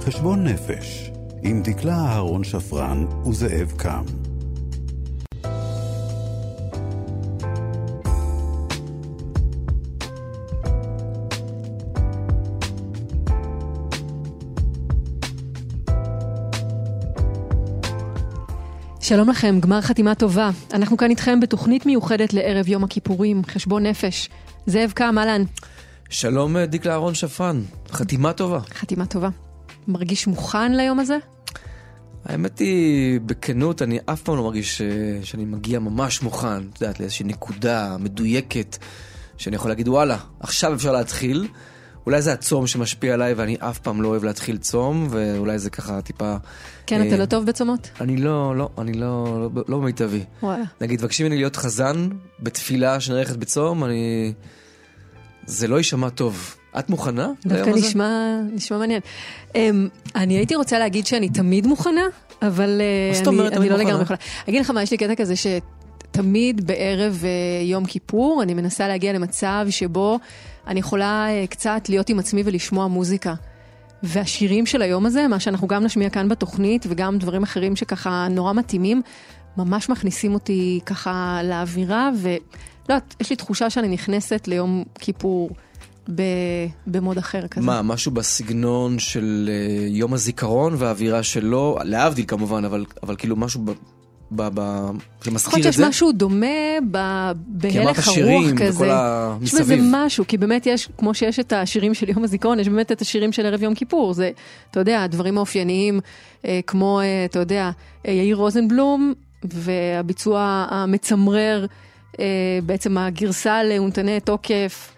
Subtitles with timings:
[0.00, 1.10] חשבון נפש,
[1.42, 4.04] עם דקלה אהרון שפרן וזאב קם.
[19.00, 20.50] שלום לכם, גמר חתימה טובה.
[20.72, 24.28] אנחנו כאן איתכם בתוכנית מיוחדת לערב יום הכיפורים, חשבון נפש.
[24.66, 25.42] זאב קם, אהלן.
[26.10, 28.60] שלום דקלה אהרון שפרן, חתימה טובה.
[28.60, 29.49] חתימה טובה.
[29.88, 31.18] מרגיש מוכן ליום הזה?
[32.24, 34.86] האמת היא, בכנות, אני אף פעם לא מרגיש אה,
[35.22, 38.76] שאני מגיע ממש מוכן, את יודעת, לאיזושהי נקודה מדויקת,
[39.36, 41.48] שאני יכול להגיד, וואלה, עכשיו אפשר להתחיל.
[42.06, 46.02] אולי זה הצום שמשפיע עליי ואני אף פעם לא אוהב להתחיל צום, ואולי זה ככה
[46.02, 46.36] טיפה...
[46.86, 47.90] כן, אתה לא טוב בצומות?
[48.00, 50.24] אני לא, לא, אני לא, לא, לא במיטבי.
[50.42, 50.64] וואלה.
[50.80, 52.08] נגיד, מבקשים ממני להיות חזן
[52.40, 54.32] בתפילה שנערכת בצום, אני...
[55.46, 56.56] זה לא יישמע טוב.
[56.78, 57.70] את מוכנה דווקא?
[57.70, 59.00] נשמע, נשמע מעניין.
[59.54, 62.04] אמ, אני הייתי רוצה להגיד שאני תמיד מוכנה,
[62.42, 62.80] אבל
[63.12, 63.88] זאת אני, אומרת אני לא מוכנה?
[63.88, 64.18] לגמרי יכולה.
[64.48, 67.30] אגיד לך מה, יש לי קטע כזה שתמיד בערב אה,
[67.64, 70.18] יום כיפור, אני מנסה להגיע למצב שבו
[70.66, 73.34] אני יכולה אה, קצת להיות עם עצמי ולשמוע מוזיקה.
[74.02, 78.52] והשירים של היום הזה, מה שאנחנו גם נשמיע כאן בתוכנית, וגם דברים אחרים שככה נורא
[78.52, 79.02] מתאימים,
[79.56, 85.50] ממש מכניסים אותי ככה לאווירה, ולא יש לי תחושה שאני נכנסת ליום כיפור.
[86.86, 87.66] במוד אחר כזה.
[87.66, 93.60] מה, משהו בסגנון של אה, יום הזיכרון והאווירה שלו, להבדיל כמובן, אבל, אבל כאילו משהו
[93.64, 93.70] ב,
[94.32, 95.88] ב, ב, יכול שמזכיר להיות את שיש זה?
[95.88, 96.46] משהו דומה
[96.90, 96.98] ב...
[97.68, 98.84] כי אמרת בהלך הרוח כזה.
[98.84, 98.84] וכל
[99.42, 99.84] יש בזה המסביב.
[99.92, 103.32] משהו, כי באמת יש, כמו שיש את השירים של יום הזיכרון, יש באמת את השירים
[103.32, 104.14] של ערב יום כיפור.
[104.14, 104.30] זה,
[104.70, 106.00] אתה יודע, הדברים האופייניים,
[106.44, 107.70] אה, כמו, אה, אתה יודע,
[108.08, 109.12] אה, יאיר רוזנבלום,
[109.44, 111.66] והביצוע המצמרר,
[112.20, 112.24] אה,
[112.66, 114.92] בעצם הגרסה לאונתני תוקף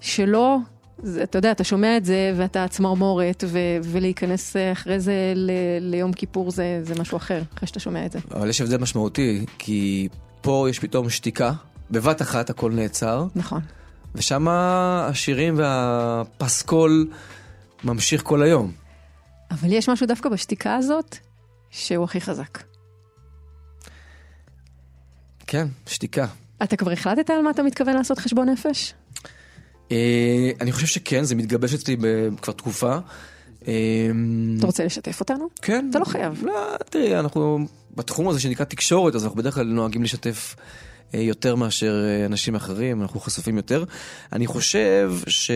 [0.00, 0.58] שלו.
[1.02, 5.50] זה, אתה יודע, אתה שומע את זה ואתה צמרמורת, ו- ולהיכנס אה, אחרי זה ל-
[5.80, 8.18] ליום כיפור זה, זה משהו אחר, אחרי שאתה שומע את זה.
[8.34, 10.08] אבל יש הבדל משמעותי, כי
[10.40, 11.52] פה יש פתאום שתיקה,
[11.90, 13.60] בבת אחת הכל נעצר, נכון.
[14.14, 17.10] ושם השירים והפסקול
[17.84, 18.72] ממשיך כל היום.
[19.50, 21.16] אבל יש משהו דווקא בשתיקה הזאת,
[21.70, 22.62] שהוא הכי חזק.
[25.46, 26.26] כן, שתיקה.
[26.62, 28.94] אתה כבר החלטת על מה אתה מתכוון לעשות חשבון נפש?
[29.92, 31.96] אה, אני חושב שכן, זה מתגבש אצלי
[32.42, 32.96] כבר תקופה.
[33.68, 34.10] אה,
[34.58, 35.48] אתה רוצה לשתף אותנו?
[35.62, 35.86] כן.
[35.90, 36.42] אתה לא חייב.
[36.42, 37.58] לא, תראי, אנחנו
[37.96, 40.56] בתחום הזה שנקרא תקשורת, אז אנחנו בדרך כלל נוהגים לשתף
[41.14, 43.84] אה, יותר מאשר אנשים אחרים, אנחנו חשופים יותר.
[44.32, 45.50] אני חושב ש...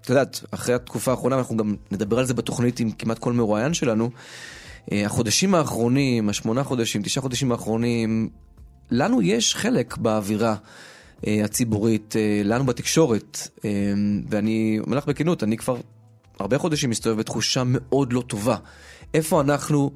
[0.00, 3.74] את יודעת, אחרי התקופה האחרונה, אנחנו גם נדבר על זה בתוכנית עם כמעט כל מרואיין
[3.74, 4.10] שלנו.
[4.92, 8.28] החודשים האחרונים, השמונה חודשים, תשעה חודשים האחרונים,
[8.90, 10.54] לנו יש חלק באווירה.
[11.26, 13.70] אה, הציבורית, אה, לנו בתקשורת, אה,
[14.28, 15.76] ואני אומר לך בכנות, אני כבר
[16.38, 18.56] הרבה חודשים מסתובב בתחושה מאוד לא טובה.
[19.14, 19.90] איפה אנחנו,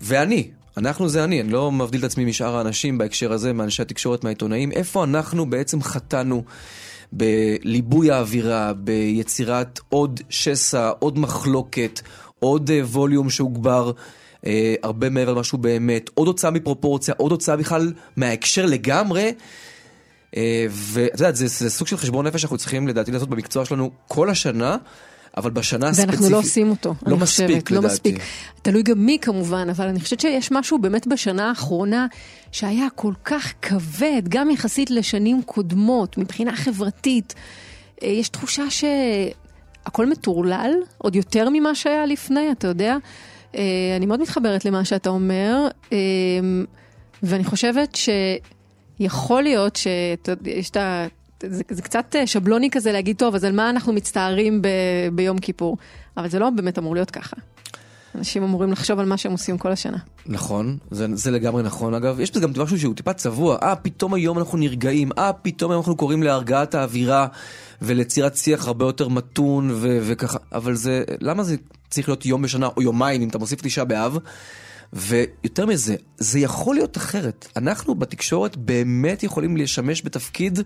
[0.00, 4.24] ואני, אנחנו זה אני, אני לא מבדיל את עצמי משאר האנשים בהקשר הזה, מאנשי התקשורת,
[4.24, 6.44] מהעיתונאים, איפה אנחנו בעצם חטאנו
[7.12, 12.00] בליבוי האווירה, ביצירת עוד שסע, עוד מחלוקת,
[12.38, 13.92] עוד ווליום שהוגבר.
[14.46, 19.32] אה, הרבה מעבר למה שהוא באמת, עוד הוצאה מפרופורציה, עוד הוצאה בכלל מההקשר לגמרי.
[20.36, 23.90] אה, ואת יודעת, זה, זה סוג של חשבון נפש שאנחנו צריכים לדעתי לעשות במקצוע שלנו
[24.08, 24.76] כל השנה,
[25.36, 26.10] אבל בשנה הספציפית...
[26.10, 27.70] ואנחנו לא עושים אותו, לא מספיק, חושבת.
[27.70, 27.94] לא לדעתי.
[27.94, 28.18] מספיק.
[28.62, 32.06] תלוי גם מי כמובן, אבל אני חושבת שיש משהו באמת בשנה האחרונה
[32.52, 37.34] שהיה כל כך כבד, גם יחסית לשנים קודמות, מבחינה חברתית.
[38.02, 42.96] אה, יש תחושה שהכל מטורלל, עוד יותר ממה שהיה לפני, אתה יודע.
[43.54, 43.62] אה,
[43.96, 45.68] אני מאוד מתחברת למה שאתה אומר,
[47.22, 47.94] ואני חושבת
[48.98, 51.06] שיכול להיות שיש את ה...
[51.42, 54.68] זה, זה קצת אה, שבלוני כזה להגיד, טוב, אז על מה אנחנו מצטערים ב,
[55.12, 55.76] ביום כיפור?
[56.16, 57.36] אבל זה לא באמת אמור להיות ככה.
[58.14, 59.98] אנשים אמורים לחשוב על מה שהם עושים כל השנה.
[60.26, 62.20] נכון, זה, זה לגמרי נכון אגב.
[62.20, 63.58] יש בזה גם משהו שהוא טיפה צבוע.
[63.62, 65.10] אה, פתאום היום אנחנו נרגעים.
[65.18, 67.26] אה, פתאום היום אנחנו קוראים להרגעת האווירה
[67.82, 70.38] וליצירת שיח הרבה יותר מתון ו- וככה.
[70.52, 71.56] אבל זה, למה זה
[71.90, 74.18] צריך להיות יום בשנה או יומיים אם אתה מוסיף תשעה באב?
[74.92, 77.48] ויותר מזה, זה יכול להיות אחרת.
[77.56, 80.58] אנחנו בתקשורת באמת יכולים לשמש בתפקיד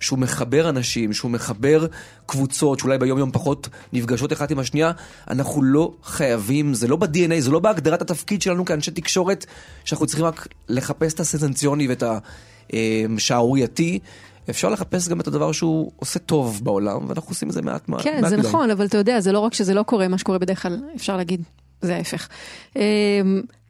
[0.00, 1.86] שהוא מחבר אנשים, שהוא מחבר
[2.26, 4.92] קבוצות שאולי ביום יום פחות נפגשות אחת עם השנייה.
[5.30, 9.46] אנחנו לא חייבים, זה לא ב-DNA, זה לא בהגדרת התפקיד שלנו כאנשי תקשורת,
[9.84, 12.02] שאנחנו צריכים רק לחפש את הסנסנציוני ואת
[13.16, 13.98] השערורייתי.
[14.50, 18.02] אפשר לחפש גם את הדבר שהוא עושה טוב בעולם, ואנחנו עושים את זה מעט מעט
[18.02, 18.48] כן, זה מדי.
[18.48, 21.16] נכון, אבל אתה יודע, זה לא רק שזה לא קורה, מה שקורה בדרך כלל, אפשר
[21.16, 21.42] להגיד,
[21.82, 22.28] זה ההפך.
[22.76, 22.82] אמ,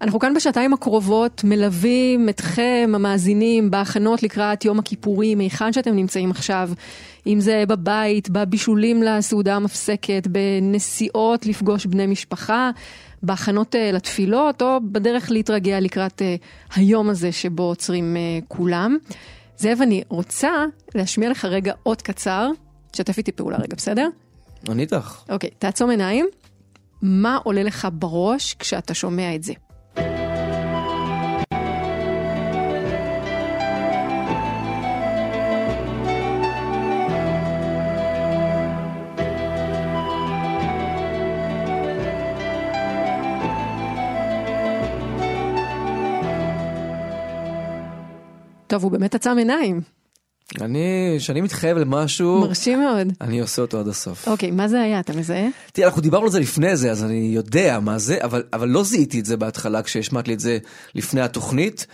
[0.00, 6.70] אנחנו כאן בשעתיים הקרובות מלווים אתכם, המאזינים, בהכנות לקראת יום הכיפורים, היכן שאתם נמצאים עכשיו,
[7.26, 12.70] אם זה בבית, בבישולים לסעודה המפסקת, בנסיעות לפגוש בני משפחה,
[13.22, 16.36] בהכנות אה, לתפילות, או בדרך להתרגע לקראת אה,
[16.74, 18.96] היום הזה שבו עוצרים אה, כולם.
[19.56, 20.50] זאב, אני רוצה
[20.94, 22.50] להשמיע לך רגע עוד קצר,
[22.90, 24.08] תשתף איתי פעולה רגע, בסדר?
[24.68, 25.22] אני איתך.
[25.28, 26.26] אוקיי, תעצום עיניים.
[27.02, 29.52] מה עולה לך בראש כשאתה שומע את זה?
[48.66, 49.99] טוב, הוא באמת עצם עיניים.
[50.60, 53.12] אני, כשאני מתחייב למשהו, מרשים מאוד.
[53.20, 54.28] אני עושה אותו עד הסוף.
[54.28, 55.00] אוקיי, מה זה היה?
[55.00, 55.48] אתה מזהה?
[55.72, 58.84] תראה, אנחנו דיברנו על זה לפני זה, אז אני יודע מה זה, אבל, אבל לא
[58.84, 60.58] זיהיתי את זה בהתחלה כשהשמעת לי את זה
[60.94, 61.86] לפני התוכנית.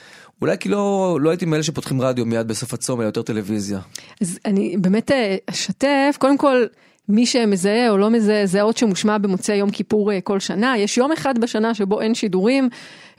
[0.43, 3.81] אולי כי לא, לא הייתי מאלה שפותחים רדיו מיד בסוף הצום, אלא יותר טלוויזיה.
[4.21, 6.65] אז אני באמת אה, אשתף, קודם כל,
[7.09, 10.79] מי שמזהה או לא מזהה, זה האות שמושמע במוצאי יום כיפור אה, כל שנה.
[10.79, 12.69] יש יום אחד בשנה שבו אין שידורים,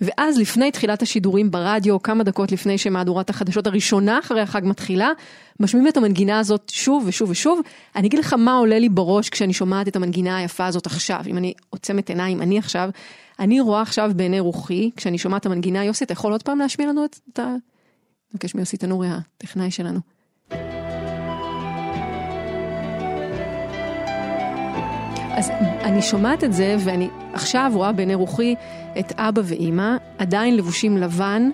[0.02, 5.10] ואז לפני תחילת השידורים ברדיו, כמה דקות לפני שמהדורת החדשות הראשונה אחרי החג מתחילה,
[5.60, 7.60] משמיעים את המנגינה הזאת שוב ושוב ושוב.
[7.96, 11.20] אני אגיד לך מה עולה לי בראש כשאני שומעת את המנגינה היפה הזאת עכשיו.
[11.28, 12.90] אם אני עוצמת עיניים, אני עכשיו,
[13.40, 16.88] אני רואה עכשיו בעיני רוחי, כשאני שומעת את המנגינה, יוסי, אתה יכול עוד פעם להשמיע
[16.88, 17.56] לנו את ה...
[18.34, 20.00] נבקש מיוסי תנורי, הטכנאי שלנו.
[25.38, 25.50] אז
[25.82, 28.56] אני שומעת את זה, ואני עכשיו רואה בעיני רוחי
[29.00, 31.50] את אבא ואימא, עדיין לבושים לבן,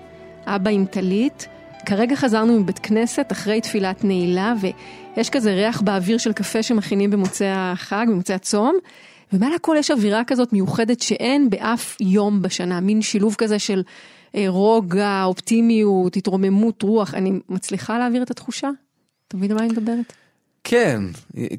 [0.46, 1.48] אבא עם טלית.
[1.86, 4.54] כרגע חזרנו מבית כנסת אחרי תפילת נעילה,
[5.16, 8.74] ויש כזה ריח באוויר של קפה שמכינים במוצאי החג, במוצאי הצום.
[9.32, 13.82] ומעל הכל יש אווירה כזאת מיוחדת שאין באף יום בשנה, מין שילוב כזה של
[14.34, 17.14] אה, רוגע, אופטימיות, התרוממות רוח.
[17.14, 18.70] אני מצליחה להעביר את התחושה?
[19.28, 20.12] אתה מבין על מה אני מדברת?
[20.64, 21.02] כן,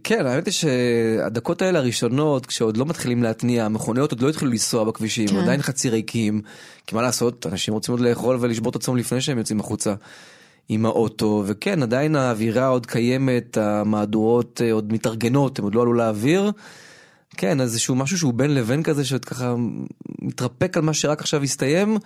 [0.04, 4.84] כן, האמת היא שהדקות האלה הראשונות, כשעוד לא מתחילים להתניע, המכוניות עוד לא התחילו לנסוע
[4.84, 5.38] בכבישים, כן.
[5.38, 6.42] עדיין חצי ריקים,
[6.88, 9.94] כי מה לעשות, אנשים רוצים עוד לאכול ולשבור את עצמם לפני שהם יוצאים החוצה
[10.70, 15.94] עם האוטו, וכן, עדיין האווירה עוד קיימת, המהדורות אה, עוד מתארגנות, הם עוד לא עלו
[15.94, 16.52] לאוויר.
[17.38, 19.56] כן, איזשהו משהו שהוא בין לבין כזה, שעוד ככה
[20.22, 21.98] מתרפק על מה שרק עכשיו הסתיים,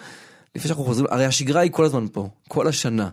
[0.55, 3.09] לפני שאנחנו חוזרים, הרי השגרה היא כל הזמן פה, כל השנה.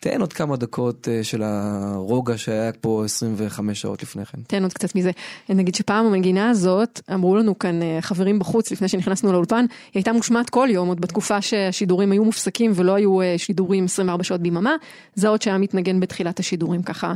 [0.00, 4.38] תן עוד כמה דקות אה, של הרוגע שהיה פה 25 שעות לפני כן.
[4.46, 5.10] תן עוד קצת מזה.
[5.48, 10.12] נגיד שפעם המנגינה הזאת, אמרו לנו כאן אה, חברים בחוץ לפני שנכנסנו לאולפן, היא הייתה
[10.12, 14.74] מושמעת כל יום, עוד בתקופה שהשידורים היו מופסקים ולא היו אה, שידורים 24 שעות ביממה,
[15.14, 17.14] זה עוד שהיה מתנגן בתחילת השידורים, ככה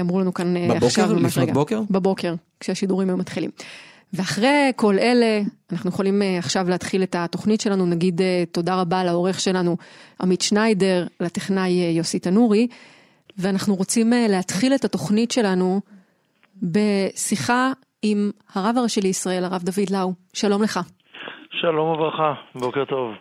[0.00, 1.08] אמרו לנו כאן בבוקר, עכשיו.
[1.08, 1.26] בבוקר?
[1.26, 1.82] לפנות בוקר?
[1.90, 3.50] בבוקר, כשהשידורים היו מתחילים.
[4.12, 5.40] ואחרי כל אלה,
[5.72, 9.76] אנחנו יכולים אה, עכשיו להתחיל את התוכנית שלנו, נגיד אה, תודה רבה לעורך שלנו
[10.20, 12.68] עמית שניידר, לטכנאי אה, יוסי תנורי,
[13.38, 15.80] ואנחנו רוצים להתחיל את התוכנית שלנו
[16.62, 17.72] בשיחה
[18.02, 20.12] עם הרב הראשי לישראל, הרב דוד לאו.
[20.32, 20.80] שלום לך.
[21.60, 23.12] שלום וברכה, בוקר טוב.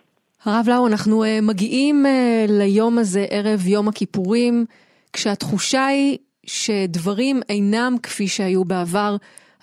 [0.46, 2.06] הרב לאו, אנחנו מגיעים
[2.50, 4.66] ליום הזה, ערב יום הכיפורים,
[5.14, 9.16] כשהתחושה היא שדברים אינם כפי שהיו בעבר.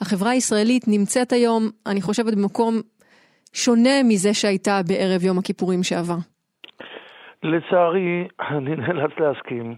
[0.03, 2.75] החברה הישראלית נמצאת היום, אני חושבת, במקום
[3.53, 6.21] שונה מזה שהייתה בערב יום הכיפורים שעבר.
[7.43, 9.75] לצערי, אני נאלץ להסכים,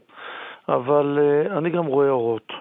[0.68, 2.52] אבל uh, אני גם רואה אורות.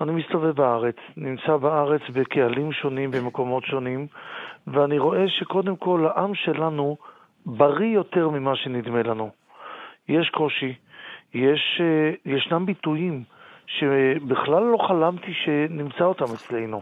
[0.00, 4.06] אני מסתובב בארץ, נמצא בארץ בקהלים שונים, במקומות שונים,
[4.66, 6.96] ואני רואה שקודם כל העם שלנו
[7.46, 9.30] בריא יותר ממה שנדמה לנו.
[10.08, 10.74] יש קושי,
[11.34, 13.24] יש, uh, ישנם ביטויים
[13.66, 16.80] שבכלל לא חלמתי שנמצא אותם אצלנו.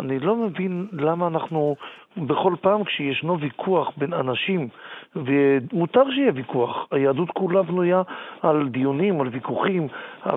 [0.00, 1.76] אני לא מבין למה אנחנו,
[2.16, 4.68] בכל פעם כשישנו ויכוח בין אנשים,
[5.16, 8.02] ומותר שיהיה ויכוח, היהדות כולה בנויה
[8.42, 9.88] על דיונים, על ויכוחים,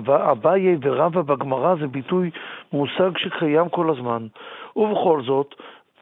[0.07, 2.29] אביי ורבא בגמרא זה ביטוי,
[2.73, 4.27] מושג שקיים כל הזמן.
[4.75, 5.55] ובכל זאת,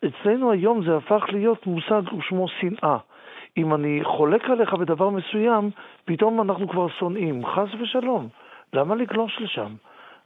[0.05, 2.97] אצלנו היום זה הפך להיות מושג ושמו שנאה.
[3.57, 5.69] אם אני חולק עליך בדבר מסוים,
[6.05, 7.45] פתאום אנחנו כבר שונאים.
[7.45, 8.27] חס ושלום.
[8.75, 9.73] למה לגלוש לשם?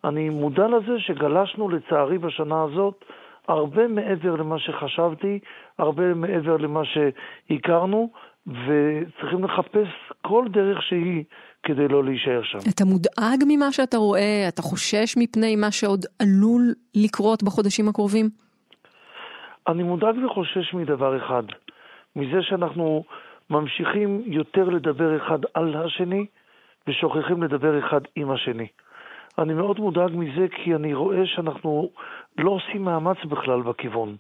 [0.04, 3.06] אני מודע לזה שגלשנו לצערי בשנה הזאת
[3.48, 5.40] הרבה מעבר למה שחשבתי,
[5.78, 8.10] הרבה מעבר למה שהכרנו,
[8.48, 9.88] וצריכים לחפש
[10.22, 11.24] כל דרך שהיא
[11.64, 12.58] כדי לא להישאר שם.
[12.76, 14.46] אתה מודאג ממה שאתה רואה?
[14.48, 18.30] אתה חושש מפני מה שעוד עלול לקרות בחודשים הקרובים?
[19.68, 21.44] אני מודאג וחושש מדבר אחד,
[22.16, 23.04] מזה שאנחנו
[23.50, 26.26] ממשיכים יותר לדבר אחד על השני,
[26.90, 28.68] ושוכחים לדבר אחד עם השני.
[29.38, 31.90] אני מאוד מודאג מזה כי אני רואה שאנחנו
[32.38, 34.16] לא עושים מאמץ בכלל בכיוון.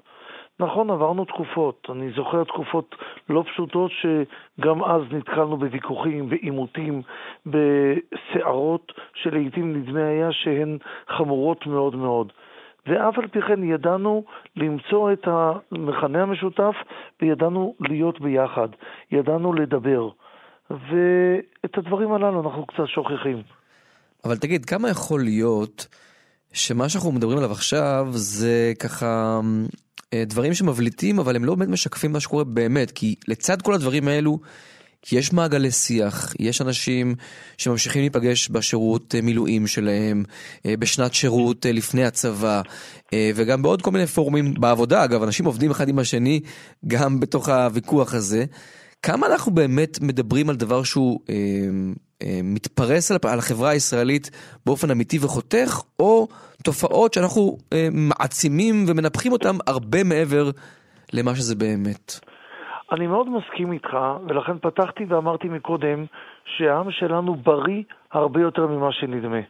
[0.59, 1.87] נכון, עברנו תקופות.
[1.89, 2.95] אני זוכר תקופות
[3.29, 7.01] לא פשוטות שגם אז נתקלנו בוויכוחים, בעימותים,
[7.45, 12.31] בסערות, שלעיתים נדמה היה שהן חמורות מאוד מאוד.
[12.87, 14.23] ואף על פי כן ידענו
[14.55, 16.75] למצוא את המכנה המשותף
[17.21, 18.67] וידענו להיות ביחד,
[19.11, 20.09] ידענו לדבר.
[20.69, 23.41] ואת הדברים הללו אנחנו קצת שוכחים.
[24.25, 25.87] אבל תגיד, כמה יכול להיות
[26.53, 29.39] שמה שאנחנו מדברים עליו עכשיו זה ככה
[30.13, 34.07] אה, דברים שמבליטים, אבל הם לא באמת משקפים מה שקורה באמת, כי לצד כל הדברים
[34.07, 34.39] האלו,
[35.11, 37.15] יש מעגלי שיח, יש אנשים
[37.57, 40.23] שממשיכים להיפגש בשירות אה, מילואים שלהם,
[40.65, 42.61] אה, בשנת שירות לפני הצבא,
[43.35, 46.39] וגם בעוד כל מיני פורומים בעבודה, אגב, אנשים עובדים אחד עם השני
[46.87, 48.45] גם בתוך הוויכוח הזה.
[49.03, 51.35] כמה אנחנו באמת מדברים על דבר שהוא אה,
[52.23, 54.29] אה, מתפרס על, על החברה הישראלית
[54.65, 56.27] באופן אמיתי וחותך, או
[56.63, 60.49] תופעות שאנחנו אה, מעצימים ומנפחים אותן הרבה מעבר
[61.13, 62.19] למה שזה באמת?
[62.91, 66.05] אני מאוד מסכים איתך, ולכן פתחתי ואמרתי מקודם
[66.45, 69.41] שהעם שלנו בריא הרבה יותר ממה שנדמה.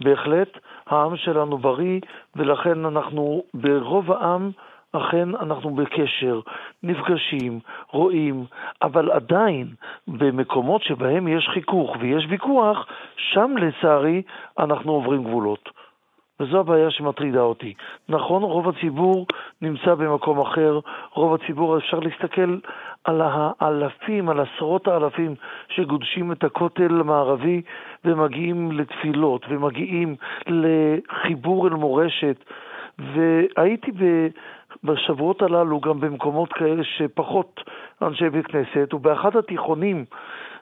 [0.00, 0.48] בהחלט,
[0.86, 2.00] העם שלנו בריא,
[2.36, 4.50] ולכן אנחנו ברוב העם
[4.96, 6.40] אכן אנחנו בקשר,
[6.82, 7.60] נפגשים,
[7.90, 8.44] רואים,
[8.82, 9.66] אבל עדיין
[10.08, 12.86] במקומות שבהם יש חיכוך ויש ויכוח,
[13.16, 14.22] שם לצערי
[14.58, 15.68] אנחנו עוברים גבולות.
[16.40, 17.74] וזו הבעיה שמטרידה אותי.
[18.08, 19.26] נכון, רוב הציבור
[19.62, 20.80] נמצא במקום אחר,
[21.12, 22.58] רוב הציבור, אפשר להסתכל
[23.04, 25.34] על האלפים, על עשרות האלפים
[25.68, 27.62] שגודשים את הכותל המערבי
[28.04, 32.44] ומגיעים לתפילות ומגיעים לחיבור אל מורשת.
[32.98, 34.26] והייתי ב...
[34.86, 37.60] בשבועות הללו גם במקומות כאלה שפחות
[38.02, 40.04] אנשי בית כנסת, ובאחד התיכונים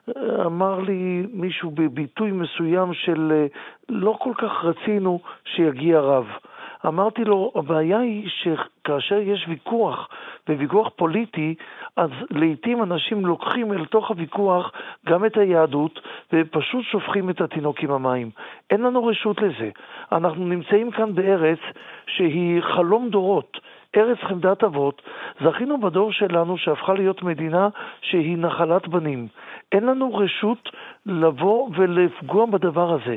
[0.09, 3.45] אה, אמר לי מישהו בביטוי מסוים של אה,
[3.89, 6.25] לא כל כך רצינו שיגיע רב.
[6.87, 10.09] אמרתי לו, הבעיה היא שכאשר יש ויכוח,
[10.49, 11.55] וויכוח פוליטי,
[11.95, 14.71] אז לעיתים אנשים לוקחים אל תוך הוויכוח
[15.05, 15.99] גם את היהדות,
[16.33, 18.29] ופשוט שופכים את התינוק עם המים.
[18.69, 19.69] אין לנו רשות לזה.
[20.11, 21.59] אנחנו נמצאים כאן בארץ
[22.07, 23.57] שהיא חלום דורות.
[23.97, 25.01] ארץ חמדת אבות,
[25.43, 27.69] זכינו בדור שלנו שהפכה להיות מדינה
[28.01, 29.27] שהיא נחלת בנים.
[29.71, 30.69] אין לנו רשות
[31.05, 33.15] לבוא ולפגוע בדבר הזה.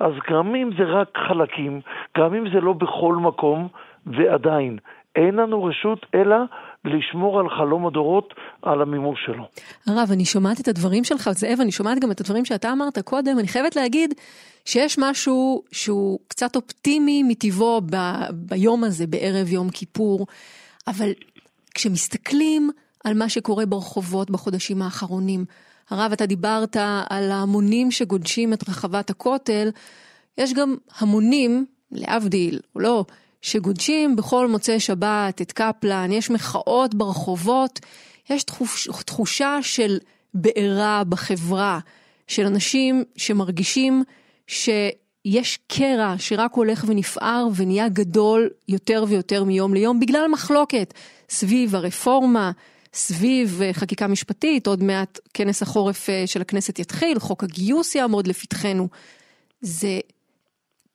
[0.00, 1.80] אז גם אם זה רק חלקים,
[2.18, 3.68] גם אם זה לא בכל מקום,
[4.06, 4.78] ועדיין,
[5.16, 6.36] אין לנו רשות אלא
[6.84, 9.44] לשמור על חלום הדורות, על המימוש שלו.
[9.86, 13.38] הרב, אני שומעת את הדברים שלך, זאב, אני שומעת גם את הדברים שאתה אמרת קודם,
[13.38, 14.14] אני חייבת להגיד
[14.64, 17.96] שיש משהו שהוא קצת אופטימי מטבעו ב,
[18.32, 20.26] ביום הזה, בערב יום כיפור,
[20.86, 21.10] אבל
[21.74, 22.70] כשמסתכלים
[23.04, 25.44] על מה שקורה ברחובות בחודשים האחרונים,
[25.90, 26.76] הרב, אתה דיברת
[27.10, 29.68] על ההמונים שגודשים את רחבת הכותל,
[30.38, 33.04] יש גם המונים, להבדיל, או לא,
[33.42, 37.80] שגודשים בכל מוצאי שבת את קפלן, יש מחאות ברחובות,
[38.30, 39.98] יש תחוש, תחושה של
[40.34, 41.78] בעירה בחברה,
[42.26, 44.04] של אנשים שמרגישים
[44.46, 50.94] שיש קרע שרק הולך ונפער ונהיה גדול יותר ויותר מיום ליום בגלל מחלוקת
[51.30, 52.50] סביב הרפורמה,
[52.94, 58.26] סביב אה, חקיקה משפטית, עוד מעט כנס החורף אה, של הכנסת יתחיל, חוק הגיוס יעמוד
[58.26, 58.88] לפתחנו.
[59.60, 60.00] זה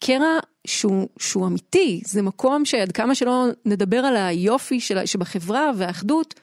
[0.04, 6.34] קרע שהוא, שהוא אמיתי, זה מקום שעד כמה שלא נדבר על היופי של, שבחברה והאחדות,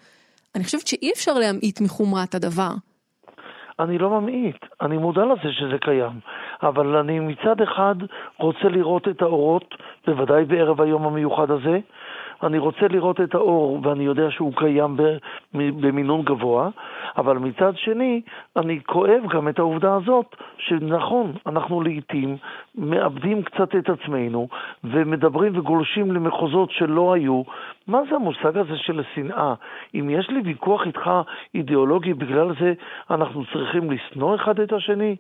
[0.54, 2.73] אני חושבת שאי אפשר להמעיט מחומרת הדבר.
[3.80, 6.21] אני לא ממעיט, אני מודע לזה שזה קיים,
[6.62, 7.94] אבל אני מצד אחד
[8.38, 9.75] רוצה לראות את האורות,
[10.06, 11.78] בוודאי בערב היום המיוחד הזה,
[12.42, 14.96] אני רוצה לראות את האור, ואני יודע שהוא קיים
[15.54, 16.68] במינון גבוה,
[17.16, 18.20] אבל מצד שני,
[18.56, 22.37] אני כואב גם את העובדה הזאת, שנכון, אנחנו לעיתים
[22.75, 24.49] מאבדים קצת את עצמנו,
[24.84, 27.42] ומדברים וגולשים למחוזות שלא היו.
[27.87, 29.54] מה זה המושג הזה של השנאה?
[29.94, 31.11] אם יש לי ויכוח איתך
[31.54, 32.72] אידיאולוגי, בגלל זה
[33.11, 35.16] אנחנו צריכים לשנוא אחד את השני?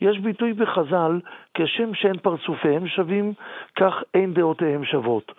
[0.00, 1.20] יש ביטוי בחז"ל,
[1.54, 3.32] כשם שאין פרצופיהם שווים,
[3.76, 5.32] כך אין דעותיהם שוות.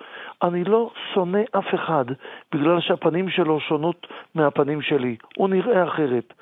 [0.44, 2.06] אני לא שונא אף אחד
[2.54, 5.16] בגלל שהפנים שלו שונות מהפנים שלי.
[5.38, 6.34] הוא נראה אחרת.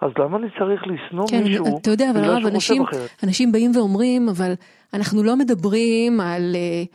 [0.00, 2.82] אז למה אני צריך לשנוא כן, מישהו אתה יודע, אבל הרב, אנשים,
[3.24, 4.52] אנשים באים ואומרים, אבל
[4.94, 6.88] אנחנו לא מדברים על uh,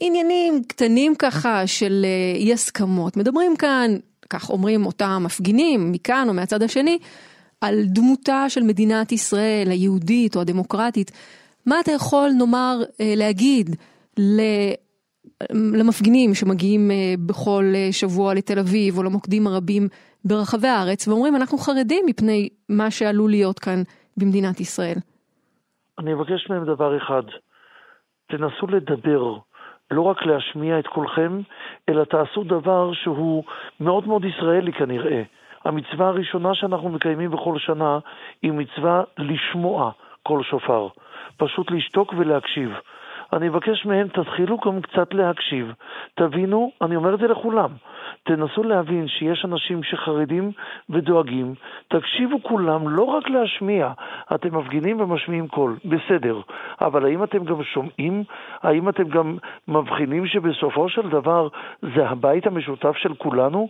[0.00, 3.16] עניינים קטנים ככה של uh, אי הסכמות.
[3.16, 3.90] מדברים כאן,
[4.30, 6.98] כך אומרים אותם מפגינים, מכאן או מהצד השני,
[7.60, 11.10] על דמותה של מדינת ישראל, היהודית או הדמוקרטית.
[11.66, 13.76] מה אתה יכול, נאמר, uh, להגיד
[14.18, 14.40] ל...
[15.52, 19.88] למפגינים שמגיעים אה, בכל אה, שבוע לתל אביב או למוקדים הרבים
[20.24, 23.82] ברחבי הארץ ואומרים אנחנו חרדים מפני מה שעלול להיות כאן
[24.16, 24.98] במדינת ישראל.
[25.98, 27.22] אני אבקש מהם דבר אחד,
[28.28, 29.36] תנסו לדבר,
[29.90, 31.40] לא רק להשמיע את קולכם,
[31.88, 33.44] אלא תעשו דבר שהוא
[33.80, 35.22] מאוד מאוד ישראלי כנראה.
[35.64, 37.98] המצווה הראשונה שאנחנו מקיימים בכל שנה
[38.42, 39.90] היא מצווה לשמוע
[40.22, 40.88] קול שופר.
[41.36, 42.70] פשוט לשתוק ולהקשיב.
[43.32, 45.72] אני מבקש מהם, תתחילו גם קצת להקשיב.
[46.14, 47.70] תבינו, אני אומר את זה לכולם,
[48.22, 50.52] תנסו להבין שיש אנשים שחרדים
[50.90, 51.54] ודואגים.
[51.88, 53.92] תקשיבו כולם, לא רק להשמיע.
[54.34, 56.40] אתם מפגינים ומשמיעים קול, בסדר.
[56.80, 58.24] אבל האם אתם גם שומעים?
[58.62, 59.36] האם אתם גם
[59.68, 61.48] מבחינים שבסופו של דבר
[61.94, 63.68] זה הבית המשותף של כולנו?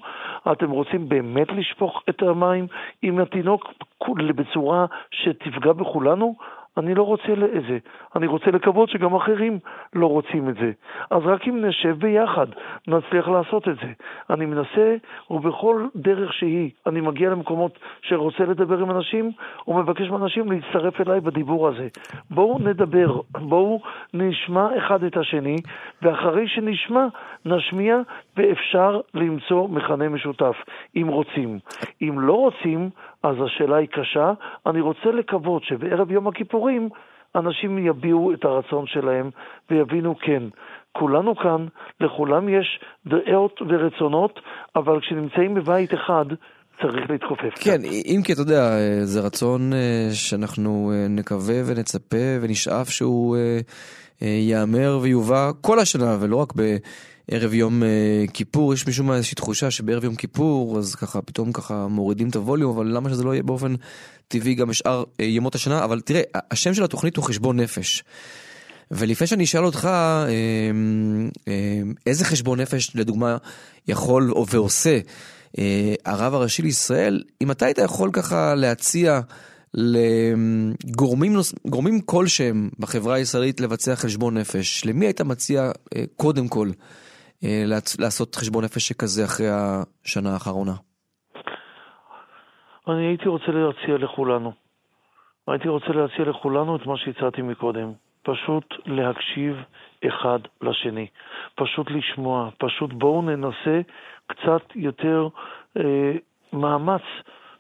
[0.53, 2.67] אתם רוצים באמת לשפוך את המים
[3.03, 3.73] עם התינוק
[4.09, 6.35] בצורה שתפגע בכולנו?
[6.79, 7.79] אני לא רוצה לזה.
[8.17, 9.59] אני רוצה לקוות שגם אחרים
[9.95, 10.73] לא רוצים את זה.
[11.11, 12.47] אז רק אם נשב ביחד,
[12.89, 13.93] נצליח לעשות את זה.
[14.31, 14.97] אני מנסה,
[15.31, 19.33] ובכל דרך שהיא, אני מגיע למקומות שרוצה לדבר עם אנשים,
[19.69, 21.89] ומבקש מאנשים להצטרף אליי בדיבור הזה.
[22.31, 23.81] בואו נדבר, בואו
[24.15, 25.57] נשמע אחד את השני,
[26.03, 27.07] ואחרי שנשמע,
[27.45, 27.97] נשמיע,
[28.37, 30.57] ואפשר למצוא מכנה משותף,
[30.97, 31.59] אם רוצים.
[32.03, 32.91] אם לא רוצים,
[33.23, 34.33] אז השאלה היא קשה.
[34.67, 36.89] אני רוצה לקוות שבערב יום הכיפורים
[37.35, 39.31] אנשים יביעו את הרצון שלהם
[39.71, 40.43] ויבינו כן.
[40.93, 41.67] כולנו כאן,
[42.01, 44.41] לכולם יש דעות ורצונות,
[44.77, 46.25] אבל כשנמצאים בבית אחד,
[46.83, 47.55] צריך להתכופף.
[47.65, 53.59] כן, אם כי אתה יודע, זה רצון אה, שאנחנו אה, נקווה ונצפה ונשאף שהוא אה,
[54.21, 56.77] ייאמר ויובא כל השנה, ולא רק ב...
[57.31, 57.89] ערב יום אה,
[58.33, 62.37] כיפור, יש משום מה איזושהי תחושה שבערב יום כיפור, אז ככה פתאום ככה מורידים את
[62.37, 63.75] הווליום, אבל למה שזה לא יהיה באופן
[64.29, 65.85] טבעי גם בשאר אה, ימות השנה?
[65.85, 68.05] אבל תראה, השם של התוכנית הוא חשבון נפש.
[68.91, 70.71] ולפני שאני אשאל אותך, אה,
[72.07, 73.37] איזה חשבון נפש לדוגמה
[73.89, 74.99] יכול ועושה
[76.05, 79.21] הרב הראשי לישראל, אם אתה היית יכול ככה להציע
[79.75, 81.37] לגורמים
[82.05, 85.71] כלשהם בחברה הישראלית לבצע חשבון נפש, למי היית מציע
[86.17, 86.71] קודם כל
[87.99, 90.73] לעשות חשבון נפש שכזה אחרי השנה האחרונה?
[92.88, 94.52] אני הייתי רוצה להציע לכולנו.
[95.49, 97.92] הייתי רוצה להציע לכולנו את מה שהצעתי מקודם.
[98.23, 99.57] פשוט להקשיב
[100.09, 101.07] אחד לשני.
[101.54, 102.50] פשוט לשמוע.
[102.59, 103.80] פשוט בואו ננסה
[104.26, 105.28] קצת יותר
[105.76, 106.12] אה,
[106.52, 107.03] מאמץ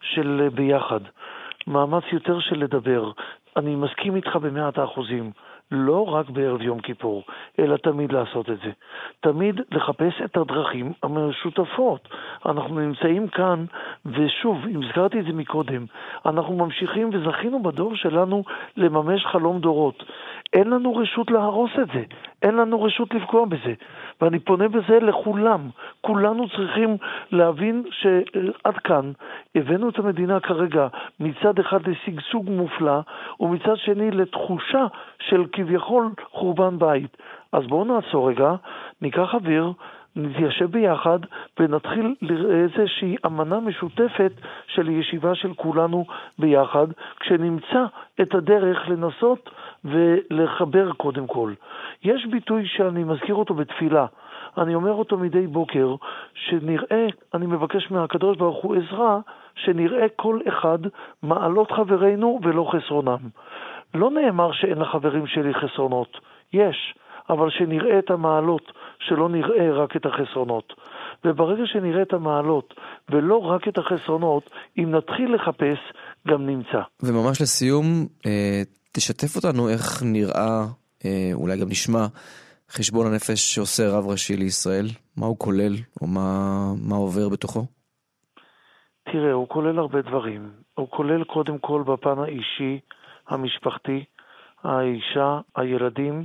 [0.00, 1.00] של ביחד.
[1.66, 3.12] מאמץ יותר של לדבר.
[3.56, 5.30] אני מסכים איתך במאת האחוזים.
[5.70, 7.22] לא רק בערב יום כיפור,
[7.58, 8.70] אלא תמיד לעשות את זה.
[9.20, 12.08] תמיד לחפש את הדרכים המשותפות.
[12.46, 13.64] אנחנו נמצאים כאן,
[14.06, 15.84] ושוב, אם הזכרתי את זה מקודם,
[16.26, 18.44] אנחנו ממשיכים וזכינו בדור שלנו
[18.76, 20.04] לממש חלום דורות.
[20.52, 22.02] אין לנו רשות להרוס את זה,
[22.42, 23.74] אין לנו רשות לפגוע בזה.
[24.20, 25.68] ואני פונה בזה לכולם.
[26.00, 26.96] כולנו צריכים
[27.30, 29.12] להבין שעד כאן
[29.54, 30.86] הבאנו את המדינה כרגע
[31.20, 33.00] מצד אחד לשגשוג מופלא,
[33.40, 34.86] ומצד שני לתחושה
[35.20, 37.16] של כביכול חורבן בית.
[37.52, 38.54] אז בואו נעצור רגע,
[39.02, 39.72] ניקח אוויר,
[40.18, 41.18] נתיישב ביחד
[41.60, 42.14] ונתחיל
[42.50, 44.32] איזושהי אמנה משותפת
[44.66, 46.04] של ישיבה של כולנו
[46.38, 46.86] ביחד,
[47.20, 47.84] כשנמצא
[48.20, 49.50] את הדרך לנסות
[49.84, 51.52] ולחבר קודם כל.
[52.04, 54.06] יש ביטוי שאני מזכיר אותו בתפילה.
[54.58, 55.94] אני אומר אותו מדי בוקר,
[56.34, 59.18] שנראה, אני מבקש מהקדוש ברוך הוא עזרה,
[59.54, 60.78] שנראה כל אחד
[61.22, 63.18] מעלות חברינו ולא חסרונם.
[63.94, 66.20] לא נאמר שאין לחברים שלי חסרונות,
[66.52, 66.94] יש,
[67.30, 70.72] אבל שנראה את המעלות, שלא נראה רק את החסרונות.
[71.24, 72.74] וברגע שנראה את המעלות
[73.10, 75.78] ולא רק את החסרונות, אם נתחיל לחפש,
[76.28, 76.80] גם נמצא.
[77.02, 77.84] וממש לסיום,
[78.26, 78.62] אה,
[78.92, 80.64] תשתף אותנו איך נראה,
[81.04, 82.06] אה, אולי גם נשמע,
[82.70, 84.86] חשבון הנפש שעושה רב ראשי לישראל?
[85.16, 86.30] מה הוא כולל, או מה,
[86.88, 87.60] מה עובר בתוכו?
[89.12, 90.50] תראה, הוא כולל הרבה דברים.
[90.74, 92.80] הוא כולל קודם כל בפן האישי,
[93.28, 94.04] המשפחתי,
[94.64, 96.24] האישה, הילדים,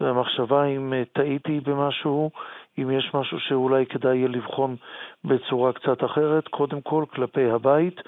[0.00, 2.30] והמחשבה אם אה, טעיתי במשהו,
[2.78, 4.76] אם יש משהו שאולי כדאי יהיה לבחון
[5.24, 8.00] בצורה קצת אחרת, קודם כל כלפי הבית,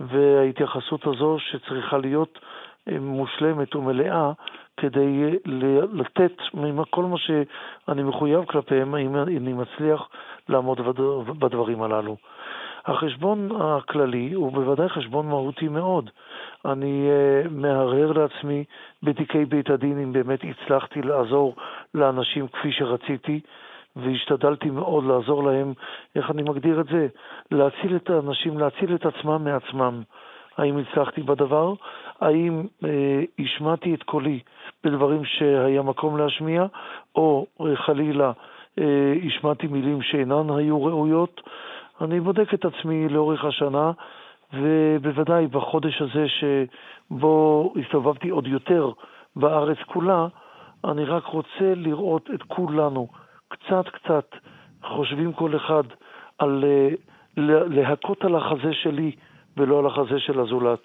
[0.00, 2.38] וההתייחסות הזו שצריכה להיות
[2.88, 4.32] אה, מושלמת ומלאה
[4.76, 5.30] כדי אה,
[5.92, 6.32] לתת
[6.90, 10.08] כל מה שאני מחויב כלפיהם, אם אני מצליח
[10.48, 10.80] לעמוד
[11.38, 12.16] בדברים הללו.
[12.86, 16.10] החשבון הכללי הוא בוודאי חשבון מהותי מאוד.
[16.64, 18.64] אני uh, מהרהר לעצמי
[19.02, 21.54] בתיקי בית הדין אם באמת הצלחתי לעזור
[21.94, 23.40] לאנשים כפי שרציתי,
[23.96, 25.72] והשתדלתי מאוד לעזור להם,
[26.16, 27.06] איך אני מגדיר את זה?
[27.50, 30.02] להציל את האנשים, להציל את עצמם מעצמם.
[30.58, 31.74] האם הצלחתי בדבר?
[32.20, 34.40] האם אה, השמעתי את קולי
[34.84, 36.66] בדברים שהיה מקום להשמיע,
[37.14, 38.32] או אה, חלילה
[38.78, 41.40] אה, השמעתי מילים שאינן היו ראויות?
[42.00, 43.90] אני בודק את עצמי לאורך השנה,
[44.52, 48.90] ובוודאי בחודש הזה שבו הסתובבתי עוד יותר
[49.36, 50.26] בארץ כולה,
[50.84, 53.08] אני רק רוצה לראות את כולנו
[53.48, 54.26] קצת קצת
[54.84, 55.82] חושבים כל אחד
[56.38, 56.64] על
[57.36, 59.12] להכות על החזה שלי
[59.56, 60.80] ולא על החזה של הזולת.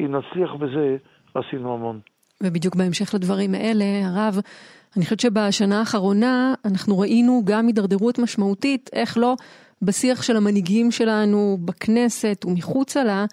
[0.00, 0.96] אם נצליח בזה,
[1.34, 2.00] עשינו המון.
[2.42, 4.38] ובדיוק בהמשך לדברים האלה, הרב,
[4.96, 9.34] אני חושבת שבשנה האחרונה אנחנו ראינו גם הידרדרות משמעותית, איך לא,
[9.82, 13.24] בשיח של המנהיגים שלנו בכנסת ומחוצה לה.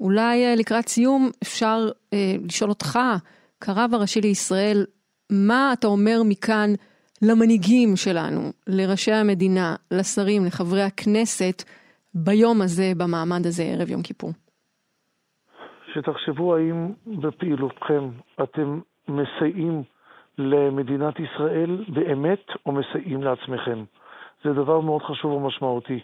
[0.00, 2.98] אולי אה, לקראת סיום אפשר אה, לשאול אותך,
[3.60, 4.84] כרב הראשי לישראל,
[5.30, 6.70] מה אתה אומר מכאן
[7.22, 11.62] למנהיגים שלנו, לראשי המדינה, לשרים, לחברי הכנסת,
[12.14, 14.30] ביום הזה, במעמד הזה, ערב יום כיפור?
[15.94, 18.08] שתחשבו האם בפעילותכם
[18.42, 19.82] אתם מסייעים
[20.38, 23.84] למדינת ישראל באמת או מסייעים לעצמכם.
[24.44, 26.00] זה דבר מאוד חשוב ומשמעותי.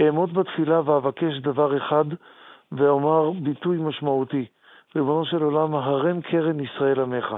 [0.00, 2.04] אעמוד בתפילה ואבקש דבר אחד
[2.72, 4.46] ואומר ביטוי משמעותי.
[4.96, 7.34] ריבונו של עולם, הרם קרן ישראל עמך.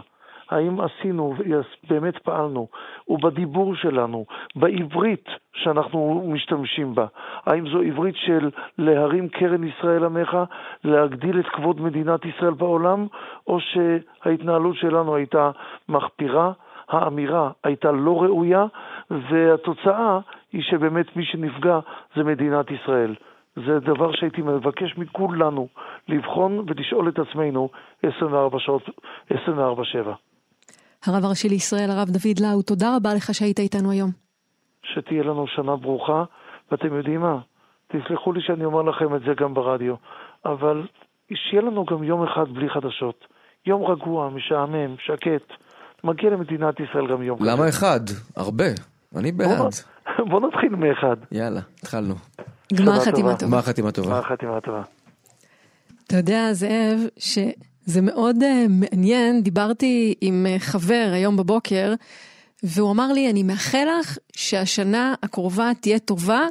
[0.51, 2.69] האם עשינו ובאמת פעלנו,
[3.09, 4.25] ובדיבור שלנו,
[4.57, 7.07] בעברית שאנחנו משתמשים בה,
[7.47, 10.37] האם זו עברית של להרים קרן ישראל עמך,
[10.85, 13.07] להגדיל את כבוד מדינת ישראל בעולם,
[13.47, 15.51] או שההתנהלות שלנו הייתה
[15.89, 16.53] מחפירה,
[16.89, 18.67] האמירה הייתה לא ראויה,
[19.11, 20.19] והתוצאה
[20.57, 21.79] היא שבאמת מי שנפגע
[22.17, 23.15] זה מדינת ישראל.
[23.57, 25.69] זה דבר שהייתי מבקש מכולנו
[26.09, 27.69] לבחון ולשאול את עצמנו
[28.03, 28.83] 24 שעות,
[29.31, 29.35] 24-7.
[31.07, 34.11] הרב הראשי לישראל, הרב דוד לאו, תודה רבה לך שהיית איתנו היום.
[34.83, 36.25] שתהיה לנו שנה ברוכה,
[36.71, 37.39] ואתם יודעים מה?
[37.89, 39.95] תסלחו לי שאני אומר לכם את זה גם ברדיו,
[40.45, 40.87] אבל
[41.35, 43.27] שיהיה לנו גם יום אחד בלי חדשות.
[43.67, 45.53] יום רגוע, משעמם, שקט.
[46.05, 47.51] מגיע למדינת ישראל גם יום כזה.
[47.51, 48.01] למה אחד?
[48.37, 48.65] הרבה.
[49.17, 49.96] אני בעד.
[50.31, 51.17] בוא, נתחיל מאחד.
[51.33, 52.15] יאללה, התחלנו.
[52.75, 53.53] גמר חתימה טובה.
[53.53, 54.09] גמר חתימה טובה.
[54.09, 54.83] גמר חתימה טובה.
[56.07, 57.39] אתה יודע, זאב, ש...
[57.87, 61.95] זה מאוד uh, מעניין, דיברתי עם uh, חבר היום בבוקר,
[62.63, 66.47] והוא אמר לי, אני מאחל לך שהשנה הקרובה תהיה טובה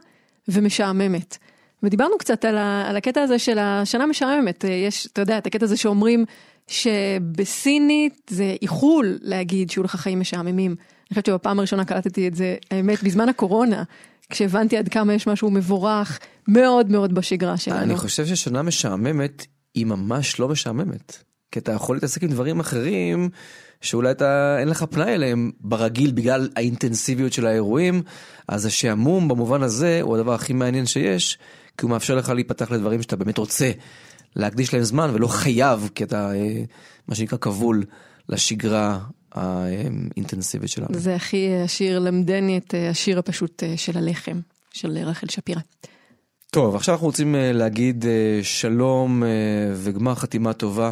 [0.48, 1.38] ומשעממת.
[1.84, 4.66] ודיברנו קצת על, ה, על הקטע הזה של השנה משעממת.
[4.66, 6.26] אה, יש, אתה יודע, את הקטע הזה שאומרים
[6.68, 10.76] שבסינית זה איחול להגיד שיהיו לך חיים משעממים.
[11.16, 13.84] חושבת שבפעם הראשונה קלטתי את זה, האמת, בזמן הקורונה.
[14.30, 17.82] כשהבנתי עד כמה יש משהו מבורך מאוד מאוד בשגרה שלנו.
[17.82, 21.24] אני חושב ששנה משעממת היא ממש לא משעממת.
[21.52, 23.30] כי אתה יכול להתעסק עם דברים אחרים
[23.82, 28.02] שאולי אתה אין לך פנאי אליהם ברגיל בגלל האינטנסיביות של האירועים,
[28.48, 31.38] אז השעמום במובן הזה הוא הדבר הכי מעניין שיש,
[31.78, 33.72] כי הוא מאפשר לך להיפתח לדברים שאתה באמת רוצה
[34.36, 36.64] להקדיש להם זמן ולא חייב, כי אתה אה,
[37.08, 37.84] מה שנקרא כבול
[38.30, 39.00] לשגרה
[39.36, 40.88] האינטנסיבית שלנו.
[40.92, 44.40] זה הכי השיר למדני את אה, השיר הפשוט אה, של הלחם,
[44.74, 45.62] של רחל שפירא.
[46.52, 48.06] טוב, עכשיו אנחנו רוצים להגיד
[48.44, 49.24] שלום
[49.74, 50.92] וגמר חתימה טובה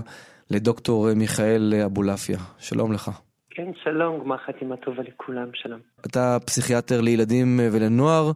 [0.51, 2.37] לדוקטור מיכאל אבולעפיה.
[2.59, 3.11] שלום לך.
[3.49, 5.79] כן, שלום, גמר חתימה טובה לכולם, שלום.
[6.05, 8.31] אתה פסיכיאטר לילדים ולנוער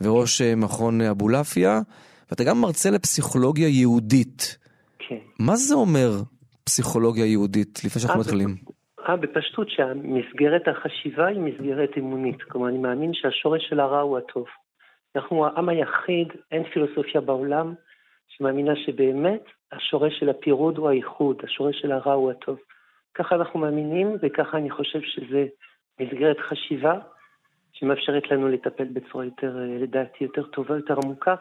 [0.00, 1.80] וראש מכון אבולעפיה,
[2.30, 4.58] ואתה גם מרצה לפסיכולוגיה יהודית.
[5.08, 5.16] כן.
[5.38, 6.22] מה זה אומר
[6.64, 8.56] פסיכולוגיה יהודית, לפני שאנחנו אה, מתחילים?
[9.08, 12.42] אה, בפשטות שהמסגרת החשיבה היא מסגרת אמונית.
[12.42, 14.46] כלומר, אני מאמין שהשורש של הרע הוא הטוב.
[15.16, 17.74] אנחנו העם היחיד, אין פילוסופיה בעולם
[18.28, 22.58] שמאמינה שבאמת השורש של הפירוד הוא האיחוד, השורש של הרע הוא הטוב.
[23.14, 25.46] ככה אנחנו מאמינים, וככה אני חושב שזה
[26.00, 26.98] מסגרת חשיבה
[27.72, 31.34] שמאפשרת לנו לטפל בצורה יותר, לדעתי, יותר טובה, יותר עמוקה.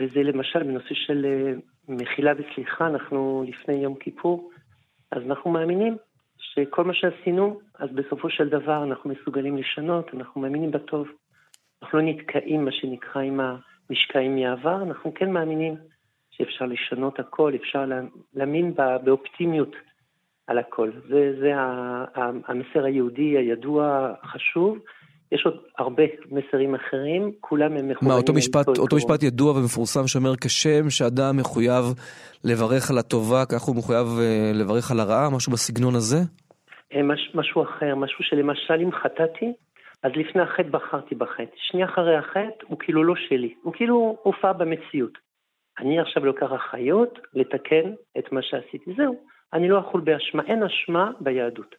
[0.00, 1.52] וזה למשל בנושא של אה,
[1.88, 4.50] מחילה וסליחה, אנחנו לפני יום כיפור,
[5.12, 5.96] אז אנחנו מאמינים
[6.38, 11.08] שכל מה שעשינו, אז בסופו של דבר אנחנו מסוגלים לשנות, אנחנו מאמינים בטוב.
[11.82, 13.40] אנחנו לא נתקעים, מה שנקרא, עם
[13.90, 15.74] המשקעים מהעבר, אנחנו כן מאמינים
[16.30, 17.84] שאפשר לשנות הכל, אפשר
[18.34, 19.76] להאמין באופטימיות
[20.46, 20.90] על הכל.
[21.08, 21.52] זה, זה
[22.46, 24.78] המסר היהודי הידוע, החשוב.
[25.32, 28.08] יש עוד הרבה מסרים אחרים, כולם הם מחוברים.
[28.08, 31.84] מה, אותו משפט, אותו משפט ידוע ומפורסם שאומר כשם שאדם מחויב
[32.44, 36.16] לברך על הטובה, כך הוא מחויב אה, לברך על הרעה, משהו בסגנון הזה?
[36.94, 39.52] אה, מש, משהו אחר, משהו שלמשל אם חטאתי,
[40.02, 41.56] אז לפני החטא בחרתי בחטא.
[41.56, 45.18] שנייה אחרי החטא הוא כאילו לא שלי, הוא כאילו הופע במציאות.
[45.78, 48.90] אני עכשיו לוקח אחריות לתקן את מה שעשיתי.
[48.96, 49.16] זהו,
[49.52, 51.74] אני לא אכול באשמה, אין אשמה ביהדות.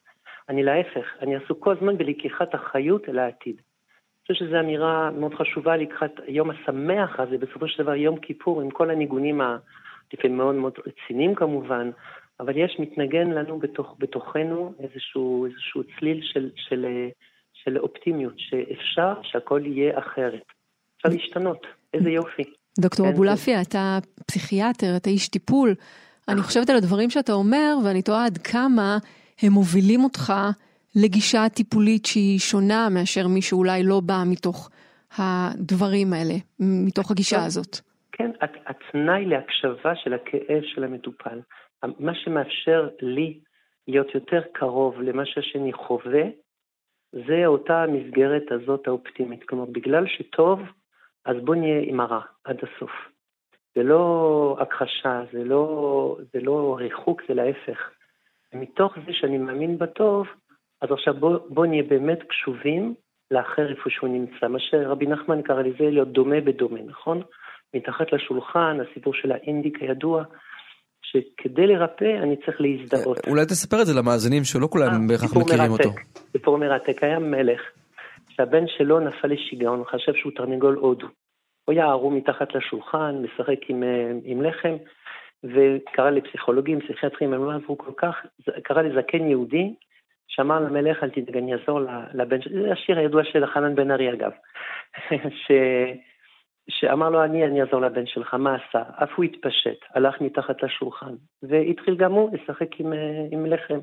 [0.50, 3.56] אני להפך, אני עסוק כל הזמן בלקיחת אחריות אל העתיד.
[3.56, 8.62] אני חושב שזו אמירה מאוד חשובה לקראת היום השמח הזה, בסופו של דבר יום כיפור,
[8.62, 11.92] עם כל הניגונים הלפעמים מאוד מאוד רציניים כמובן,
[12.40, 16.86] אבל יש, מתנגן לנו בתוך, בתוכנו איזשהו, איזשהו צליל של, של,
[17.54, 20.44] של אופטימיות, שאפשר שהכל יהיה אחרת.
[20.98, 22.44] אפשר להשתנות, איזה יופי.
[22.80, 25.76] דוקטור כן, אבולעפיה, אתה פסיכיאטר, אתה איש טיפול.
[26.28, 28.98] אני חושבת על הדברים שאתה אומר, ואני תוהה עד כמה
[29.42, 30.34] הם מובילים אותך
[30.96, 34.70] לגישה טיפולית שהיא שונה מאשר מי שאולי לא בא מתוך
[35.18, 37.78] הדברים האלה, מתוך הגישה הזאת.
[38.12, 41.40] כן, התנאי להקשבה של הכאב של המטופל,
[42.00, 43.40] מה שמאפשר לי
[43.88, 46.24] להיות יותר קרוב למה שהשני חווה,
[47.14, 49.44] זה אותה המסגרת הזאת האופטימית.
[49.44, 50.60] כלומר, בגלל שטוב,
[51.26, 52.92] אז בוא נהיה עם הרע עד הסוף.
[53.76, 57.92] זה לא הכחשה, זה לא, זה לא ריחוק, זה להפך.
[58.58, 60.28] ומתוך זה שאני מאמין בטוב,
[60.82, 62.94] אז עכשיו בוא, בוא נהיה באמת קשובים
[63.32, 64.48] לאחר איפה שהוא נמצא.
[64.48, 67.22] מה שרבי נחמן קרא לזה להיות דומה בדומה, נכון?
[67.76, 70.24] מתחת לשולחן, הסיפור של האינדיק הידוע,
[71.02, 73.18] שכדי לרפא אני צריך להזדהות.
[73.28, 75.90] אולי תספר את זה למאזינים שלא כולם אה, בהכרח מכירים אותו.
[76.32, 77.62] סיפור מרתק, היה מלך
[78.30, 81.08] שהבן שלו נפל לשיגעון, חשב שהוא תרנגול הודו.
[81.66, 84.76] הוא היה ערום מתחת לשולחן, משחק עם, אה, עם לחם,
[85.44, 88.26] וקרא לפסיכולוגים, פסיכיאטרים, הם לא עברו כל כך,
[88.64, 89.74] קרא לזקן יהודי,
[90.28, 91.80] שאמר למלך, אל תדאג, אני אעזור
[92.14, 94.32] לבן שלי, זה השיר הידוע של חנן בן ארי אגב,
[95.46, 95.52] ש...
[96.70, 98.84] שאמר לו, אני, אני אעזור לבן שלך, מה עשה?
[99.04, 103.80] אף הוא התפשט, הלך מתחת לשולחן, והתחיל גם הוא לשחק עם, אה, עם לחם.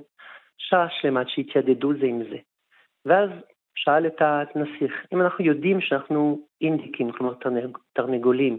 [0.58, 2.36] שעה שלמה עד שהתיידדו זה עם זה.
[3.04, 3.30] ואז
[3.74, 8.58] שאל את הנסיך, אם אנחנו יודעים שאנחנו אינדיקים, כלומר תרנג, תרנגולים,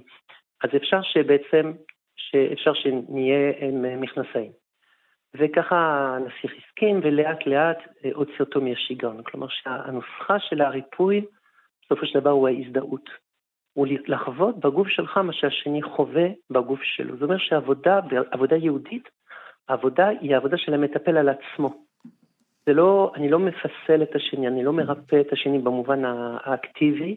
[0.63, 1.71] אז אפשר שבעצם,
[2.15, 4.51] שאפשר שנהיה עם מכנסיים.
[5.37, 5.77] וככה
[6.15, 9.23] הנסיך הסכים, ולאט לאט אה, הוציא אותו מהשיגעון.
[9.23, 11.25] כלומר שהנוסחה של הריפוי,
[11.85, 13.09] בסופו של דבר הוא ההזדהות.
[13.73, 17.13] הוא לחוות בגוף שלך מה שהשני חווה בגוף שלו.
[17.13, 17.99] זאת אומרת שעבודה,
[18.31, 19.09] עבודה יהודית,
[19.69, 21.73] העבודה היא העבודה של המטפל על עצמו.
[22.65, 27.15] זה לא, אני לא מפסל את השני, אני לא מרפא את השני במובן האקטיבי,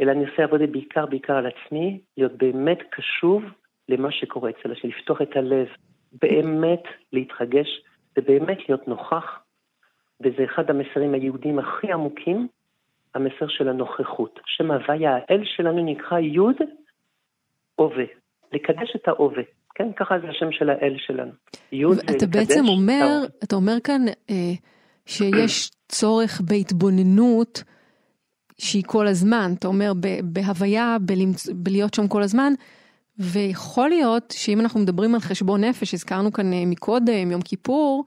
[0.00, 3.42] אלא אני עושה עבודה בעיקר בעיקר על עצמי, להיות באמת קשוב
[3.88, 5.66] למה שקורה אצל השני, לפתוח את הלב,
[6.12, 7.68] באמת להתרגש
[8.16, 9.24] ובאמת להיות נוכח,
[10.20, 12.48] וזה אחד המסרים היהודיים הכי עמוקים,
[13.14, 14.40] המסר של הנוכחות.
[14.46, 16.56] שם הוויה, האל שלנו נקרא יוד
[17.76, 18.04] הווה,
[18.52, 19.42] לקדש את ההווה.
[19.74, 21.32] כן, ככה זה השם של האל שלנו.
[21.72, 23.06] יוד אתה בעצם אומר,
[23.44, 24.52] אתה אומר כאן אה,
[25.06, 27.62] שיש צורך בהתבוננות
[28.58, 31.48] שהיא כל הזמן, אתה אומר בהוויה, בלמצ...
[31.48, 32.52] בלהיות שם כל הזמן,
[33.18, 38.04] ויכול להיות שאם אנחנו מדברים על חשבון נפש, הזכרנו כאן אה, מקודם, יום כיפור,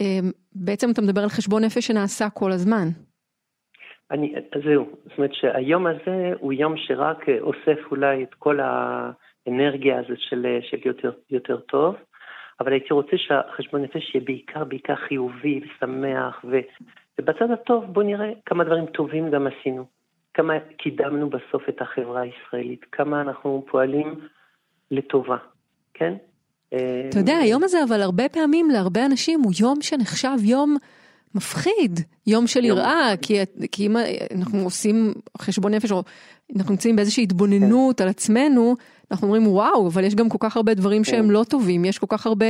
[0.00, 0.20] אה,
[0.54, 2.88] בעצם אתה מדבר על חשבון נפש שנעשה כל הזמן.
[4.10, 10.00] אני, זהו, זאת אומרת שהיום הזה הוא יום שרק אה, אוסף אולי את כל האנרגיה
[10.00, 11.94] הזאת של, של יותר, יותר טוב,
[12.60, 16.58] אבל הייתי רוצה שהחשבון נפש יהיה בעיקר בעיקר חיובי ושמח, ו,
[17.18, 19.84] ובצד הטוב בוא נראה כמה דברים טובים גם עשינו.
[20.34, 24.14] כמה קידמנו בסוף את החברה הישראלית, כמה אנחנו פועלים
[24.90, 25.36] לטובה,
[25.94, 26.14] כן?
[26.68, 30.76] אתה יודע, היום הזה אבל הרבה פעמים להרבה אנשים הוא יום שנחשב יום
[31.34, 33.34] מפחיד, יום של יראה, כי,
[33.72, 33.96] כי אם
[34.38, 36.02] אנחנו עושים חשבון נפש, או
[36.56, 38.04] אנחנו נמצאים באיזושהי התבוננות כן.
[38.04, 38.74] על עצמנו,
[39.10, 41.10] אנחנו אומרים וואו, אבל יש גם כל כך הרבה דברים כן.
[41.10, 42.46] שהם לא טובים, יש כל כך הרבה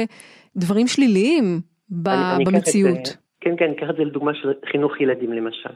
[0.57, 2.99] דברים שליליים ב, אני, אני במציאות.
[2.99, 3.09] את,
[3.41, 5.75] כן, כן, ניקח את זה לדוגמה של חינוך ילדים למשל.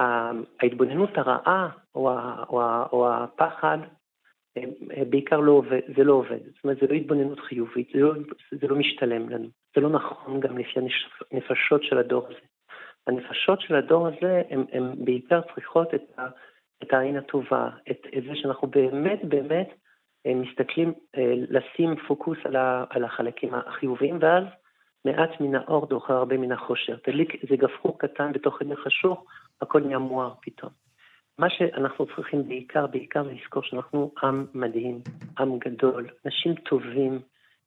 [0.00, 2.10] ההתבוננות הרעה או,
[2.48, 3.78] או, או הפחד,
[5.10, 6.38] בעיקר לא עובד, זה לא עובד.
[6.54, 8.12] זאת אומרת, זה לא התבוננות חיובית, זה לא,
[8.60, 9.48] זה לא משתלם לנו.
[9.74, 10.80] זה לא נכון גם לפי
[11.32, 12.46] הנפשות של הדור הזה.
[13.06, 16.26] הנפשות של הדור הזה, הן בעיקר צריכות את, ה,
[16.82, 19.68] את העין הטובה, את, את זה שאנחנו באמת באמת
[20.26, 24.44] אה, מסתכלים, אה, לשים פוקוס על, ה, על החלקים החיוביים, ואז
[25.04, 26.96] מעט מן האור דוחה הרבה מן החושר.
[26.96, 29.24] תדליק איזה גפרור קטן בתוך עיני חשוך,
[29.60, 30.70] הכל נהיה מואר פתאום.
[31.38, 35.00] מה שאנחנו צריכים בעיקר, בעיקר לזכור שאנחנו עם מדהים,
[35.38, 37.20] עם גדול, אנשים טובים,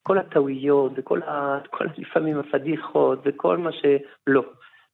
[0.03, 1.59] כל הטעויות וכל ה...
[1.69, 4.43] כל לפעמים הפדיחות וכל מה שלא.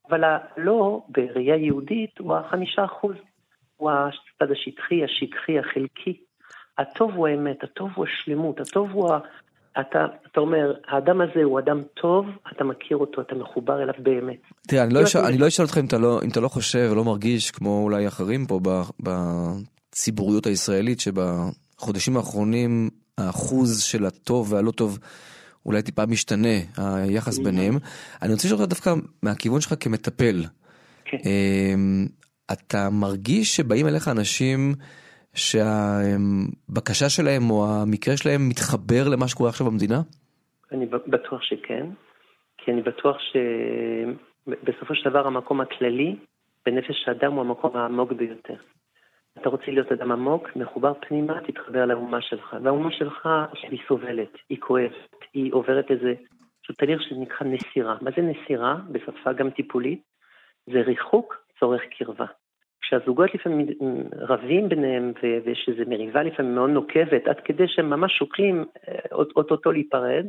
[0.09, 3.15] אבל הלא בראייה יהודית הוא החמישה אחוז,
[3.77, 6.23] הוא הצד השטחי, השטחי, החלקי.
[6.77, 9.09] הטוב הוא האמת, הטוב הוא השלמות, הטוב הוא.
[9.79, 14.41] אתה, אתה אומר, האדם הזה הוא אדם טוב, אתה מכיר אותו, אתה מחובר אליו באמת.
[14.67, 16.89] תראה, אני לא, אשאל, אני לא אשאל אותך אם אתה לא, אם אתה לא חושב
[16.91, 18.59] ולא מרגיש כמו אולי אחרים פה
[18.99, 24.99] בציבוריות הישראלית, שבחודשים האחרונים האחוז של הטוב והלא טוב
[25.65, 27.77] אולי טיפה משתנה, היחס ביניהם.
[28.21, 30.45] אני רוצה לשאול אותך דווקא מהכיוון שלך כמטפל.
[31.05, 31.17] כן.
[31.25, 32.07] אמ,
[32.51, 34.75] אתה מרגיש שבאים אליך אנשים
[35.35, 40.01] שהבקשה שלהם או המקרה שלהם מתחבר למה שקורה עכשיו במדינה?
[40.71, 41.85] אני בטוח שכן,
[42.57, 46.15] כי אני בטוח שבסופו של דבר המקום הכללי
[46.65, 48.55] בנפש האדם הוא המקום העמוק ביותר.
[49.41, 52.55] אתה רוצה להיות אדם עמוק, מחובר פנימה, תתחבר לאומה שלך.
[52.63, 53.27] והאומה שלך,
[53.61, 56.13] היא סובלת, היא כואבת, היא עוברת איזה,
[56.63, 57.97] פשוט תהליך שנקרא נסירה.
[58.01, 58.75] מה זה נסירה?
[58.91, 60.01] בשפה גם טיפולית.
[60.65, 62.25] זה ריחוק צורך קרבה.
[62.89, 63.67] כשהזוגות לפעמים
[64.13, 65.13] רבים ביניהם
[65.45, 68.65] ויש איזו מריבה לפעמים מאוד נוקבת, עד כדי שהם ממש שוקלים
[69.11, 70.25] אוטוטו להיפרד,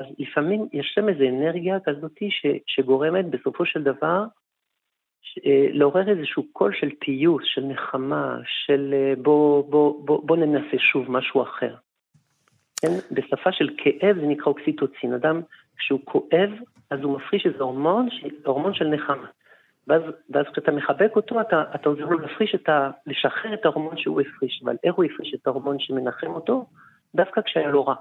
[0.00, 2.18] אז לפעמים יש שם איזו אנרגיה כזאת
[2.66, 4.24] שגורמת בסופו של דבר
[5.46, 10.78] אה, לעורר איזשהו קול של פיוס, של נחמה, של אה, בוא, בוא, בוא, בוא ננסה
[10.78, 11.74] שוב משהו אחר.
[12.80, 13.14] כן?
[13.14, 15.12] בשפה של כאב זה נקרא אוקסיטוצין.
[15.12, 15.40] אדם,
[15.76, 16.50] כשהוא כואב,
[16.90, 18.08] אז הוא מפריש איזה הורמון,
[18.44, 19.26] הורמון של נחמה.
[19.88, 22.90] ואז, ואז כשאתה מחבק אותו, אתה, אתה עוזר לו להפריש את ה...
[23.06, 24.62] לשחרר את ההורמון שהוא הפריש.
[24.64, 26.66] אבל איך הוא הפריש את ההורמון שמנחם אותו?
[27.14, 27.94] דווקא כשהיה לו רע.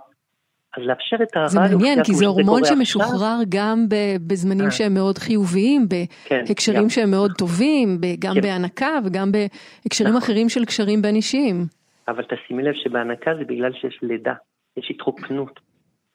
[0.78, 1.48] אז לאפשר את הרע...
[1.48, 3.86] זה מעניין, כי זה הורמון שמשוחרר גם
[4.28, 4.72] בזמנים אה.
[4.72, 5.88] שהם מאוד חיוביים,
[6.26, 8.42] כן, בהקשרים שהם מאוד טובים, גם כן.
[8.42, 10.22] בהנקה וגם בהקשרים נכון.
[10.22, 11.66] אחרים של קשרים בין אישיים.
[12.08, 14.34] אבל תשימי לב שבהנקה זה בגלל שיש לידה,
[14.78, 15.60] יש התרוקנות.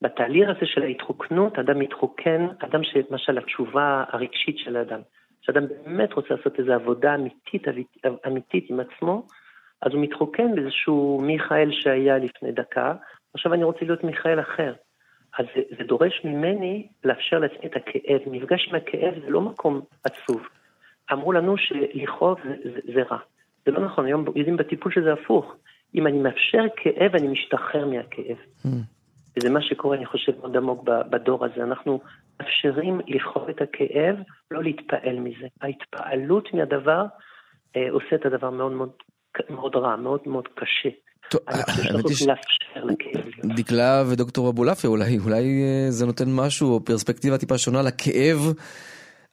[0.02, 5.00] בתהליך הזה של ההתרוקנות, אדם מתרוקן, אדם שלמשל התשובה הרגשית של האדם,
[5.40, 7.62] שאדם באמת רוצה לעשות איזו עבודה אמיתית,
[8.27, 9.27] אמיתית עם עצמו,
[9.83, 12.94] אז הוא מתרוקן באיזשהו מיכאל שהיה לפני דקה,
[13.35, 14.74] עכשיו אני רוצה להיות מיכאל אחר.
[15.38, 18.20] אז זה, זה דורש ממני לאפשר לעצמי את הכאב.
[18.27, 20.42] מפגש עם הכאב זה לא מקום עצוב.
[21.12, 23.18] אמרו לנו שלכאוב זה, זה, זה רע.
[23.66, 25.55] זה לא נכון, היום יודעים בטיפול שזה הפוך.
[25.94, 28.37] אם אני מאפשר כאב, אני משתחרר מהכאב.
[28.66, 28.68] Mm.
[29.37, 31.62] וזה מה שקורה, אני חושב, מאוד עמוק בדור הזה.
[31.62, 32.01] אנחנו
[32.40, 34.16] מאפשרים לכאוב את הכאב,
[34.51, 35.46] לא להתפעל מזה.
[35.61, 37.05] ההתפעלות מהדבר
[37.77, 38.90] אה, עושה את הדבר מאוד מאוד,
[39.51, 40.88] מאוד רע, מאוד מאוד קשה.
[43.42, 48.53] היא דקלה ודוקטור אבולעפיה, אולי, אולי אה, זה נותן משהו, או פרספקטיבה טיפה שונה לכאב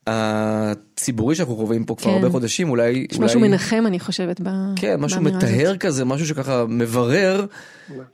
[0.08, 2.16] הציבורי שאנחנו חווים פה כבר כן.
[2.16, 3.08] הרבה חודשים, אולי...
[3.12, 3.26] יש אולי...
[3.26, 5.78] משהו מנחם, אני חושבת, באמירה כן, משהו מטהר.
[5.78, 7.46] כזה, משהו שככה מברר,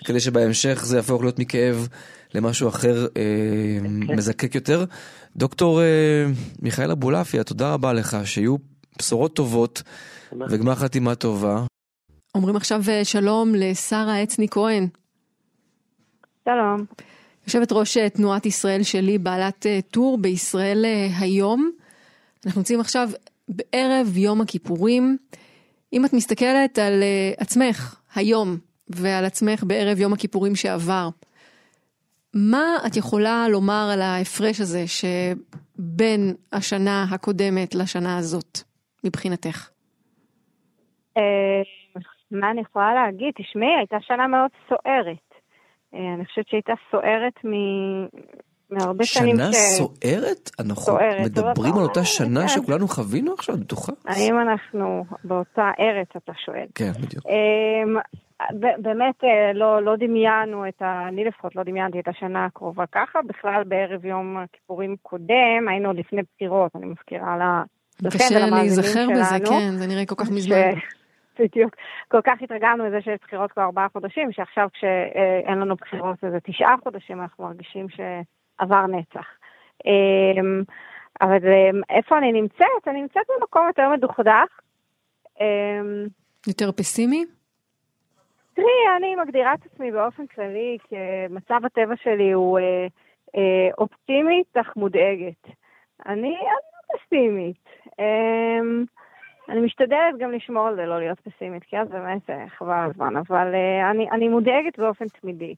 [0.06, 1.88] כדי שבהמשך זה יהפוך להיות מכאב
[2.36, 3.22] למשהו אחר אה,
[4.08, 4.16] כן.
[4.16, 4.86] מזקק יותר.
[5.36, 5.86] דוקטור אה,
[6.62, 8.56] מיכאל אבולעפיה, תודה רבה לך, שיהיו
[9.00, 9.84] בשורות טובות
[10.50, 11.66] וגמר חתימה טובה.
[12.36, 14.88] אומרים עכשיו אה, שלום לשרה אצני כהן.
[16.46, 16.86] שלום.
[17.48, 20.86] יושבת ראש אה, תנועת ישראל שלי, בעלת אה, טור בישראל
[21.20, 21.72] היום.
[22.46, 23.10] אנחנו נמצאים עכשיו
[23.50, 25.18] בערב יום הכיפורים.
[25.94, 27.04] אם את מסתכלת על
[27.38, 28.58] עצמך היום
[28.90, 31.10] ועל עצמך בערב יום הכיפורים שעבר,
[32.34, 38.60] מה את יכולה לומר על ההפרש הזה שבין השנה הקודמת לשנה הזאת,
[39.04, 39.70] מבחינתך?
[42.32, 43.34] מה אני יכולה להגיד?
[43.38, 45.28] תשמעי, הייתה שנה מאוד סוערת.
[45.94, 47.52] אה, אני חושבת שהייתה סוערת מ...
[48.70, 49.40] מהרבה שנים ש...
[49.40, 50.50] שנה סוערת?
[50.60, 52.48] אנחנו סוערת, מדברים על אותה שנה כן.
[52.48, 53.92] שכולנו חווינו עכשיו, בטוחה?
[54.06, 56.66] האם אנחנו באותה ארץ, אתה שואל.
[56.76, 57.26] כן, בדיוק.
[58.54, 61.08] אמ, באמת אה, לא, לא דמיינו את ה...
[61.08, 63.20] אני לפחות לא דמיינתי את השנה הקרובה ככה.
[63.22, 67.64] בכלל בערב יום הכיפורים קודם, היינו לפני בחירות, אני מזכירה לה...
[68.10, 70.56] קשה להיזכר בזה, כן, זה נראה כל כך מזמן.
[71.40, 71.76] בדיוק.
[72.08, 76.76] כל כך התרגלנו לזה שיש בחירות כבר ארבעה חודשים, שעכשיו כשאין לנו בחירות איזה תשעה
[76.84, 79.26] חודשים, אנחנו מרגישים שעבר נצח.
[79.86, 80.64] אמ,
[81.22, 82.88] אבל אמ, איפה אני נמצאת?
[82.88, 84.60] אני נמצאת במקום יותר מדוכדך.
[85.42, 86.08] אמ,
[86.48, 87.26] יותר פסימי?
[88.62, 92.88] תראי, אני מגדירה את עצמי באופן כללי כמצב הטבע שלי הוא אה,
[93.36, 95.46] אה, אופטימית אך מודאגת.
[96.06, 97.70] אני, אני לא פסימית.
[99.50, 103.16] אני משתדלת גם לשמור על זה, לא להיות פסימית, כי אז באמת אה, חבל הזמן,
[103.18, 105.56] אבל uh, אני, אני מודאגת באופן תמידי.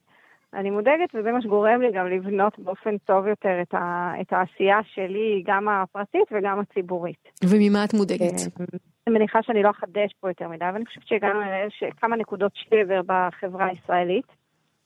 [0.54, 4.80] אני מודאגת וזה מה שגורם לי גם לבנות באופן טוב יותר את, ה, את העשייה
[4.94, 7.30] שלי, גם הפרטית וגם הציבורית.
[7.44, 8.22] וממה את מודאגת?
[8.22, 8.66] אה,
[9.08, 11.40] אני מניחה שאני לא אחדש פה יותר מדי, אבל אני חושבת שהגענו
[11.82, 14.26] לכמה נקודות שבר בחברה הישראלית.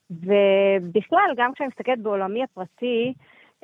[0.09, 3.13] ובכלל, גם כשאני מסתכלת בעולמי הפרטי,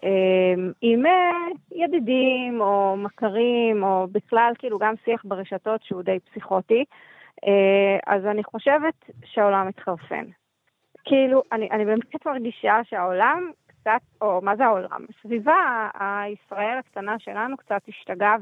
[0.04, 1.32] אמ, עם אה,
[1.72, 6.86] ידידים או מכרים, או בכלל כאילו גם שיח ברשתות שהוא די פסיכוטי,
[7.48, 8.94] אה, אז אני חושבת
[9.26, 10.26] שהעולם מתחרפן.
[11.06, 15.06] כאילו, אני, אני באמת מרגישה שהעולם קצת, או מה זה העולם?
[15.10, 18.36] הסביבה הישראל הקטנה שלנו קצת השתגעה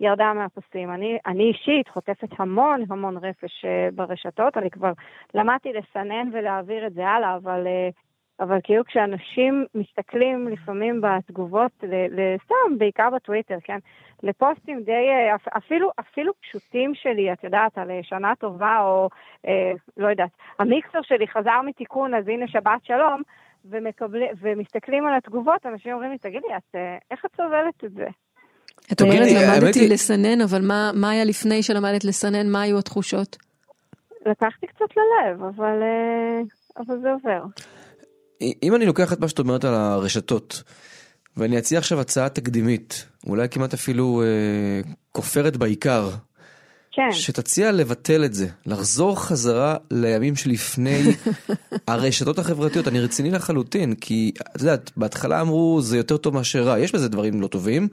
[0.00, 0.90] וירדה מהפסים.
[0.90, 4.92] אני, אני אישית חוטפת המון המון רפש אה, ברשתות, אני כבר
[5.34, 7.94] למדתי לסנן ולהעביר את זה הלאה, אבל uh,
[8.40, 11.72] אבל כאילו כשאנשים מסתכלים לפעמים בתגובות,
[12.10, 13.78] לסתם, בעיקר בטוויטר, כן?
[14.22, 15.06] לפוסטים די,
[15.56, 19.08] אפילו, אפילו פשוטים שלי, את יודעת, על שנה טובה, או
[19.46, 23.22] אה, לא יודעת, המיקסר שלי חזר מתיקון, אז הנה שבת שלום,
[23.70, 28.06] ומקבל, ומסתכלים על התגובות, אנשים אומרים לי, תגידי, את, אה, איך את סובלת את זה?
[28.92, 32.48] את אומרת, למדתי לסנן, אבל מה, מה היה לפני שלמדת לסנן?
[32.52, 33.36] מה היו התחושות?
[34.26, 36.40] לקחתי קצת ללב, אבל, אה,
[36.76, 37.42] אבל זה עובר.
[38.62, 40.62] אם אני לוקח את מה שאת אומרת על הרשתות,
[41.36, 46.10] ואני אציע עכשיו הצעה תקדימית, אולי כמעט אפילו אה, כופרת בעיקר.
[46.92, 47.12] כן.
[47.12, 51.02] שתציע לבטל את זה, לחזור חזרה לימים שלפני
[51.88, 52.88] הרשתות החברתיות.
[52.88, 57.08] אני רציני לחלוטין, כי את יודעת, בהתחלה אמרו זה יותר טוב מאשר רע, יש בזה
[57.08, 57.88] דברים לא טובים,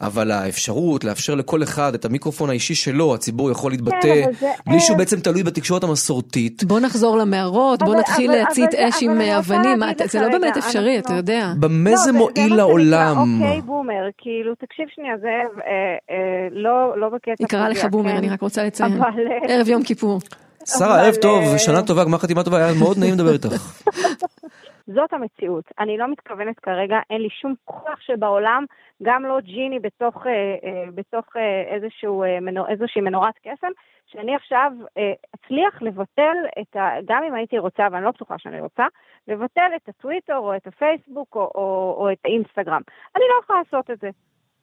[0.00, 4.80] אבל האפשרות לאפשר לכל אחד את המיקרופון האישי שלו, הציבור יכול להתבטא, כן, זה בלי
[4.80, 4.98] שהוא איך.
[4.98, 6.64] בעצם תלוי בתקשורת המסורתית.
[6.64, 11.52] בוא נחזור למערות, בוא נתחיל להצית אש עם אבנים, זה לא באמת אפשרי, אתה יודע.
[11.60, 13.16] במה לא, זה מועיל לעולם?
[13.18, 15.70] אוקיי בומר, כאילו, תקשיב שנייה, זאב, אה,
[16.10, 18.16] אה, לא, לא בקטע היא קראה לך בומר, כן?
[18.16, 18.92] אני רק רוצה לציין.
[18.92, 20.18] אבל, אה, ערב יום כיפור.
[20.64, 23.48] שרה, ערב טוב, אה, שנה טובה, גמר חתימה טובה, היה מאוד נעים לדבר איתך.
[24.96, 25.64] זאת המציאות.
[25.78, 28.64] אני לא מתכוונת כרגע, אין לי שום כוח שבעולם,
[29.02, 33.72] גם לא ג'יני בתוך, אה, אה, בתוך אה, איזשהו, אה, מנור, איזושהי מנורת קסם,
[34.06, 36.90] שאני עכשיו אה, אצליח לבטל את ה...
[37.04, 38.86] גם אם הייתי רוצה, ואני לא בטוחה שאני רוצה,
[39.28, 42.82] לבטל את הטוויטר או את הפייסבוק או, או, או את האינסטגרם.
[43.16, 44.10] אני לא יכולה לעשות את זה.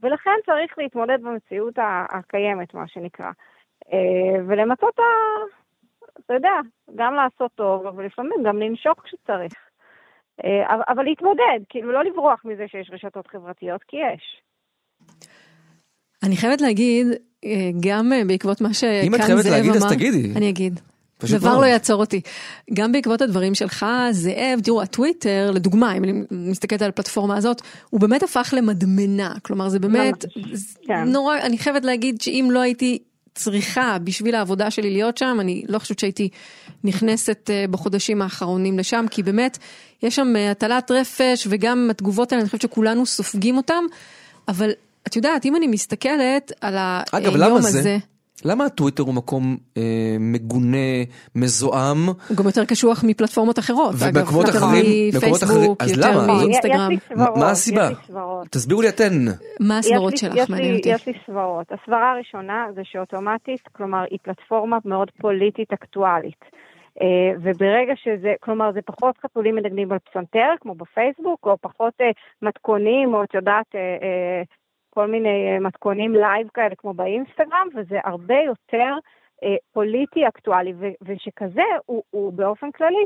[0.02, 1.74] ולכן צריך להתמודד במציאות
[2.10, 3.32] הקיימת, מה שנקרא.
[3.94, 5.04] אה, ולמצות, ה...
[6.26, 6.56] אתה יודע,
[6.96, 9.54] גם לעשות טוב, אבל לפעמים גם לנשוך כשצריך.
[10.44, 14.42] אה, אבל- להתמודד, כאילו לא לברוח מזה שיש רשתות חברתיות, כי יש.
[16.24, 17.08] אני חייבת להגיד,
[17.46, 19.24] אה, גם בעקבות מה שכאן זאב אם אמר...
[19.24, 20.34] את חייבת להגיד, אז תגידי.
[20.36, 20.80] אני אגיד.
[21.40, 21.62] דבר מאוד.
[21.62, 22.22] לא יעצור אותי.
[22.74, 28.02] גם בעקבות הדברים שלך, זאב, תראו, הטוויטר, לדוגמה, אם אני מסתכלת על הפלטפורמה הזאת, הוא
[28.02, 29.34] באמת הפך למדמנה.
[29.42, 31.04] כלומר, זה באמת ממש, כן.
[31.04, 33.00] נורא, אני חייבת להגיד שאם לא הייתי
[33.36, 36.30] צריכה בשביל העבודה שלי להיות שם, אני לא חושבת שהייתי
[36.84, 39.58] נכנסת אה, בחודשים האחרונים לשם, כי באמת,
[40.04, 43.84] יש שם אה, הטלת רפש, וגם התגובות האלה, אני חושבת שכולנו סופגים אותם,
[44.48, 44.72] אבל
[45.08, 46.76] את יודעת, אם אני מסתכלת על
[47.12, 47.98] אגב, היום למה הזה, זה?
[48.46, 49.82] למה הטוויטר הוא מקום אה,
[50.20, 50.78] מגונה,
[51.36, 52.08] מזוהם?
[52.30, 56.28] הוא גם יותר קשוח מפלטפורמות אחרות, ובמקומות אחרים- מקומות אחרים- אז יותר למה?
[56.38, 56.92] מאינסטגרם.
[56.92, 57.84] יש לי סברות, מה הסיבה?
[57.84, 58.48] יש לי סברות.
[58.48, 59.14] תסבירו לי אתן.
[59.60, 60.38] מה הסברות יש לי- שלך?
[60.38, 60.90] יש לי- מעניין אותי.
[60.90, 61.72] יש לי סברות.
[61.72, 66.42] הסברה הראשונה זה שאוטומטית, כלומר, היא פלטפורמה מאוד פוליטית אקטואלית.
[67.02, 67.08] אה,
[67.44, 72.06] וברגע שזה, כלומר, זה פחות חתולים מנגנים על פסנתר, כמו בפייסבוק, או פחות אה,
[72.42, 74.42] מתכונים, או את יודעת, אה,
[74.94, 78.94] כל מיני אה, מתכונים live כאלה, כמו באינסטגרם, וזה הרבה יותר
[79.44, 83.06] אה, פוליטי אקטואלי, ו- ושכזה הוא, הוא באופן כללי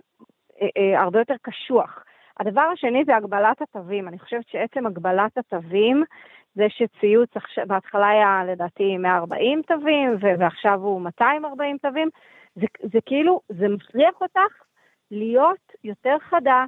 [0.62, 2.04] אה, אה, הרבה יותר קשוח.
[2.40, 4.08] הדבר השני זה הגבלת התווים.
[4.08, 6.04] אני חושבת שעצם הגבלת התווים,
[6.56, 7.30] זה שציוץ
[7.68, 12.10] בהתחלה היה לדעתי 140 תווים, ועכשיו הוא 240 תווים,
[12.56, 14.64] זה, זה כאילו, זה מכריח אותך
[15.12, 16.66] להיות יותר חדה,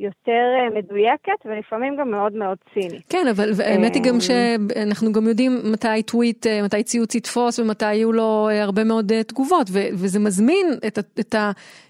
[0.00, 3.02] יותר אה, מדויקת, ולפעמים גם מאוד מאוד צינית.
[3.08, 7.58] כן, אבל האמת היא גם אמ, שאנחנו גם יודעים מתי טוויט, אה, מתי ציוץ יתפוס
[7.58, 11.34] ומתי יהיו לו אה, הרבה מאוד אה, תגובות, ו- וזה מזמין את, ה- את